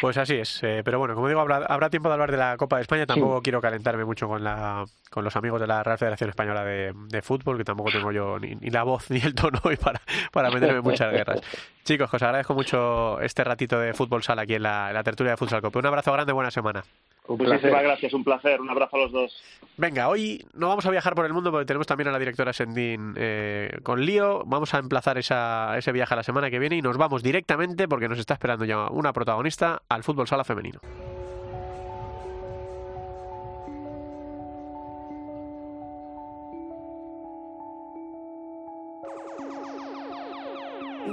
Pues 0.00 0.16
así 0.16 0.34
es, 0.34 0.62
eh, 0.62 0.82
pero 0.84 0.98
bueno, 0.98 1.14
como 1.14 1.28
digo, 1.28 1.40
habrá, 1.40 1.58
habrá 1.58 1.90
tiempo 1.90 2.08
de 2.08 2.14
hablar 2.14 2.30
de 2.30 2.36
la 2.36 2.56
Copa 2.56 2.76
de 2.76 2.82
España. 2.82 3.06
Tampoco 3.06 3.42
quiero 3.42 3.60
calentarme 3.60 4.04
mucho 4.04 4.28
con 4.28 4.42
la 4.42 4.84
con 5.10 5.24
los 5.24 5.36
amigos 5.36 5.60
de 5.60 5.66
la 5.66 5.82
Real 5.82 5.98
Federación 5.98 6.30
Española 6.30 6.64
de, 6.64 6.94
de 7.08 7.22
Fútbol, 7.22 7.58
que 7.58 7.64
tampoco 7.64 7.90
tengo 7.90 8.12
yo 8.12 8.38
ni, 8.38 8.54
ni 8.54 8.70
la 8.70 8.82
voz 8.84 9.10
ni 9.10 9.20
el 9.20 9.34
tono 9.34 9.58
hoy 9.64 9.76
para, 9.76 10.00
para 10.32 10.50
meterme 10.50 10.78
en 10.78 10.84
muchas 10.84 11.12
guerras. 11.12 11.40
Chicos, 11.84 12.12
os 12.12 12.22
agradezco 12.22 12.54
mucho 12.54 13.20
este 13.20 13.42
ratito 13.44 13.78
de 13.78 13.92
fútbol 13.92 14.22
sala 14.22 14.42
aquí 14.42 14.54
en 14.54 14.62
la, 14.62 14.88
en 14.88 14.94
la 14.94 15.02
tertulia 15.02 15.32
de 15.32 15.36
Futsal 15.36 15.60
Cope. 15.60 15.78
Un 15.78 15.86
abrazo 15.86 16.12
grande, 16.12 16.32
buena 16.32 16.50
semana. 16.50 16.84
Un 17.28 17.36
Muchísimas 17.36 17.60
placer. 17.60 17.82
gracias, 17.84 18.12
un 18.14 18.24
placer, 18.24 18.60
un 18.60 18.70
abrazo 18.70 18.96
a 18.96 18.98
los 19.00 19.12
dos. 19.12 19.42
Venga, 19.76 20.08
hoy 20.08 20.44
no 20.54 20.68
vamos 20.68 20.84
a 20.86 20.90
viajar 20.90 21.14
por 21.14 21.26
el 21.26 21.32
mundo 21.32 21.52
porque 21.52 21.64
tenemos 21.66 21.86
también 21.86 22.08
a 22.08 22.12
la 22.12 22.18
directora 22.18 22.52
Sendín 22.52 23.14
eh, 23.16 23.78
con 23.82 24.04
lío. 24.04 24.42
Vamos 24.46 24.74
a 24.74 24.78
emplazar 24.78 25.16
esa, 25.16 25.78
ese 25.78 25.92
viaje 25.92 26.12
a 26.14 26.16
la 26.16 26.22
semana 26.24 26.50
que 26.50 26.58
viene 26.58 26.76
y 26.76 26.82
nos 26.82 26.96
vamos 26.96 27.22
directamente 27.22 27.86
porque 27.86 28.08
nos 28.08 28.18
está 28.18 28.34
esperando 28.34 28.64
ya 28.64 28.88
una 28.90 29.12
protagonista 29.12 29.82
al 29.88 30.02
fútbol 30.02 30.26
sala 30.26 30.42
femenino. 30.44 30.80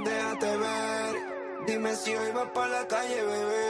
Déjate 0.04 0.56
ver, 0.56 1.14
dime 1.66 1.94
si 1.96 2.14
hoy 2.14 2.30
vas 2.32 2.48
para 2.50 2.68
la 2.68 2.86
calle, 2.86 3.22
bebé. 3.22 3.67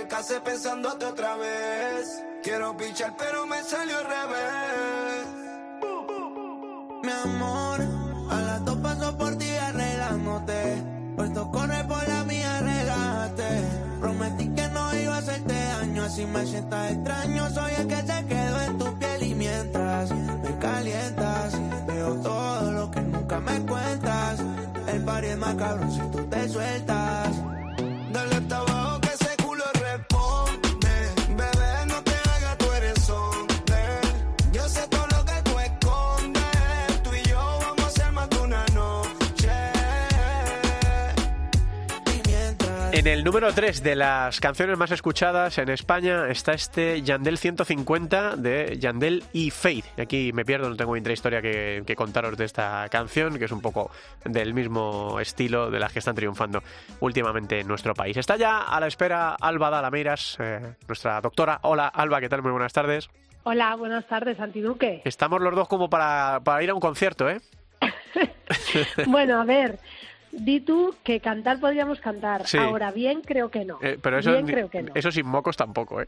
El 0.00 0.42
pensándote 0.42 1.06
otra 1.06 1.36
vez. 1.36 2.24
Quiero 2.42 2.76
pichar, 2.76 3.14
pero 3.16 3.46
me 3.46 3.62
salió 3.62 3.96
al 3.98 4.04
revés. 4.04 5.26
Mi 7.02 7.10
amor, 7.10 7.80
a 8.30 8.40
las 8.40 8.64
dos 8.64 8.76
paso 8.78 9.16
por 9.16 9.36
ti 9.36 9.48
arreglándote. 9.50 10.82
Puesto 11.16 11.50
corre 11.52 11.84
por 11.84 12.08
la 12.08 12.24
mía, 12.24 12.60
relájate. 12.60 13.62
Prometí 14.00 14.48
que 14.48 14.68
no 14.68 14.96
iba 14.96 15.14
a 15.14 15.18
hacerte 15.18 15.54
daño, 15.54 16.02
así 16.02 16.26
me 16.26 16.44
sientas 16.46 16.90
extraño. 16.90 17.50
Soy 17.50 17.72
el 17.78 17.86
que 17.86 17.96
se 17.96 18.26
quedó 18.26 18.60
en 18.62 18.78
tu 18.78 18.98
piel 18.98 19.22
y 19.22 19.34
mientras 19.34 20.10
me 20.10 20.58
calientas, 20.58 21.54
veo 21.86 22.14
todo 22.16 22.72
lo 22.72 22.90
que 22.90 23.00
nunca 23.00 23.40
me 23.40 23.60
cuentas. 23.60 24.40
El 24.88 25.04
party 25.04 25.26
es 25.28 25.38
más 25.38 25.54
cabrón 25.54 25.92
si 25.92 26.00
tú 26.10 26.24
te 26.26 26.48
sueltas. 26.48 27.23
El 43.24 43.28
número 43.28 43.54
3 43.54 43.82
de 43.82 43.96
las 43.96 44.38
canciones 44.38 44.76
más 44.76 44.90
escuchadas 44.90 45.56
en 45.56 45.70
España 45.70 46.28
está 46.28 46.52
este 46.52 47.00
Yandel 47.00 47.38
150 47.38 48.36
de 48.36 48.76
Yandel 48.78 49.24
y 49.32 49.50
Faith. 49.50 49.86
Y 49.96 50.02
aquí 50.02 50.32
me 50.34 50.44
pierdo, 50.44 50.68
no 50.68 50.76
tengo 50.76 50.94
intrahistoria 50.94 51.40
que, 51.40 51.84
que 51.86 51.96
contaros 51.96 52.36
de 52.36 52.44
esta 52.44 52.86
canción, 52.90 53.38
que 53.38 53.46
es 53.46 53.50
un 53.50 53.62
poco 53.62 53.90
del 54.26 54.52
mismo 54.52 55.18
estilo 55.20 55.70
de 55.70 55.80
las 55.80 55.90
que 55.90 56.00
están 56.00 56.14
triunfando 56.14 56.62
últimamente 57.00 57.60
en 57.60 57.66
nuestro 57.66 57.94
país. 57.94 58.14
Está 58.18 58.36
ya 58.36 58.58
a 58.58 58.78
la 58.78 58.88
espera 58.88 59.36
Alba 59.40 59.70
Dalameiras, 59.70 60.36
eh, 60.40 60.74
nuestra 60.86 61.18
doctora. 61.22 61.60
Hola 61.62 61.88
Alba, 61.88 62.20
¿qué 62.20 62.28
tal? 62.28 62.42
Muy 62.42 62.52
buenas 62.52 62.74
tardes. 62.74 63.08
Hola, 63.44 63.74
buenas 63.76 64.06
tardes, 64.06 64.38
Antiduque. 64.38 65.00
Estamos 65.06 65.40
los 65.40 65.54
dos 65.54 65.66
como 65.66 65.88
para, 65.88 66.40
para 66.44 66.62
ir 66.62 66.68
a 66.68 66.74
un 66.74 66.80
concierto, 66.80 67.30
¿eh? 67.30 67.40
bueno, 69.06 69.40
a 69.40 69.44
ver, 69.46 69.78
di 70.38 70.60
tú 70.60 70.94
que 71.02 71.20
cantar 71.20 71.60
podríamos 71.60 72.00
cantar. 72.00 72.46
Sí. 72.46 72.58
Ahora 72.58 72.90
bien, 72.90 73.20
creo 73.22 73.50
que 73.50 73.64
no. 73.64 73.78
Eh, 73.82 73.98
pero 74.00 74.18
eso, 74.18 74.32
bien, 74.32 74.46
creo 74.46 74.68
que 74.68 74.82
no. 74.82 74.92
eso 74.94 75.10
sin 75.10 75.26
mocos 75.26 75.56
tampoco, 75.56 76.00
¿eh? 76.00 76.06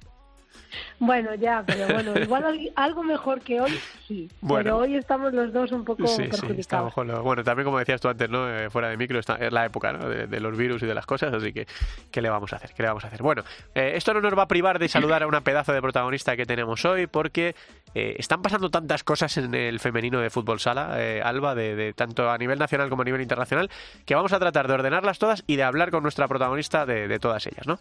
Bueno, 0.99 1.35
ya, 1.35 1.63
pero 1.67 1.87
bueno, 1.89 2.13
igual 2.21 2.45
al- 2.45 2.73
algo 2.77 3.03
mejor 3.03 3.41
que 3.41 3.61
hoy, 3.61 3.79
sí. 4.07 4.29
Bueno. 4.41 4.65
Pero 4.65 4.77
hoy 4.79 4.97
estamos 4.97 5.33
los 5.33 5.53
dos 5.53 5.73
un 5.73 5.85
poco 5.85 6.07
Sí, 6.07 6.25
sí, 6.25 6.29
perjudicados. 6.31 6.95
lo- 6.97 7.23
Bueno, 7.23 7.45
también 7.45 7.65
como 7.65 7.79
decías 7.79 8.01
tú 8.01 8.09
antes, 8.09 8.29
¿no? 8.31 8.49
Eh, 8.51 8.71
fuera 8.71 8.89
de 8.89 8.97
micro, 8.97 9.19
está, 9.19 9.35
es 9.37 9.53
la 9.53 9.65
época 9.67 9.93
¿no? 9.93 10.09
de, 10.09 10.27
de 10.27 10.41
los 10.41 10.57
virus 10.57 10.83
y 10.83 10.87
de 10.87 10.95
las 10.95 11.07
cosas, 11.07 11.33
así 11.35 11.53
que 11.53 11.67
¿qué 12.11 12.23
le 12.23 12.29
vamos 12.31 12.53
a 12.53 12.57
hacer? 12.57 12.71
¿Qué 12.75 12.83
le 12.83 12.89
vamos 12.89 13.05
a 13.05 13.09
hacer? 13.09 13.23
Bueno, 13.23 13.43
eh, 13.75 13.93
esto 13.95 14.13
no 14.15 14.21
nos 14.21 14.37
va 14.37 14.43
a 14.43 14.49
privar 14.49 14.79
de 14.79 14.89
saludar 14.89 15.23
a 15.23 15.27
una 15.27 15.41
pedazo 15.43 15.73
de 15.73 15.81
protagonista 15.83 16.37
que 16.37 16.47
tenemos 16.47 16.85
hoy, 16.85 17.07
porque 17.07 17.55
eh, 17.95 18.17
están 18.19 18.43
pasando 18.43 18.71
tantas 18.71 19.03
cosas 19.05 19.37
en 19.37 19.55
el 19.55 19.81
femenino 19.81 20.21
de 20.21 20.31
fútbol 20.31 20.61
sala, 20.61 20.95
eh, 21.01 21.21
Alba, 21.25 21.55
de, 21.55 21.75
de 21.77 21.93
tanto 21.93 22.31
a 22.31 22.39
nivel 22.39 22.59
nacional 22.59 22.89
como 22.91 23.03
a 23.03 23.05
nivel 23.05 23.21
internacional, 23.23 23.71
que 24.05 24.15
vamos 24.15 24.33
a 24.33 24.39
tratar 24.39 24.69
de 24.69 24.75
ordenarlas 24.75 25.19
todas 25.19 25.45
y 25.47 25.57
de 25.57 25.63
hablar 25.63 25.91
con 25.91 26.03
nuestra 26.03 26.29
protagonista 26.29 26.87
de, 26.87 27.09
de 27.09 27.19
todas 27.19 27.47
ellas, 27.47 27.67
¿no? 27.67 27.79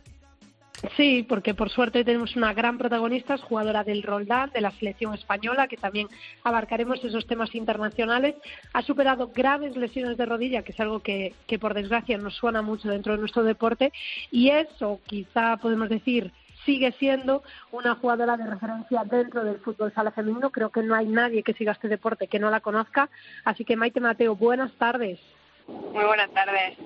Sí, 0.95 1.26
porque 1.28 1.53
por 1.53 1.69
suerte 1.69 2.03
tenemos 2.03 2.36
una 2.36 2.53
gran 2.53 2.78
protagonista, 2.78 3.36
es 3.36 3.41
jugadora 3.41 3.84
del 3.84 4.03
Roldán, 4.03 4.51
de 4.51 4.61
la 4.61 4.71
selección 4.71 5.13
española, 5.13 5.67
que 5.67 5.78
también 5.78 6.07
abarcaremos 6.43 7.03
esos 7.03 7.26
temas 7.28 7.55
internacionales. 7.55 8.36
Ha 8.73 8.82
superado 8.82 9.32
graves 9.34 9.76
lesiones 9.76 10.17
de 10.17 10.26
rodilla, 10.26 10.63
que 10.63 10.73
es 10.73 10.80
algo 10.80 10.99
que, 10.99 11.34
que 11.47 11.59
por 11.59 11.73
desgracia 11.73 12.17
nos 12.17 12.36
suena 12.36 12.61
mucho 12.61 12.89
dentro 12.89 13.13
de 13.13 13.19
nuestro 13.19 13.43
deporte, 13.43 13.91
y 14.32 14.49
es, 14.49 14.67
o 14.82 14.99
quizá 15.05 15.57
podemos 15.57 15.89
decir, 15.89 16.32
sigue 16.65 16.91
siendo 16.93 17.43
una 17.71 17.95
jugadora 17.95 18.38
de 18.38 18.47
referencia 18.47 19.03
dentro 19.05 19.43
del 19.43 19.59
fútbol 19.59 19.93
sala 19.93 20.11
femenino. 20.11 20.49
Creo 20.49 20.71
que 20.71 20.84
no 20.84 20.95
hay 20.95 21.07
nadie 21.07 21.43
que 21.43 21.53
siga 21.53 21.71
este 21.71 21.88
deporte 21.88 22.28
que 22.28 22.39
no 22.39 22.49
la 22.49 22.59
conozca. 22.59 23.09
Así 23.43 23.63
que 23.63 23.76
Maite 23.76 23.99
Mateo, 23.99 24.36
buenas 24.36 24.71
tardes. 24.73 25.19
Muy 25.67 26.03
buenas 26.03 26.32
tardes. 26.32 26.78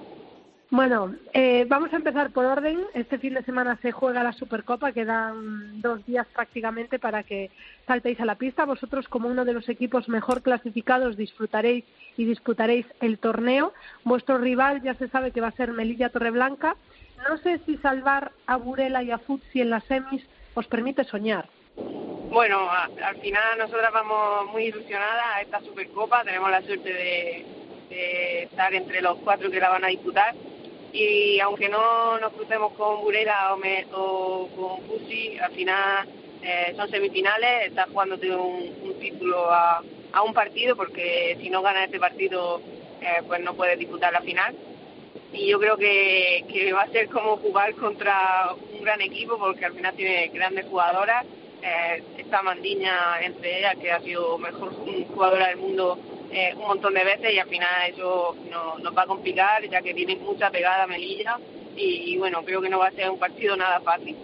Bueno, 0.71 1.15
eh, 1.33 1.65
vamos 1.67 1.91
a 1.93 1.95
empezar 1.95 2.29
por 2.29 2.45
orden. 2.45 2.85
Este 2.93 3.17
fin 3.17 3.33
de 3.33 3.41
semana 3.41 3.79
se 3.81 3.91
juega 3.91 4.23
la 4.23 4.33
Supercopa, 4.33 4.91
quedan 4.91 5.81
dos 5.81 6.05
días 6.05 6.27
prácticamente 6.27 6.99
para 6.99 7.23
que 7.23 7.49
saltéis 7.87 8.19
a 8.19 8.25
la 8.25 8.35
pista. 8.35 8.65
Vosotros, 8.65 9.07
como 9.07 9.29
uno 9.29 9.45
de 9.45 9.53
los 9.53 9.67
equipos 9.67 10.07
mejor 10.07 10.43
clasificados, 10.43 11.17
disfrutaréis 11.17 11.85
y 12.17 12.25
disputaréis 12.25 12.85
el 13.01 13.17
torneo. 13.17 13.73
Vuestro 14.03 14.37
rival 14.37 14.83
ya 14.83 14.93
se 14.93 15.07
sabe 15.07 15.31
que 15.31 15.41
va 15.41 15.47
a 15.47 15.53
ser 15.53 15.71
Melilla 15.71 16.09
Torreblanca. 16.09 16.75
No 17.27 17.37
sé 17.37 17.59
si 17.65 17.77
salvar 17.77 18.31
a 18.45 18.57
Burela 18.57 19.01
y 19.01 19.09
a 19.09 19.17
Futsi 19.17 19.61
en 19.61 19.71
las 19.71 19.83
semis 19.85 20.23
os 20.53 20.67
permite 20.67 21.03
soñar. 21.03 21.49
Bueno, 22.29 22.69
al 22.69 23.15
final 23.21 23.57
nosotras 23.57 23.91
vamos 23.91 24.51
muy 24.51 24.65
ilusionadas 24.65 25.25
a 25.33 25.41
esta 25.41 25.61
Supercopa. 25.61 26.23
Tenemos 26.23 26.51
la 26.51 26.61
suerte 26.61 26.93
de, 26.93 27.45
de 27.89 28.43
estar 28.43 28.71
entre 28.71 29.01
los 29.01 29.17
cuatro 29.17 29.49
que 29.49 29.59
la 29.59 29.69
van 29.69 29.83
a 29.83 29.87
disputar. 29.87 30.35
Y 30.91 31.39
aunque 31.39 31.69
no 31.69 32.17
nos 32.19 32.33
crucemos 32.33 32.73
con 32.73 33.01
Burela 33.01 33.53
o, 33.53 33.57
me- 33.57 33.85
o 33.93 34.47
con 34.55 34.81
Fusi, 34.87 35.37
al 35.37 35.51
final 35.51 36.07
eh, 36.41 36.73
son 36.75 36.89
semifinales. 36.89 37.67
Estás 37.67 37.87
jugándote 37.89 38.33
un, 38.35 38.73
un 38.81 38.99
título 38.99 39.51
a, 39.51 39.83
a 40.13 40.21
un 40.23 40.33
partido 40.33 40.75
porque 40.75 41.37
si 41.41 41.49
no 41.49 41.61
ganas 41.61 41.85
este 41.85 41.99
partido, 41.99 42.61
eh, 43.01 43.21
pues 43.27 43.41
no 43.41 43.53
puedes 43.53 43.77
disputar 43.77 44.11
la 44.13 44.21
final. 44.21 44.55
y 45.31 45.47
yo 45.47 45.59
creo 45.59 45.77
que, 45.77 46.43
que 46.51 46.73
va 46.73 46.81
a 46.83 46.89
ser 46.89 47.07
como 47.09 47.37
jugar 47.37 47.75
contra 47.75 48.49
un 48.73 48.83
gran 48.83 48.99
equipo 49.01 49.37
porque 49.37 49.65
al 49.65 49.73
final 49.73 49.95
tiene 49.95 50.27
grandes 50.29 50.65
jugadoras. 50.65 51.23
Eh, 51.61 52.01
está 52.17 52.41
Mandiña 52.41 53.21
entre 53.21 53.59
ellas, 53.59 53.75
que 53.79 53.91
ha 53.91 53.99
sido 53.99 54.37
mejor 54.37 54.73
jugadora 55.13 55.49
del 55.49 55.57
mundo 55.57 55.99
eh, 56.31 56.53
un 56.55 56.67
montón 56.67 56.93
de 56.93 57.03
veces 57.03 57.33
y 57.33 57.39
al 57.39 57.47
final 57.49 57.89
eso 57.91 58.35
no- 58.49 58.77
nos 58.79 58.95
va 58.97 59.03
a 59.03 59.07
complicar 59.07 59.67
ya 59.69 59.81
que 59.81 59.93
tiene 59.93 60.15
mucha 60.17 60.49
pegada 60.51 60.87
Melilla 60.87 61.37
y, 61.75 62.17
bueno, 62.17 62.43
creo 62.43 62.61
que 62.61 62.69
no 62.69 62.79
va 62.79 62.87
a 62.87 62.91
ser 62.91 63.09
un 63.09 63.19
partido 63.19 63.55
nada 63.55 63.79
fácil. 63.79 64.15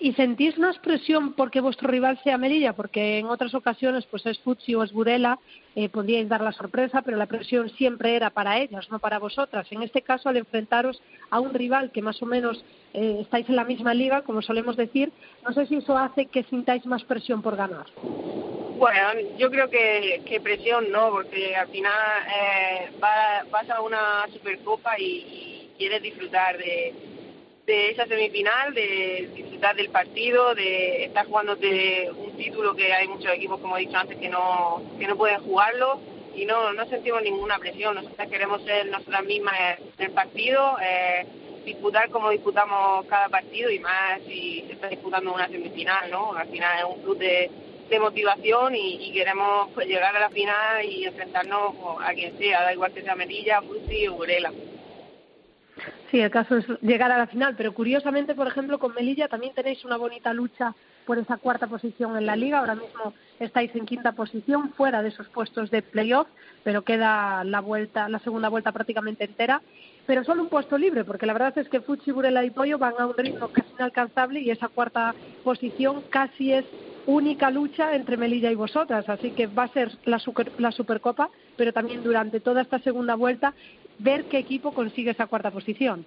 ¿Y 0.00 0.12
sentís 0.14 0.58
más 0.58 0.76
presión 0.80 1.34
porque 1.34 1.60
vuestro 1.60 1.88
rival 1.88 2.18
sea 2.24 2.36
Melilla? 2.36 2.72
Porque 2.72 3.18
en 3.18 3.26
otras 3.26 3.54
ocasiones, 3.54 4.04
pues 4.06 4.26
es 4.26 4.40
Futsi 4.40 4.74
o 4.74 4.82
es 4.82 4.92
Burela, 4.92 5.38
eh, 5.76 5.88
podríais 5.88 6.28
dar 6.28 6.40
la 6.40 6.50
sorpresa, 6.50 7.02
pero 7.02 7.16
la 7.16 7.26
presión 7.26 7.70
siempre 7.70 8.16
era 8.16 8.30
para 8.30 8.58
ellas, 8.58 8.90
no 8.90 8.98
para 8.98 9.20
vosotras. 9.20 9.70
En 9.70 9.80
este 9.84 10.02
caso, 10.02 10.28
al 10.28 10.36
enfrentaros 10.38 11.00
a 11.30 11.38
un 11.38 11.54
rival 11.54 11.92
que 11.92 12.02
más 12.02 12.20
o 12.20 12.26
menos 12.26 12.64
eh, 12.94 13.18
estáis 13.20 13.48
en 13.48 13.54
la 13.54 13.64
misma 13.64 13.94
liga, 13.94 14.22
como 14.22 14.42
solemos 14.42 14.76
decir, 14.76 15.12
no 15.44 15.52
sé 15.52 15.66
si 15.66 15.76
eso 15.76 15.96
hace 15.96 16.26
que 16.26 16.42
sintáis 16.44 16.84
más 16.84 17.04
presión 17.04 17.40
por 17.40 17.54
ganar. 17.54 17.86
Bueno, 18.82 19.12
yo 19.38 19.48
creo 19.48 19.70
que, 19.70 20.22
que 20.26 20.40
presión 20.40 20.90
no, 20.90 21.10
porque 21.12 21.54
al 21.54 21.68
final 21.68 21.92
eh, 22.34 22.90
va- 23.00 23.44
vas 23.48 23.70
a 23.70 23.80
una 23.80 24.26
Supercopa 24.32 24.98
y, 24.98 25.04
y 25.04 25.70
quieres 25.78 26.02
disfrutar 26.02 26.58
de, 26.58 26.92
esa 27.90 28.06
semifinal, 28.08 28.74
de 28.74 29.30
disfrutar 29.36 29.76
del 29.76 29.90
partido, 29.90 30.56
de 30.56 31.04
estar 31.04 31.26
jugándote 31.26 32.10
un 32.10 32.36
título 32.36 32.74
que 32.74 32.92
hay 32.92 33.06
muchos 33.06 33.32
equipos, 33.32 33.60
como 33.60 33.76
he 33.76 33.82
dicho 33.82 33.96
antes, 33.96 34.18
que 34.18 34.28
no, 34.28 34.82
que 34.98 35.06
no 35.06 35.16
pueden 35.16 35.38
jugarlo. 35.42 36.00
y 36.34 36.44
no, 36.44 36.72
no 36.72 36.84
sentimos 36.88 37.22
ninguna 37.22 37.58
presión. 37.60 37.94
Nosotras 37.94 38.28
queremos 38.28 38.64
ser 38.64 38.86
nosotras 38.86 39.24
mismas 39.24 39.54
el 39.98 40.10
partido, 40.10 40.76
eh, 40.82 41.24
disputar 41.64 42.10
como 42.10 42.30
disputamos 42.30 43.06
cada 43.06 43.28
partido 43.28 43.70
y 43.70 43.78
más 43.78 44.20
si 44.26 44.64
se 44.66 44.72
está 44.72 44.88
disputando 44.88 45.32
una 45.32 45.46
semifinal, 45.48 46.10
¿no? 46.10 46.32
Al 46.34 46.48
final 46.48 46.78
es 46.80 46.84
un 46.96 47.02
club 47.04 47.18
de, 47.18 47.48
de 47.92 48.00
motivación 48.00 48.74
y, 48.74 49.08
y 49.08 49.12
queremos 49.12 49.68
pues, 49.74 49.86
llegar 49.86 50.16
a 50.16 50.20
la 50.20 50.30
final 50.30 50.82
y 50.82 51.04
enfrentarnos 51.04 51.74
pues, 51.76 52.08
a 52.08 52.14
quien 52.14 52.36
sea, 52.38 52.62
da 52.62 52.72
igual 52.72 52.92
que 52.92 53.02
sea 53.02 53.14
Melilla, 53.14 53.60
Fusi 53.60 54.08
o 54.08 54.14
Burela. 54.14 54.50
Sí, 56.10 56.20
el 56.20 56.30
caso 56.30 56.56
es 56.56 56.66
llegar 56.80 57.12
a 57.12 57.18
la 57.18 57.26
final, 57.26 57.54
pero 57.56 57.72
curiosamente, 57.74 58.34
por 58.34 58.46
ejemplo, 58.46 58.78
con 58.78 58.94
Melilla 58.94 59.28
también 59.28 59.54
tenéis 59.54 59.84
una 59.84 59.96
bonita 59.96 60.32
lucha 60.32 60.74
por 61.06 61.18
esa 61.18 61.36
cuarta 61.36 61.66
posición 61.66 62.16
en 62.16 62.26
la 62.26 62.36
liga. 62.36 62.60
Ahora 62.60 62.74
mismo 62.74 63.12
estáis 63.40 63.74
en 63.74 63.86
quinta 63.86 64.12
posición, 64.12 64.72
fuera 64.72 65.02
de 65.02 65.08
esos 65.08 65.28
puestos 65.28 65.70
de 65.70 65.82
playoff, 65.82 66.28
pero 66.64 66.82
queda 66.82 67.44
la 67.44 67.60
vuelta, 67.60 68.08
la 68.08 68.20
segunda 68.20 68.48
vuelta 68.48 68.72
prácticamente 68.72 69.24
entera. 69.24 69.60
Pero 70.06 70.24
solo 70.24 70.42
un 70.42 70.48
puesto 70.48 70.78
libre, 70.78 71.04
porque 71.04 71.26
la 71.26 71.32
verdad 71.32 71.56
es 71.58 71.68
que 71.68 71.80
Futsi, 71.80 72.10
Burela 72.10 72.44
y 72.44 72.50
Pollo 72.50 72.78
van 72.78 72.94
a 72.98 73.06
un 73.06 73.16
ritmo 73.16 73.48
casi 73.48 73.70
inalcanzable 73.72 74.40
y 74.40 74.50
esa 74.50 74.68
cuarta 74.68 75.14
posición 75.44 76.02
casi 76.10 76.52
es 76.52 76.64
única 77.06 77.50
lucha 77.50 77.94
entre 77.94 78.16
Melilla 78.16 78.50
y 78.50 78.54
vosotras. 78.54 79.08
Así 79.08 79.30
que 79.30 79.46
va 79.46 79.64
a 79.64 79.68
ser 79.68 79.90
la, 80.04 80.18
super- 80.18 80.52
la 80.58 80.72
Supercopa, 80.72 81.30
pero 81.56 81.72
también 81.72 82.02
durante 82.02 82.40
toda 82.40 82.62
esta 82.62 82.78
segunda 82.80 83.14
vuelta 83.14 83.54
ver 83.98 84.24
qué 84.24 84.38
equipo 84.38 84.72
consigue 84.72 85.10
esa 85.10 85.26
cuarta 85.26 85.50
posición. 85.50 86.04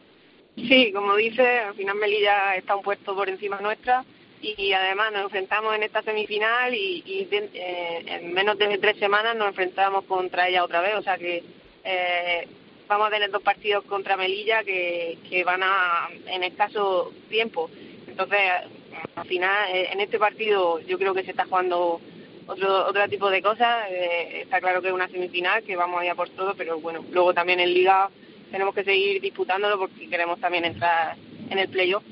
Sí, 0.55 0.91
como 0.93 1.15
dice, 1.15 1.59
al 1.59 1.73
final 1.73 1.95
Melilla 1.97 2.55
está 2.55 2.75
un 2.75 2.81
puesto 2.83 3.13
por 3.13 3.27
encima 3.27 3.59
nuestra 3.59 4.05
y 4.41 4.71
además 4.71 5.11
nos 5.11 5.23
enfrentamos 5.23 5.75
en 5.75 5.83
esta 5.83 6.01
semifinal 6.01 6.73
y, 6.73 7.03
y 7.05 7.27
eh, 7.31 8.03
en 8.05 8.33
menos 8.33 8.57
de 8.57 8.77
tres 8.77 8.97
semanas 8.97 9.35
nos 9.35 9.49
enfrentamos 9.49 10.05
contra 10.05 10.47
ella 10.47 10.63
otra 10.63 10.81
vez, 10.81 10.95
o 10.95 11.01
sea 11.01 11.17
que 11.17 11.43
eh, 11.83 12.47
vamos 12.87 13.07
a 13.07 13.11
tener 13.11 13.31
dos 13.31 13.41
partidos 13.41 13.83
contra 13.85 14.15
Melilla 14.15 14.63
que, 14.63 15.17
que 15.29 15.43
van 15.43 15.61
a 15.63 16.07
en 16.27 16.43
escaso 16.43 17.11
tiempo. 17.29 17.69
Entonces, 18.07 18.39
al 19.15 19.27
final, 19.27 19.69
eh, 19.71 19.89
en 19.91 19.99
este 20.01 20.19
partido 20.19 20.79
yo 20.81 20.97
creo 20.97 21.13
que 21.13 21.23
se 21.23 21.31
está 21.31 21.45
jugando 21.45 21.99
otro 22.47 22.87
otro 22.87 23.07
tipo 23.09 23.29
de 23.29 23.41
cosas. 23.41 23.87
Eh, 23.89 24.41
está 24.41 24.59
claro 24.59 24.81
que 24.81 24.87
es 24.87 24.93
una 24.93 25.07
semifinal, 25.07 25.63
que 25.63 25.75
vamos 25.75 25.99
a 25.99 26.05
ir 26.05 26.11
a 26.11 26.15
por 26.15 26.29
todo, 26.29 26.53
pero 26.55 26.79
bueno, 26.79 27.03
luego 27.11 27.33
también 27.33 27.59
en 27.59 27.73
Liga 27.73 28.09
tenemos 28.51 28.73
que 28.73 28.83
seguir 28.83 29.21
disputándolo 29.21 29.77
porque 29.77 30.09
queremos 30.09 30.39
también 30.39 30.65
entrar 30.65 31.15
en 31.49 31.57
el 31.57 31.69
playoff. 31.69 32.03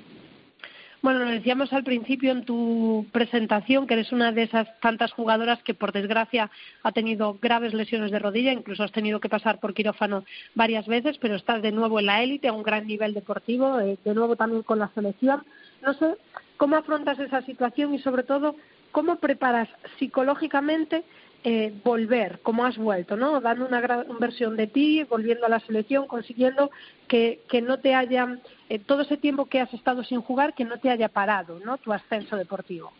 Bueno, 1.01 1.19
lo 1.19 1.31
decíamos 1.31 1.73
al 1.73 1.83
principio 1.83 2.31
en 2.31 2.45
tu 2.45 3.05
presentación 3.11 3.87
que 3.87 3.95
eres 3.95 4.13
una 4.13 4.31
de 4.31 4.43
esas 4.43 4.79
tantas 4.79 5.11
jugadoras 5.11 5.61
que 5.61 5.73
por 5.73 5.91
desgracia 5.91 6.49
ha 6.81 6.91
tenido 6.93 7.37
graves 7.41 7.73
lesiones 7.73 8.09
de 8.09 8.19
rodilla, 8.19 8.53
incluso 8.53 8.83
has 8.83 8.93
tenido 8.93 9.19
que 9.19 9.27
pasar 9.27 9.59
por 9.59 9.73
quirófano 9.73 10.23
varias 10.55 10.87
veces, 10.87 11.17
pero 11.17 11.35
estás 11.35 11.61
de 11.61 11.73
nuevo 11.73 11.99
en 11.99 12.05
la 12.05 12.23
élite, 12.23 12.47
a 12.47 12.53
un 12.53 12.63
gran 12.63 12.87
nivel 12.87 13.13
deportivo, 13.13 13.81
eh, 13.81 13.97
de 14.05 14.13
nuevo 14.13 14.37
también 14.37 14.63
con 14.63 14.79
la 14.79 14.91
selección. 14.95 15.43
No 15.81 15.93
sé 15.93 16.15
cómo 16.63 16.77
afrontas 16.77 17.19
esa 17.19 17.41
situación 17.41 17.93
y 17.93 17.99
sobre 17.99 18.23
todo 18.23 18.55
cómo 18.93 19.17
preparas 19.17 19.67
psicológicamente 19.99 21.03
eh, 21.43 21.73
volver, 21.83 22.39
como 22.41 22.63
has 22.63 22.77
vuelto, 22.77 23.17
¿no? 23.17 23.41
Dando 23.41 23.67
una 23.67 23.81
gran 23.81 24.05
versión 24.17 24.55
de 24.55 24.67
ti, 24.67 25.03
volviendo 25.03 25.45
a 25.45 25.49
la 25.49 25.59
selección, 25.59 26.07
consiguiendo 26.07 26.71
que, 27.09 27.41
que 27.49 27.61
no 27.61 27.81
te 27.81 27.93
haya, 27.93 28.37
eh, 28.69 28.79
todo 28.79 29.01
ese 29.01 29.17
tiempo 29.17 29.47
que 29.47 29.59
has 29.59 29.73
estado 29.73 30.05
sin 30.05 30.21
jugar, 30.21 30.53
que 30.53 30.63
no 30.63 30.79
te 30.79 30.89
haya 30.89 31.09
parado, 31.09 31.59
¿no? 31.59 31.77
Tu 31.79 31.91
ascenso 31.91 32.37
deportivo. 32.37 32.93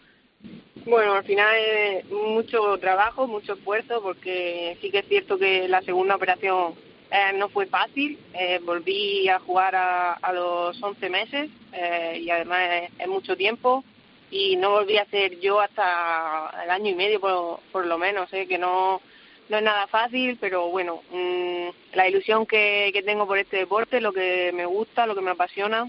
Bueno, 0.86 1.14
al 1.14 1.24
final 1.24 1.56
es 1.56 2.12
mucho 2.12 2.78
trabajo, 2.80 3.28
mucho 3.28 3.54
esfuerzo, 3.54 4.02
porque 4.02 4.78
sí 4.82 4.92
que 4.92 5.00
es 5.00 5.08
cierto 5.08 5.38
que 5.38 5.70
la 5.70 5.82
segunda 5.84 6.18
operación 6.18 6.74
eh, 7.14 7.32
no 7.36 7.48
fue 7.50 7.68
fácil. 7.68 8.18
Eh, 8.34 8.60
volví 8.64 9.30
a 9.30 9.40
jugar 9.40 9.76
a, 9.76 10.14
a 10.14 10.34
los 10.34 10.82
11 10.82 11.10
meses 11.10 11.50
eh, 11.72 12.20
y 12.20 12.30
además 12.32 12.90
es, 12.98 13.08
mucho 13.08 13.38
tiempo. 13.38 13.84
Y 14.32 14.56
no 14.56 14.72
volví 14.72 14.98
a 14.98 15.04
hacer 15.04 15.40
yo 15.40 15.62
hasta 15.62 16.50
el 16.64 16.72
año 16.72 16.90
y 16.90 16.96
medio 16.96 17.20
por, 17.20 17.60
por 17.72 17.86
lo 17.86 18.00
menos, 18.00 18.32
que 18.32 18.58
no, 18.58 19.00
no 19.48 19.58
es 19.58 19.64
nada 19.64 19.86
fácil, 19.86 20.38
pero 20.42 20.70
bueno, 20.70 21.04
mm, 21.12 21.68
la 21.94 22.10
ilusión 22.10 22.48
que, 22.48 22.90
que 22.92 23.04
tengo 23.04 23.28
por 23.28 23.38
este 23.38 23.58
deporte, 23.58 24.02
lo 24.02 24.12
que 24.12 24.52
me 24.52 24.66
gusta, 24.66 25.06
lo 25.06 25.14
que 25.14 25.22
me 25.22 25.32
apasiona, 25.32 25.88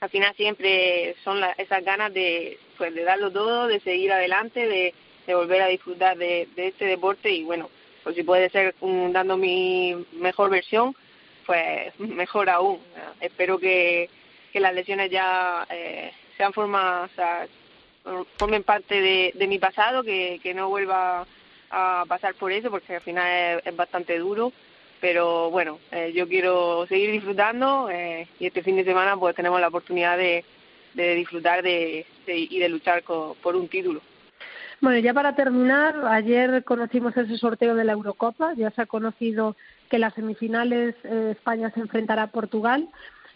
al 0.00 0.08
final 0.08 0.34
siempre 0.36 1.16
son 1.22 1.38
la- 1.40 1.52
esas 1.58 1.84
ganas 1.84 2.14
de, 2.14 2.58
pues, 2.78 2.94
de 2.94 3.04
darlo 3.04 3.30
todo, 3.30 3.66
de 3.66 3.80
seguir 3.80 4.10
adelante, 4.10 4.66
de, 4.66 4.94
volver 5.34 5.60
a 5.60 5.66
disfrutar 5.66 6.16
de 6.16 6.48
este 6.56 6.86
deporte. 6.86 7.30
Y 7.30 7.42
bueno, 7.42 7.68
pues 8.06 8.14
si 8.14 8.22
puede 8.22 8.48
ser 8.50 8.72
mm, 8.80 9.10
dando 9.10 9.36
mi 9.36 9.96
mejor 10.12 10.48
versión, 10.48 10.94
pues 11.44 11.92
mejor 11.98 12.48
aún. 12.48 12.78
Espero 13.20 13.58
que, 13.58 14.08
que 14.52 14.60
las 14.60 14.72
lesiones 14.72 15.10
ya 15.10 15.66
eh, 15.68 16.12
sean 16.36 16.52
formas, 16.52 17.10
o 17.10 17.14
sea, 17.16 17.48
formen 18.36 18.62
parte 18.62 19.00
de, 19.34 19.46
mi 19.48 19.58
pasado, 19.58 20.04
que, 20.04 20.38
que 20.40 20.54
no 20.54 20.68
vuelva 20.68 21.26
a 21.70 22.04
pasar 22.06 22.34
por 22.36 22.52
eso, 22.52 22.70
porque 22.70 22.94
al 22.94 23.00
final 23.00 23.60
es, 23.64 23.74
bastante 23.74 24.16
duro. 24.18 24.52
Pero 25.00 25.50
bueno, 25.50 25.80
eh, 25.90 26.12
yo 26.14 26.28
quiero 26.28 26.86
seguir 26.86 27.10
disfrutando 27.10 27.90
eh, 27.90 28.28
y 28.38 28.46
este 28.46 28.62
fin 28.62 28.76
de 28.76 28.84
semana 28.84 29.16
pues 29.16 29.34
tenemos 29.34 29.60
la 29.60 29.66
oportunidad 29.66 30.16
de, 30.16 30.44
de 30.94 31.14
disfrutar 31.16 31.60
de, 31.64 32.06
de- 32.24 32.38
y 32.38 32.60
de 32.60 32.68
luchar 32.68 33.02
co- 33.02 33.36
por 33.42 33.56
un 33.56 33.66
título. 33.66 34.00
Bueno, 34.80 34.98
ya 34.98 35.14
para 35.14 35.34
terminar, 35.34 36.06
ayer 36.06 36.62
conocimos 36.64 37.16
ese 37.16 37.38
sorteo 37.38 37.74
de 37.74 37.84
la 37.84 37.92
Eurocopa, 37.92 38.52
ya 38.54 38.70
se 38.70 38.82
ha 38.82 38.86
conocido 38.86 39.56
que 39.88 39.98
las 39.98 40.14
semifinales 40.14 40.94
eh, 41.04 41.30
España 41.32 41.70
se 41.70 41.80
enfrentará 41.80 42.24
a 42.24 42.30
Portugal. 42.30 42.88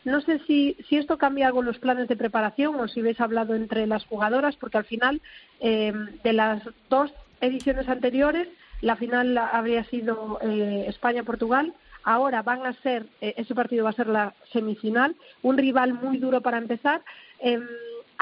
No 0.04 0.20
sé 0.20 0.38
si, 0.46 0.76
si 0.88 0.96
esto 0.96 1.18
cambia 1.18 1.46
algo 1.46 1.62
los 1.62 1.78
planes 1.78 2.08
de 2.08 2.16
preparación 2.16 2.74
o 2.76 2.88
si 2.88 3.00
habéis 3.00 3.20
hablado 3.20 3.54
entre 3.54 3.86
las 3.86 4.04
jugadoras, 4.04 4.56
porque 4.56 4.78
al 4.78 4.84
final 4.84 5.20
eh, 5.60 5.92
de 6.22 6.32
las 6.32 6.62
dos 6.88 7.12
ediciones 7.40 7.88
anteriores, 7.88 8.48
la 8.80 8.96
final 8.96 9.36
habría 9.36 9.84
sido 9.84 10.38
eh, 10.42 10.86
España-Portugal. 10.88 11.74
Ahora 12.02 12.42
van 12.42 12.64
a 12.64 12.72
ser, 12.82 13.06
eh, 13.20 13.34
ese 13.36 13.54
partido 13.54 13.84
va 13.84 13.90
a 13.90 13.94
ser 13.94 14.06
la 14.06 14.34
semifinal, 14.52 15.14
un 15.42 15.58
rival 15.58 15.94
muy 15.94 16.16
duro 16.16 16.40
para 16.40 16.58
empezar. 16.58 17.02
Em, 17.40 17.62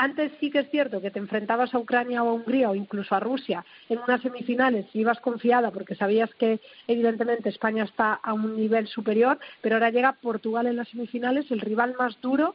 antes 0.00 0.30
sí 0.38 0.48
que 0.52 0.60
es 0.60 0.70
cierto 0.70 1.00
que 1.00 1.10
te 1.10 1.18
enfrentabas 1.18 1.74
a 1.74 1.78
Ucrania 1.78 2.22
o 2.22 2.28
a 2.28 2.32
Hungría 2.32 2.70
o 2.70 2.76
incluso 2.76 3.16
a 3.16 3.20
Rusia 3.20 3.64
en 3.88 3.98
unas 3.98 4.22
semifinales 4.22 4.86
y 4.94 5.00
ibas 5.00 5.18
confiada 5.18 5.72
porque 5.72 5.96
sabías 5.96 6.32
que 6.36 6.60
evidentemente 6.86 7.48
España 7.48 7.82
está 7.82 8.14
a 8.14 8.32
un 8.32 8.54
nivel 8.56 8.86
superior, 8.86 9.40
pero 9.60 9.74
ahora 9.74 9.90
llega 9.90 10.12
Portugal 10.12 10.68
en 10.68 10.76
las 10.76 10.88
semifinales, 10.88 11.50
el 11.50 11.60
rival 11.60 11.96
más 11.98 12.20
duro. 12.20 12.54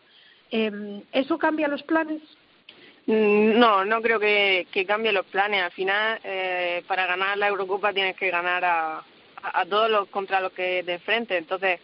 Em, 0.51 1.01
¿Eso 1.11 1.37
cambia 1.37 1.67
los 1.67 1.83
planes? 1.83 2.21
Mm, 3.07 3.59
No, 3.59 3.83
no 3.83 4.01
creo 4.01 4.21
que, 4.21 4.65
cambie 4.87 5.11
los 5.11 5.25
planes. 5.25 5.63
Al 5.63 5.71
final, 5.71 6.19
eh, 6.23 6.81
para 6.87 7.05
ganar 7.07 7.37
la 7.37 7.49
Eurocopa 7.49 7.91
tienes 7.91 8.15
que 8.15 8.29
ganar 8.31 8.63
a, 8.63 8.99
a, 8.99 9.03
a 9.61 9.65
todos 9.65 9.89
los 9.91 10.07
contra 10.07 10.39
los 10.39 10.53
que 10.53 10.81
te 10.85 10.93
enfrentes. 10.93 11.37
Entonces, 11.37 11.81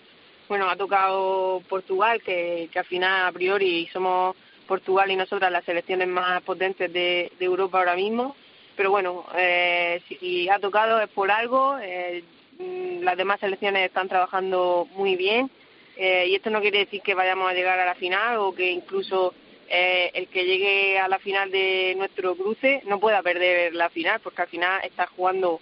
bueno, 0.47 0.69
ha 0.69 0.77
tocado 0.77 1.61
Portugal, 1.67 2.21
que, 2.23 2.69
que 2.71 2.79
al 2.79 2.85
final, 2.85 3.27
a 3.27 3.31
priori, 3.33 3.87
somos 3.91 4.37
Portugal 4.69 5.09
y 5.09 5.15
nosotras 5.15 5.51
las 5.51 5.65
selecciones 5.65 6.07
más 6.07 6.43
potentes 6.43 6.93
de, 6.93 7.31
Europa 7.39 7.79
ahora 7.79 7.95
mismo. 7.95 8.35
Pero 8.77 8.91
bueno, 8.91 9.25
eh, 9.35 9.99
si 10.07 10.47
ha 10.47 10.59
tocado 10.59 11.01
es 11.01 11.09
por 11.09 11.31
algo. 11.31 11.77
eh, 11.81 12.23
mm, 12.59 13.01
las 13.01 13.17
demás 13.17 13.39
selecciones 13.39 13.87
están 13.87 14.07
trabajando 14.07 14.87
muy 14.93 15.15
bien. 15.15 15.49
eh, 15.97 16.27
y 16.29 16.35
esto 16.35 16.49
no 16.49 16.61
quiere 16.61 16.79
decir 16.85 17.01
que 17.01 17.13
vayamos 17.15 17.49
a 17.49 17.53
llegar 17.53 17.77
a 17.79 17.85
la 17.85 17.95
final 17.95 18.37
o 18.37 18.53
que 18.53 18.71
incluso 18.71 19.33
eh, 19.67 20.11
el 20.13 20.27
que 20.27 20.45
llegue 20.45 20.97
a 20.99 21.07
la 21.07 21.19
final 21.19 21.51
de 21.51 21.95
nuestro 21.97 22.35
cruce 22.35 22.81
no 22.85 22.99
pueda 22.99 23.21
perder 23.21 23.73
la 23.73 23.89
final, 23.89 24.19
porque 24.21 24.43
al 24.43 24.47
final 24.47 24.81
está 24.83 25.07
jugando 25.07 25.59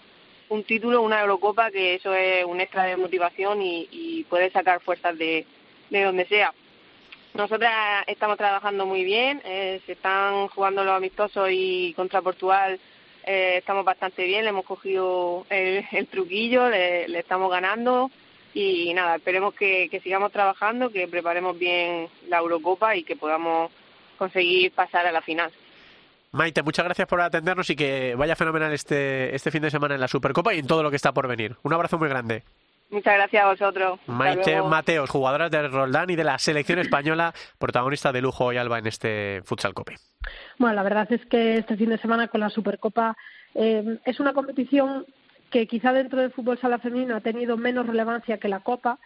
un 0.50 0.64
título, 0.64 1.02
una 1.02 1.22
Eurocopa, 1.22 1.72
que 1.72 1.96
eso 1.96 2.14
es 2.14 2.46
un 2.46 2.60
extra 2.62 2.84
de 2.84 2.98
motivación 2.98 3.62
y, 3.62 3.88
y 3.92 4.24
puede 4.26 4.52
sacar 4.52 4.80
fuerzas 4.82 5.18
de 5.18 5.46
donde 5.90 6.26
sea. 6.26 6.54
Nosotras 7.38 8.04
estamos 8.08 8.36
trabajando 8.36 8.88
muy 8.88 9.04
bien, 9.04 9.44
eh, 9.46 9.80
se 9.86 9.92
están 9.92 10.48
jugando 10.48 10.84
los 10.84 10.96
amistosos 10.96 11.50
y 11.52 11.94
contra 11.94 12.24
Portugal 12.24 12.80
eh, 13.24 13.58
estamos 13.60 13.86
bastante 13.86 14.26
bien, 14.26 14.44
le 14.44 14.50
hemos 14.50 14.66
cogido 14.66 15.46
el, 15.52 15.86
el 15.92 16.08
truquillo, 16.08 16.68
le, 16.68 17.06
estamos 17.20 17.52
ganando 17.52 18.10
y 18.56 18.92
nada, 18.96 19.18
esperemos 19.18 19.54
que, 19.54 19.88
que 19.88 20.00
sigamos 20.00 20.32
trabajando, 20.32 20.90
que 20.90 21.08
preparemos 21.08 21.60
bien 21.60 22.08
la 22.28 22.40
Eurocopa 22.40 22.96
y 22.96 23.04
que 23.04 23.16
podamos 23.16 23.72
conseguir 24.18 24.72
pasar 24.72 25.06
a 25.06 25.12
la 25.12 25.22
final. 25.22 25.52
Maite, 26.32 26.64
muchas 26.64 26.86
gracias 26.86 27.08
por 27.08 27.22
atendernos 27.22 27.70
y 27.70 27.76
que 27.76 28.16
vaya 28.16 28.36
fenomenal 28.36 28.74
este, 28.74 29.36
este 29.36 29.52
fin 29.52 29.62
de 29.62 29.70
semana 29.70 29.94
en 29.94 30.02
la 30.02 30.08
Supercopa 30.08 30.56
y 30.56 30.60
en 30.60 30.66
todo 30.66 30.82
lo 30.82 30.90
que 30.90 30.96
está 30.96 31.14
por 31.14 31.28
venir. 31.28 31.56
Un 31.62 31.72
abrazo 31.72 32.00
muy 32.00 32.10
grande. 32.10 32.42
Muchas 32.90 33.16
gracias 33.16 33.44
a 33.44 33.50
vosotros. 33.50 34.00
Maite. 34.08 34.62
Mateos, 34.62 35.10
jugadora 35.10 35.50
del 35.50 35.72
Roldán 35.72 36.10
y 36.10 36.16
de 36.16 36.24
la 36.24 36.40
selección 36.40 36.80
española, 36.80 37.34
protagonista 37.60 38.12
de 38.12 38.22
lujo 38.22 38.46
hoy 38.46 38.58
Alba 38.58 38.80
en 38.80 38.88
este 38.88 39.42
Futsal 39.44 39.74
Cope. 39.74 39.98
Bueno, 40.58 40.76
la 40.76 40.84
verdad 40.84 41.12
es 41.12 41.26
que 41.26 41.58
este 41.58 41.76
fin 41.76 41.90
de 41.90 41.98
semana 41.98 42.30
con 42.30 42.40
la 42.40 42.50
Supercopa 42.50 43.18
eh, 43.56 44.00
es 44.06 44.20
una 44.20 44.34
competición 44.34 45.06
que 45.50 45.68
quizá 45.68 45.92
dentro 45.94 46.22
del 46.22 46.32
fútbol 46.32 46.60
sala 46.60 46.80
femenino 46.80 47.16
ha 47.16 47.22
tenido 47.22 47.58
menos 47.58 47.88
relevancia 47.88 48.38
que 48.38 48.50
la 48.50 48.62
Copa, 48.62 49.00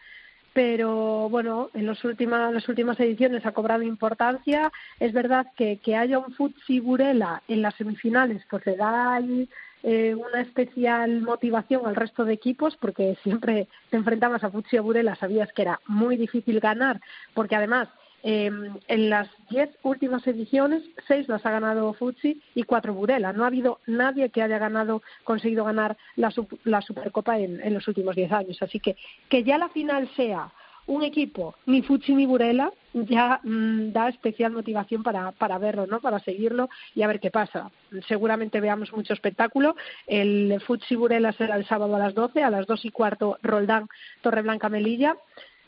pero 0.53 1.29
bueno, 1.29 1.69
en 1.73 1.85
los 1.85 2.03
últimas, 2.03 2.53
las 2.53 2.67
últimas 2.67 2.99
ediciones 2.99 3.45
ha 3.45 3.53
cobrado 3.53 3.83
importancia. 3.83 4.71
Es 4.99 5.13
verdad 5.13 5.47
que 5.55 5.77
que 5.77 5.95
haya 5.95 6.19
un 6.19 6.33
Futsi 6.33 6.79
Burela 6.79 7.41
en 7.47 7.61
las 7.61 7.75
semifinales, 7.75 8.43
pues 8.49 8.65
le 8.65 8.75
da 8.75 9.13
ahí 9.13 9.49
eh, 9.83 10.15
una 10.15 10.41
especial 10.41 11.21
motivación 11.21 11.85
al 11.85 11.95
resto 11.95 12.25
de 12.25 12.33
equipos, 12.33 12.77
porque 12.77 13.17
siempre 13.23 13.67
te 13.89 13.97
enfrentabas 13.97 14.43
a 14.43 14.51
Futsi 14.51 14.77
Burela, 14.79 15.15
sabías 15.15 15.51
que 15.53 15.63
era 15.63 15.79
muy 15.87 16.17
difícil 16.17 16.59
ganar, 16.59 17.01
porque 17.33 17.55
además 17.55 17.89
eh, 18.23 18.51
en 18.87 19.09
las 19.09 19.29
diez 19.49 19.69
últimas 19.81 20.25
ediciones, 20.27 20.83
seis 21.07 21.27
las 21.27 21.45
ha 21.45 21.51
ganado 21.51 21.93
Futsi 21.93 22.41
y 22.53 22.63
cuatro 22.63 22.93
Burela. 22.93 23.33
No 23.33 23.43
ha 23.43 23.47
habido 23.47 23.79
nadie 23.87 24.29
que 24.29 24.43
haya 24.43 24.59
ganado, 24.59 25.01
conseguido 25.23 25.65
ganar 25.65 25.97
la, 26.15 26.31
la 26.63 26.81
Supercopa 26.81 27.39
en, 27.39 27.59
en 27.61 27.73
los 27.73 27.87
últimos 27.87 28.15
diez 28.15 28.31
años. 28.31 28.61
Así 28.61 28.79
que 28.79 28.95
que 29.29 29.43
ya 29.43 29.57
la 29.57 29.69
final 29.69 30.07
sea 30.15 30.51
un 30.87 31.03
equipo, 31.03 31.55
ni 31.65 31.81
Futsi 31.81 32.13
ni 32.13 32.25
Burela, 32.25 32.71
ya 32.93 33.39
mm, 33.43 33.91
da 33.91 34.09
especial 34.09 34.51
motivación 34.51 35.03
para, 35.03 35.31
para 35.31 35.57
verlo, 35.57 35.87
¿no? 35.87 35.99
Para 36.01 36.19
seguirlo 36.19 36.69
y 36.95 37.03
a 37.03 37.07
ver 37.07 37.19
qué 37.19 37.31
pasa. 37.31 37.71
Seguramente 38.07 38.59
veamos 38.59 38.91
mucho 38.93 39.13
espectáculo. 39.13 39.75
El 40.07 40.61
Futsi 40.65 40.95
Burela 40.95 41.31
será 41.33 41.55
el 41.55 41.65
sábado 41.65 41.95
a 41.95 41.99
las 41.99 42.13
12, 42.13 42.43
a 42.43 42.49
las 42.49 42.67
dos 42.67 42.83
y 42.85 42.91
cuarto 42.91 43.37
Roldán, 43.41 43.87
Torreblanca 44.21 44.69
Melilla. 44.69 45.15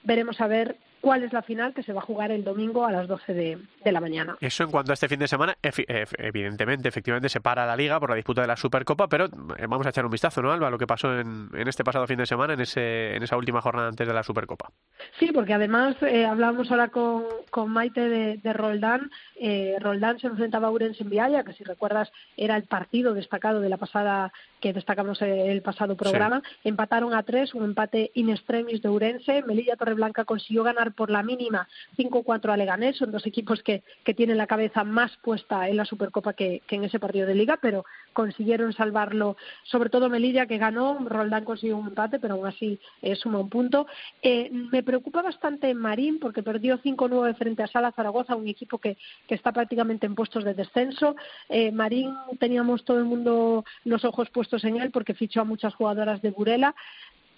Veremos 0.04 0.42
a 0.42 0.48
ver 0.48 0.78
cuál 1.04 1.22
es 1.24 1.34
la 1.34 1.42
final 1.42 1.74
que 1.74 1.84
se 1.84 1.92
va 1.92 2.00
a 2.00 2.06
jugar 2.06 2.32
el 2.32 2.46
domingo 2.46 2.86
a 2.86 2.92
las 2.94 3.10
12 3.10 3.34
de, 3.34 3.58
de 3.84 3.92
la 3.92 4.00
mañana. 4.00 4.38
Eso 4.40 4.64
en 4.64 4.72
cuanto 4.72 4.94
a 4.94 4.94
este 4.94 5.10
fin 5.10 5.20
de 5.20 5.28
semana, 5.28 5.58
evidentemente, 5.62 6.88
efectivamente 6.88 7.28
se 7.28 7.42
para 7.42 7.66
la 7.66 7.76
liga 7.76 8.00
por 8.00 8.10
la 8.10 8.16
disputa 8.16 8.40
de 8.40 8.48
la 8.48 8.56
Supercopa, 8.56 9.10
pero 9.10 9.26
eh, 9.26 9.68
vamos 9.68 9.86
a 9.86 9.90
echar 9.90 10.06
un 10.06 10.12
vistazo, 10.12 10.42
¿no, 10.42 10.54
Alba? 10.54 10.68
a 10.68 10.70
Lo 10.70 10.78
que 10.78 10.88
pasó 10.88 11.20
en, 11.20 11.50
en 11.54 11.68
este 11.68 11.84
pasado 11.84 12.08
fin 12.08 12.20
de 12.20 12.26
semana, 12.26 12.54
en, 12.54 12.62
ese, 12.62 13.18
en 13.18 13.22
esa 13.22 13.36
última 13.36 13.60
jornada 13.60 13.90
antes 13.90 14.08
de 14.08 14.14
la 14.14 14.24
Supercopa. 14.24 14.72
Sí, 15.20 15.34
porque 15.34 15.54
además 15.54 15.98
eh, 16.04 16.26
hablábamos 16.26 16.72
ahora 16.72 16.88
con, 16.88 17.26
con 17.50 17.70
Maite 17.70 18.08
de, 18.08 18.38
de 18.38 18.54
Roldán. 18.54 19.12
Eh, 19.36 19.76
Roldán 19.82 20.20
se 20.20 20.28
enfrentaba 20.28 20.70
a 20.70 20.72
Urense 20.72 21.04
en 21.04 21.10
Vialla, 21.10 21.44
que 21.44 21.52
si 21.52 21.66
recuerdas 21.66 22.14
era 22.38 22.56
el 22.56 22.64
partido 22.64 23.14
destacado 23.14 23.60
de 23.60 23.68
la 23.68 23.76
pasada 23.76 24.32
que 24.62 24.72
destacamos 24.72 25.22
eh, 25.22 25.52
el 25.52 25.62
pasado 25.62 25.98
programa. 25.98 26.42
Empataron 26.64 27.14
a 27.14 27.24
tres, 27.24 27.54
un 27.54 27.66
empate 27.66 28.12
in 28.14 28.30
extremis 28.30 28.82
de 28.82 28.88
Urense. 28.88 29.44
Melilla 29.44 29.76
Torreblanca 29.76 30.24
consiguió 30.24 30.64
ganar 30.64 30.93
por 30.94 31.10
la 31.10 31.24
mínima 31.24 31.68
5-4 31.98 32.52
a 32.52 32.58
Leganés. 32.58 32.98
Son 32.98 33.12
dos 33.12 33.26
equipos 33.26 33.62
que, 33.64 33.84
que 34.04 34.14
tienen 34.14 34.38
la 34.38 34.48
cabeza 34.48 34.84
más 34.84 35.16
puesta 35.18 35.68
en 35.68 35.78
la 35.78 35.86
Supercopa 35.86 36.34
que, 36.34 36.62
en 36.70 36.84
ese 36.84 37.00
partido 37.00 37.28
de 37.28 37.36
Liga, 37.36 37.60
pero 37.62 37.86
consiguieron 38.14 38.74
salvarlo. 38.74 39.38
Sobre 39.64 39.90
todo 39.90 40.10
Melilla, 40.10 40.46
que 40.46 40.58
ganó. 40.58 40.98
Roldán 41.06 41.46
consiguió 41.46 41.78
un 41.78 41.88
empate, 41.88 42.20
pero 42.20 42.36
aún 42.36 42.48
así 42.48 42.80
eh, 43.02 43.16
suma 43.16 43.40
un 43.40 43.50
punto. 43.50 43.88
Eh, 44.22 44.50
me 44.52 44.84
preocupa 44.84 45.22
bastante 45.22 45.74
Marín 45.74 46.20
porque 46.20 46.44
perdió 46.44 46.80
5-9 46.80 47.36
frente 47.36 47.64
a 47.64 47.68
Sala 47.68 47.92
Zaragoza, 47.92 48.36
un 48.36 48.48
equipo 48.48 48.78
que, 48.78 48.98
que 49.28 49.36
está 49.36 49.52
prácticamente 49.52 50.06
en 50.06 50.16
puestos 50.16 50.44
de 50.44 50.54
descenso. 50.54 51.16
Eh, 51.50 51.72
Marín 51.72 52.16
teníamos 52.40 52.84
todo 52.86 53.00
el 53.00 53.06
mundo 53.06 53.66
los 53.86 54.06
ojos 54.06 54.30
puestos 54.30 54.64
en 54.64 54.78
él 54.78 54.92
porque 54.92 55.14
fichó 55.14 55.42
a 55.42 55.46
muchas 55.46 55.76
jugadoras 55.76 56.22
de 56.22 56.32
Burela 56.32 56.76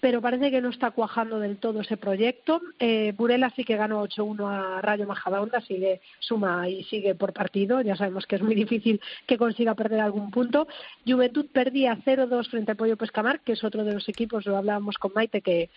pero 0.00 0.20
parece 0.20 0.50
que 0.50 0.60
no 0.60 0.70
está 0.70 0.90
cuajando 0.90 1.38
del 1.38 1.56
todo 1.56 1.80
ese 1.80 1.96
proyecto. 1.96 2.60
Eh, 2.78 3.12
Burela 3.16 3.50
sí 3.50 3.64
que 3.64 3.76
ganó 3.76 4.02
8-1 4.06 4.48
a 4.48 4.80
Rayo 4.80 5.06
Majadahonda, 5.06 5.60
sigue 5.60 6.00
suma 6.20 6.68
y 6.68 6.84
sigue 6.84 7.14
por 7.14 7.32
partido. 7.32 7.80
Ya 7.80 7.96
sabemos 7.96 8.26
que 8.26 8.36
es 8.36 8.42
muy 8.42 8.54
difícil 8.64 9.00
que 9.26 9.38
consiga 9.38 9.74
perder 9.74 10.00
algún 10.00 10.30
punto. 10.30 10.68
Juventud 11.06 11.46
perdía 11.52 11.96
0-2 12.04 12.50
frente 12.50 12.72
al 12.72 12.76
Pollo 12.76 12.96
Pescamar, 12.96 13.40
que 13.40 13.52
es 13.52 13.64
otro 13.64 13.84
de 13.84 13.94
los 13.94 14.08
equipos, 14.08 14.46
lo 14.46 14.56
hablábamos 14.56 14.96
con 14.98 15.12
Maite, 15.14 15.40
que 15.40 15.70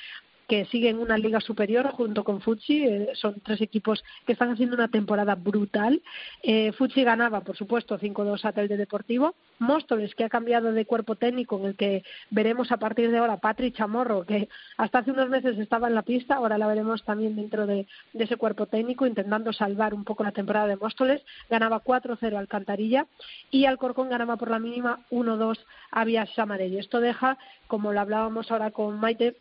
que 0.49 0.65
siguen 0.65 0.97
una 0.97 1.17
liga 1.17 1.39
superior 1.39 1.91
junto 1.91 2.23
con 2.23 2.41
Futsi. 2.41 2.83
Eh, 2.83 3.09
son 3.13 3.39
tres 3.39 3.61
equipos 3.61 4.03
que 4.25 4.33
están 4.33 4.49
haciendo 4.49 4.75
una 4.75 4.87
temporada 4.87 5.35
brutal. 5.35 6.01
Eh, 6.41 6.71
Futsi 6.71 7.03
ganaba, 7.03 7.41
por 7.41 7.55
supuesto, 7.55 7.99
5-2 7.99 8.43
a 8.43 8.51
Telde 8.51 8.75
Deportivo. 8.75 9.35
Móstoles, 9.59 10.15
que 10.15 10.23
ha 10.23 10.29
cambiado 10.29 10.73
de 10.73 10.85
cuerpo 10.85 11.15
técnico, 11.15 11.59
en 11.59 11.65
el 11.65 11.75
que 11.75 12.03
veremos 12.31 12.71
a 12.71 12.77
partir 12.77 13.11
de 13.11 13.19
ahora 13.19 13.37
Patri 13.37 13.71
Chamorro, 13.71 14.25
que 14.25 14.49
hasta 14.77 14.99
hace 14.99 15.11
unos 15.11 15.29
meses 15.29 15.59
estaba 15.59 15.87
en 15.87 15.95
la 15.95 16.01
pista, 16.01 16.35
ahora 16.35 16.57
la 16.57 16.65
veremos 16.65 17.03
también 17.03 17.35
dentro 17.35 17.67
de, 17.67 17.85
ese 18.13 18.37
cuerpo 18.37 18.65
técnico, 18.65 19.05
intentando 19.05 19.53
salvar 19.53 19.93
un 19.93 20.03
poco 20.03 20.23
la 20.23 20.31
temporada 20.31 20.65
de 20.65 20.77
Móstoles. 20.77 21.21
Ganaba 21.49 21.83
4-0 21.83 22.35
Alcantarilla 22.35 23.05
y 23.51 23.65
Alcorcón 23.65 24.09
ganaba 24.09 24.37
por 24.37 24.49
la 24.49 24.57
mínima 24.57 25.01
1-2 25.11 25.59
a 25.91 26.25
Samarelli. 26.35 26.79
Esto 26.79 27.01
deja, 27.01 27.37
como 27.67 27.93
lo 27.93 27.99
hablábamos 27.99 28.51
ahora 28.51 28.71
con 28.71 28.99
Maite, 28.99 29.35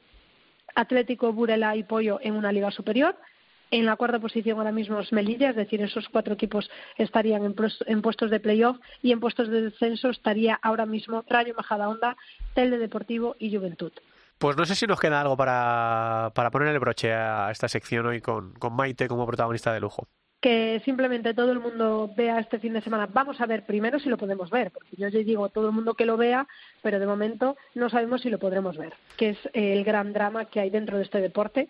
Atlético, 0.78 1.32
Burela 1.32 1.76
y 1.76 1.82
Pollo 1.82 2.20
en 2.22 2.34
una 2.34 2.52
liga 2.52 2.70
superior. 2.70 3.16
En 3.70 3.84
la 3.84 3.96
cuarta 3.96 4.18
posición 4.18 4.58
ahora 4.58 4.72
mismo 4.72 4.98
es 5.00 5.12
Melilla, 5.12 5.50
es 5.50 5.56
decir, 5.56 5.82
esos 5.82 6.08
cuatro 6.08 6.34
equipos 6.34 6.70
estarían 6.96 7.44
en, 7.44 8.02
puestos 8.02 8.30
de 8.30 8.40
playoff 8.40 8.78
y 9.02 9.12
en 9.12 9.20
puestos 9.20 9.48
de 9.48 9.62
descenso 9.62 10.08
estaría 10.08 10.58
ahora 10.62 10.86
mismo 10.86 11.22
Rayo 11.28 11.54
Majadahonda, 11.54 12.16
Telde 12.54 12.78
Deportivo 12.78 13.36
y 13.38 13.54
Juventud. 13.54 13.92
Pues 14.38 14.56
no 14.56 14.64
sé 14.64 14.74
si 14.74 14.86
nos 14.86 15.00
queda 15.00 15.20
algo 15.20 15.36
para, 15.36 16.30
para 16.34 16.50
poner 16.50 16.68
el 16.68 16.78
broche 16.78 17.12
a 17.12 17.50
esta 17.50 17.68
sección 17.68 18.06
hoy 18.06 18.22
con 18.22 18.54
Maite 18.72 19.08
como 19.08 19.26
protagonista 19.26 19.72
de 19.74 19.80
lujo. 19.80 20.08
Que 20.40 20.80
simplemente 20.84 21.34
todo 21.34 21.50
el 21.52 21.60
mundo 21.60 22.10
vea 22.16 22.38
este 22.38 22.58
fin 22.58 22.72
de 22.72 22.80
semana. 22.80 23.08
Vamos 23.12 23.40
a 23.40 23.46
ver 23.46 23.64
primero 23.66 23.98
si 23.98 24.08
lo 24.08 24.16
podemos 24.16 24.50
ver, 24.50 24.70
porque 24.70 24.96
yo 24.96 25.08
ya 25.08 25.18
digo 25.18 25.48
todo 25.48 25.66
el 25.66 25.74
mundo 25.74 25.94
que 25.94 26.06
lo 26.06 26.16
vea, 26.16 26.46
pero 26.82 27.00
de 27.00 27.06
momento 27.06 27.56
no 27.74 27.90
sabemos 27.90 28.20
si 28.20 28.30
lo 28.30 28.38
podremos 28.38 28.76
ver, 28.76 28.94
que 29.16 29.30
es 29.30 29.38
el 29.52 29.84
gran 29.84 30.12
drama 30.12 30.44
que 30.44 30.60
hay 30.60 30.70
dentro 30.70 30.96
de 30.96 31.04
este 31.04 31.20
deporte 31.20 31.68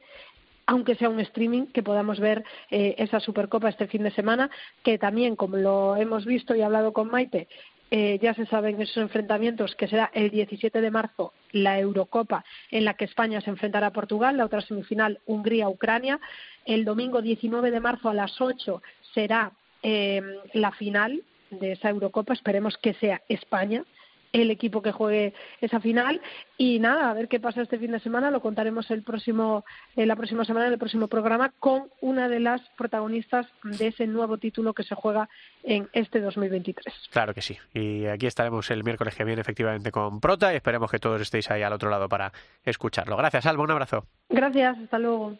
aunque 0.68 0.96
sea 0.96 1.08
un 1.08 1.18
streaming, 1.18 1.68
que 1.68 1.82
podamos 1.82 2.20
ver 2.20 2.44
eh, 2.70 2.94
esa 2.98 3.20
Supercopa 3.20 3.70
este 3.70 3.86
fin 3.86 4.02
de 4.02 4.10
semana, 4.10 4.50
que 4.82 4.98
también, 4.98 5.34
como 5.34 5.56
lo 5.56 5.96
hemos 5.96 6.26
visto 6.26 6.54
y 6.54 6.60
hablado 6.60 6.92
con 6.92 7.10
Maite, 7.10 7.48
eh, 7.90 8.18
ya 8.20 8.34
se 8.34 8.46
saben 8.46 8.80
esos 8.80 8.98
enfrentamientos, 8.98 9.74
que 9.74 9.88
será 9.88 10.10
el 10.12 10.30
17 10.30 10.80
de 10.80 10.90
marzo 10.90 11.32
la 11.52 11.78
Eurocopa, 11.78 12.44
en 12.70 12.84
la 12.84 12.94
que 12.94 13.06
España 13.06 13.40
se 13.40 13.50
enfrentará 13.50 13.88
a 13.88 13.92
Portugal, 13.92 14.36
la 14.36 14.44
otra 14.44 14.60
semifinal 14.60 15.20
Hungría-Ucrania. 15.26 16.20
El 16.66 16.84
domingo 16.84 17.22
19 17.22 17.70
de 17.70 17.80
marzo 17.80 18.10
a 18.10 18.14
las 18.14 18.40
8 18.40 18.82
será 19.14 19.52
eh, 19.82 20.22
la 20.52 20.72
final 20.72 21.22
de 21.50 21.72
esa 21.72 21.88
Eurocopa, 21.88 22.34
esperemos 22.34 22.76
que 22.76 22.94
sea 22.94 23.22
España 23.28 23.84
el 24.32 24.50
equipo 24.50 24.82
que 24.82 24.92
juegue 24.92 25.34
esa 25.60 25.80
final 25.80 26.20
y 26.56 26.78
nada, 26.80 27.10
a 27.10 27.14
ver 27.14 27.28
qué 27.28 27.40
pasa 27.40 27.62
este 27.62 27.78
fin 27.78 27.92
de 27.92 28.00
semana, 28.00 28.30
lo 28.30 28.40
contaremos 28.40 28.90
el 28.90 29.02
próximo, 29.02 29.64
eh, 29.96 30.06
la 30.06 30.16
próxima 30.16 30.44
semana 30.44 30.66
en 30.66 30.72
el 30.72 30.78
próximo 30.78 31.08
programa 31.08 31.52
con 31.58 31.88
una 32.00 32.28
de 32.28 32.40
las 32.40 32.60
protagonistas 32.76 33.46
de 33.62 33.88
ese 33.88 34.06
nuevo 34.06 34.38
título 34.38 34.74
que 34.74 34.82
se 34.82 34.94
juega 34.94 35.28
en 35.62 35.88
este 35.92 36.20
2023. 36.20 37.08
Claro 37.10 37.34
que 37.34 37.42
sí. 37.42 37.56
Y 37.74 38.06
aquí 38.06 38.26
estaremos 38.26 38.70
el 38.70 38.84
miércoles 38.84 39.14
que 39.14 39.24
viene 39.24 39.40
efectivamente 39.40 39.90
con 39.90 40.20
Prota 40.20 40.52
y 40.52 40.56
esperemos 40.56 40.90
que 40.90 40.98
todos 40.98 41.20
estéis 41.20 41.50
ahí 41.50 41.62
al 41.62 41.72
otro 41.72 41.90
lado 41.90 42.08
para 42.08 42.32
escucharlo. 42.64 43.16
Gracias, 43.16 43.46
Alba. 43.46 43.64
Un 43.64 43.70
abrazo. 43.70 44.04
Gracias, 44.28 44.78
hasta 44.78 44.98
luego. 44.98 45.36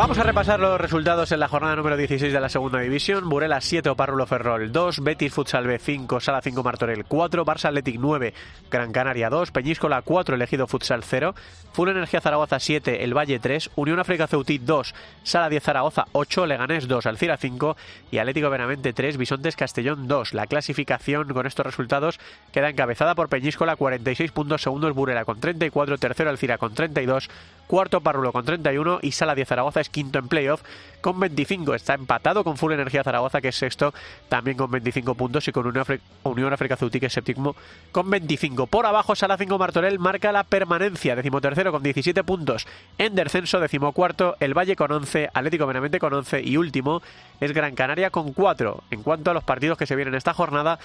Vamos 0.00 0.16
a 0.16 0.22
repasar 0.22 0.58
los 0.60 0.80
resultados 0.80 1.30
en 1.30 1.40
la 1.40 1.48
jornada 1.48 1.76
número 1.76 1.94
16 1.94 2.32
de 2.32 2.40
la 2.40 2.48
segunda 2.48 2.80
división. 2.80 3.28
Burela 3.28 3.60
7, 3.60 3.90
Oparrulo 3.90 4.24
Ferrol 4.24 4.72
2, 4.72 5.00
Betis 5.00 5.30
Futsal 5.30 5.66
B 5.66 5.78
5, 5.78 6.20
Sala 6.20 6.40
5 6.40 6.62
Martorell 6.62 7.04
4, 7.04 7.44
Barça 7.44 7.66
Athletic 7.66 7.96
9, 8.00 8.32
Gran 8.70 8.92
Canaria 8.92 9.28
2, 9.28 9.50
Peñíscola 9.50 10.00
4, 10.00 10.36
Elegido 10.36 10.66
Futsal 10.66 11.04
0, 11.04 11.34
Full 11.74 11.90
Energía 11.90 12.22
Zaragoza 12.22 12.58
7, 12.58 13.04
El 13.04 13.14
Valle 13.14 13.38
3, 13.40 13.72
Unión 13.76 14.00
África 14.00 14.26
Ceutí 14.26 14.56
2, 14.56 14.94
Sala 15.22 15.50
10 15.50 15.62
Zaragoza 15.62 16.06
8, 16.12 16.46
Leganés 16.46 16.88
2, 16.88 17.04
Alcira 17.04 17.36
5 17.36 17.76
y 18.10 18.16
Atlético 18.16 18.48
Benavente 18.48 18.94
3, 18.94 19.18
Bisontes 19.18 19.54
Castellón 19.54 20.08
2. 20.08 20.32
La 20.32 20.46
clasificación 20.46 21.28
con 21.28 21.46
estos 21.46 21.66
resultados 21.66 22.18
queda 22.52 22.70
encabezada 22.70 23.14
por 23.14 23.28
Peñíscola 23.28 23.76
46 23.76 24.32
puntos, 24.32 24.62
segundo 24.62 24.88
es 24.88 24.94
Burela 24.94 25.26
con 25.26 25.40
34, 25.40 25.98
tercero 25.98 26.30
Alcira 26.30 26.56
con 26.56 26.72
32, 26.72 27.28
cuarto 27.66 28.00
Parrulo 28.00 28.32
con 28.32 28.46
31 28.46 29.00
y 29.02 29.12
Sala 29.12 29.34
10 29.34 29.46
Zaragoza 29.46 29.80
es 29.80 29.89
quinto 29.90 30.18
en 30.18 30.28
playoff 30.28 30.62
con 31.00 31.18
25. 31.18 31.74
Está 31.74 31.94
empatado 31.94 32.44
con 32.44 32.56
Full 32.56 32.72
Energía 32.72 33.02
Zaragoza, 33.02 33.40
que 33.40 33.48
es 33.48 33.56
sexto, 33.56 33.92
también 34.28 34.56
con 34.56 34.70
25 34.70 35.14
puntos, 35.14 35.46
y 35.48 35.52
con 35.52 35.66
Unión, 35.66 36.52
África 36.52 36.76
Ceutí, 36.76 37.00
que 37.00 37.06
es 37.06 37.12
séptimo, 37.12 37.56
con 37.92 38.08
25. 38.10 38.66
Por 38.66 38.86
abajo, 38.86 39.14
Sala 39.14 39.36
5 39.36 39.58
Martorell 39.58 39.98
marca 39.98 40.32
la 40.32 40.44
permanencia, 40.44 41.16
decimotercero 41.16 41.72
con 41.72 41.82
17 41.82 42.22
puntos. 42.24 42.66
En 42.98 43.14
descenso, 43.14 43.60
decimocuarto, 43.60 44.36
El 44.40 44.54
Valle 44.54 44.76
con 44.76 44.92
11, 44.92 45.30
Atlético 45.32 45.66
Benavente 45.66 45.98
con 45.98 46.12
11 46.12 46.42
y 46.42 46.56
último 46.56 47.02
es 47.40 47.52
Gran 47.52 47.74
Canaria 47.74 48.10
con 48.10 48.32
4. 48.32 48.84
En 48.90 49.02
cuanto 49.02 49.30
a 49.30 49.34
los 49.34 49.44
partidos 49.44 49.78
que 49.78 49.86
se 49.86 49.96
vienen 49.96 50.14
esta 50.14 50.34
jornada, 50.34 50.78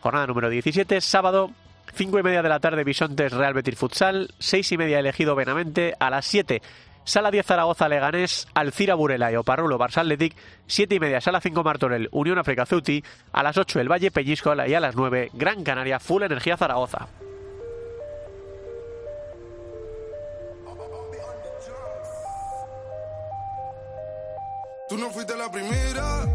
jornada 0.00 0.26
número 0.26 0.50
17, 0.50 1.00
sábado 1.00 1.50
5 1.94 2.18
y 2.18 2.22
media 2.22 2.42
de 2.42 2.48
la 2.48 2.60
tarde 2.60 2.84
Bisontes 2.84 3.32
Real 3.32 3.54
Betis 3.54 3.76
Futsal, 3.76 4.32
6 4.38 4.72
y 4.72 4.78
media 4.78 4.98
elegido 4.98 5.34
Benavente, 5.34 5.94
a 5.98 6.10
las 6.10 6.26
7 6.26 6.62
Sala 7.10 7.32
10 7.32 7.44
Zaragoza 7.44 7.88
Leganés, 7.88 8.46
Alcira 8.54 8.94
Burela 8.94 9.32
y 9.32 9.34
Oparrulo 9.34 9.80
Barça 9.80 9.98
Athletic, 9.98 10.36
7 10.68 10.94
y 10.94 11.00
media 11.00 11.20
Sala 11.20 11.40
5 11.40 11.64
Martorell 11.64 12.08
Unión 12.12 12.38
África 12.38 12.64
Ceuti, 12.66 13.02
a 13.32 13.42
las 13.42 13.58
8 13.58 13.80
el 13.80 13.90
Valle 13.90 14.12
Peñíscola 14.12 14.68
y 14.68 14.74
a 14.74 14.80
las 14.80 14.94
9 14.94 15.30
Gran 15.32 15.64
Canaria 15.64 15.98
Full 15.98 16.22
Energía 16.22 16.56
Zaragoza. 16.56 17.08
Tú 24.88 24.96
no 24.96 25.10
fuiste 25.10 25.36
la 25.36 25.50
primera, 25.50 26.26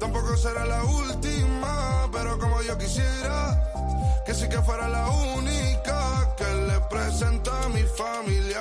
tampoco 0.00 0.36
será 0.36 0.64
la 0.64 0.82
última, 0.82 2.08
pero 2.10 2.36
como 2.36 2.60
yo 2.62 2.76
quisiera, 2.76 4.24
que 4.26 4.34
sí 4.34 4.48
que 4.48 4.58
fuera 4.58 4.88
la 4.88 5.08
única 5.08 6.34
que 6.36 6.52
le 6.66 6.80
presenta 6.90 7.62
a 7.62 7.68
mi 7.68 7.82
familia 7.82 8.60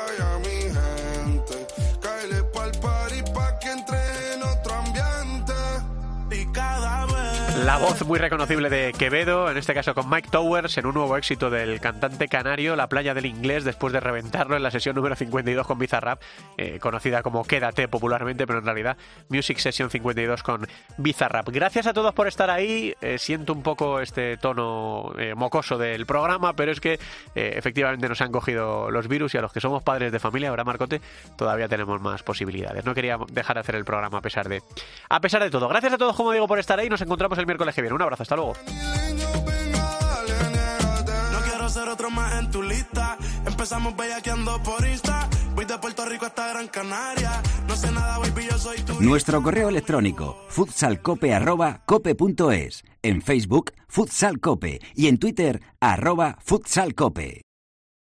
La 7.65 7.77
voz 7.77 8.05
muy 8.05 8.19
reconocible 8.19 8.69
de 8.69 8.93
Quevedo, 8.93 9.51
en 9.51 9.57
este 9.57 9.73
caso 9.73 9.93
con 9.93 10.09
Mike 10.09 10.29
Towers, 10.31 10.77
en 10.77 10.85
un 10.85 10.93
nuevo 10.93 11.17
éxito 11.17 11.49
del 11.49 11.81
cantante 11.81 12.29
canario, 12.29 12.77
La 12.77 12.87
playa 12.87 13.13
del 13.13 13.25
inglés, 13.25 13.65
después 13.65 13.91
de 13.91 13.99
reventarlo 13.99 14.55
en 14.55 14.63
la 14.63 14.71
sesión 14.71 14.95
número 14.95 15.15
52 15.15 15.67
con 15.67 15.77
Bizarrap, 15.77 16.21
eh, 16.57 16.79
conocida 16.79 17.21
como 17.21 17.43
Quédate 17.43 17.89
popularmente, 17.89 18.47
pero 18.47 18.59
en 18.59 18.65
realidad 18.65 18.97
Music 19.27 19.57
Session 19.57 19.89
52 19.89 20.41
con 20.41 20.67
Bizarrap. 20.97 21.49
Gracias 21.49 21.85
a 21.87 21.93
todos 21.93 22.13
por 22.13 22.27
estar 22.27 22.49
ahí, 22.49 22.93
eh, 23.01 23.17
siento 23.17 23.51
un 23.51 23.61
poco 23.61 23.99
este 23.99 24.37
tono 24.37 25.11
eh, 25.17 25.35
mocoso 25.35 25.77
del 25.77 26.05
programa, 26.05 26.53
pero 26.53 26.71
es 26.71 26.79
que 26.79 26.97
efectivamente 27.35 28.07
nos 28.07 28.21
han 28.21 28.31
cogido 28.31 28.89
los 28.89 29.07
virus 29.07 29.35
y 29.35 29.37
a 29.37 29.41
los 29.41 29.51
que 29.51 29.59
somos 29.59 29.83
padres 29.83 30.11
de 30.11 30.19
familia, 30.19 30.49
ahora 30.49 30.63
Marcote, 30.63 31.01
todavía 31.35 31.67
tenemos 31.67 31.99
más 31.99 32.23
posibilidades. 32.23 32.85
No 32.85 32.93
quería 32.93 33.17
dejar 33.31 33.57
de 33.57 33.59
hacer 33.61 33.75
el 33.75 33.85
programa 33.85 34.19
a 34.19 34.21
pesar 34.21 34.47
de, 34.47 34.61
a 35.09 35.19
pesar 35.19 35.43
de 35.43 35.49
todo. 35.49 35.67
Gracias 35.67 35.93
a 35.93 35.97
todos, 35.97 36.15
como 36.15 36.31
digo, 36.31 36.47
por 36.47 36.59
estar 36.59 36.79
ahí. 36.79 36.89
Nos 36.89 37.01
encontramos 37.01 37.37
el 37.37 37.48
miércoles 37.49 37.75
que 37.75 37.81
viene. 37.81 37.95
Un 37.95 38.01
abrazo, 38.01 38.23
hasta 38.23 38.35
luego. 38.35 38.53
No 41.33 41.39
quiero 41.41 41.69
ser 41.69 41.89
otro 41.89 42.09
más 42.09 42.39
en 42.39 42.49
tu 42.51 42.63
lista. 42.63 43.17
Empezamos 43.45 43.97
bellaqueando 43.97 44.63
por 44.63 44.87
Insta. 44.87 45.29
Voy 45.55 45.65
de 45.65 45.77
Puerto 45.79 46.05
Rico 46.05 46.25
hasta 46.25 46.47
Gran 46.49 46.67
Canaria. 46.67 47.41
No 47.67 47.75
sé 47.75 47.91
nada, 47.91 48.17
baby, 48.19 48.47
yo 48.49 48.57
soy 48.57 48.79
tu 48.81 49.01
Nuestro 49.01 49.43
correo 49.43 49.67
electrónico 49.69 50.37
futsalcope@cope.es, 50.49 52.83
en 53.01 53.21
Facebook 53.21 53.73
Futsal 53.87 54.39
Cope 54.39 54.79
y 54.95 55.07
en 55.07 55.17
Twitter 55.17 55.61
arroba 55.81 56.37
futsalcope. 56.41 57.48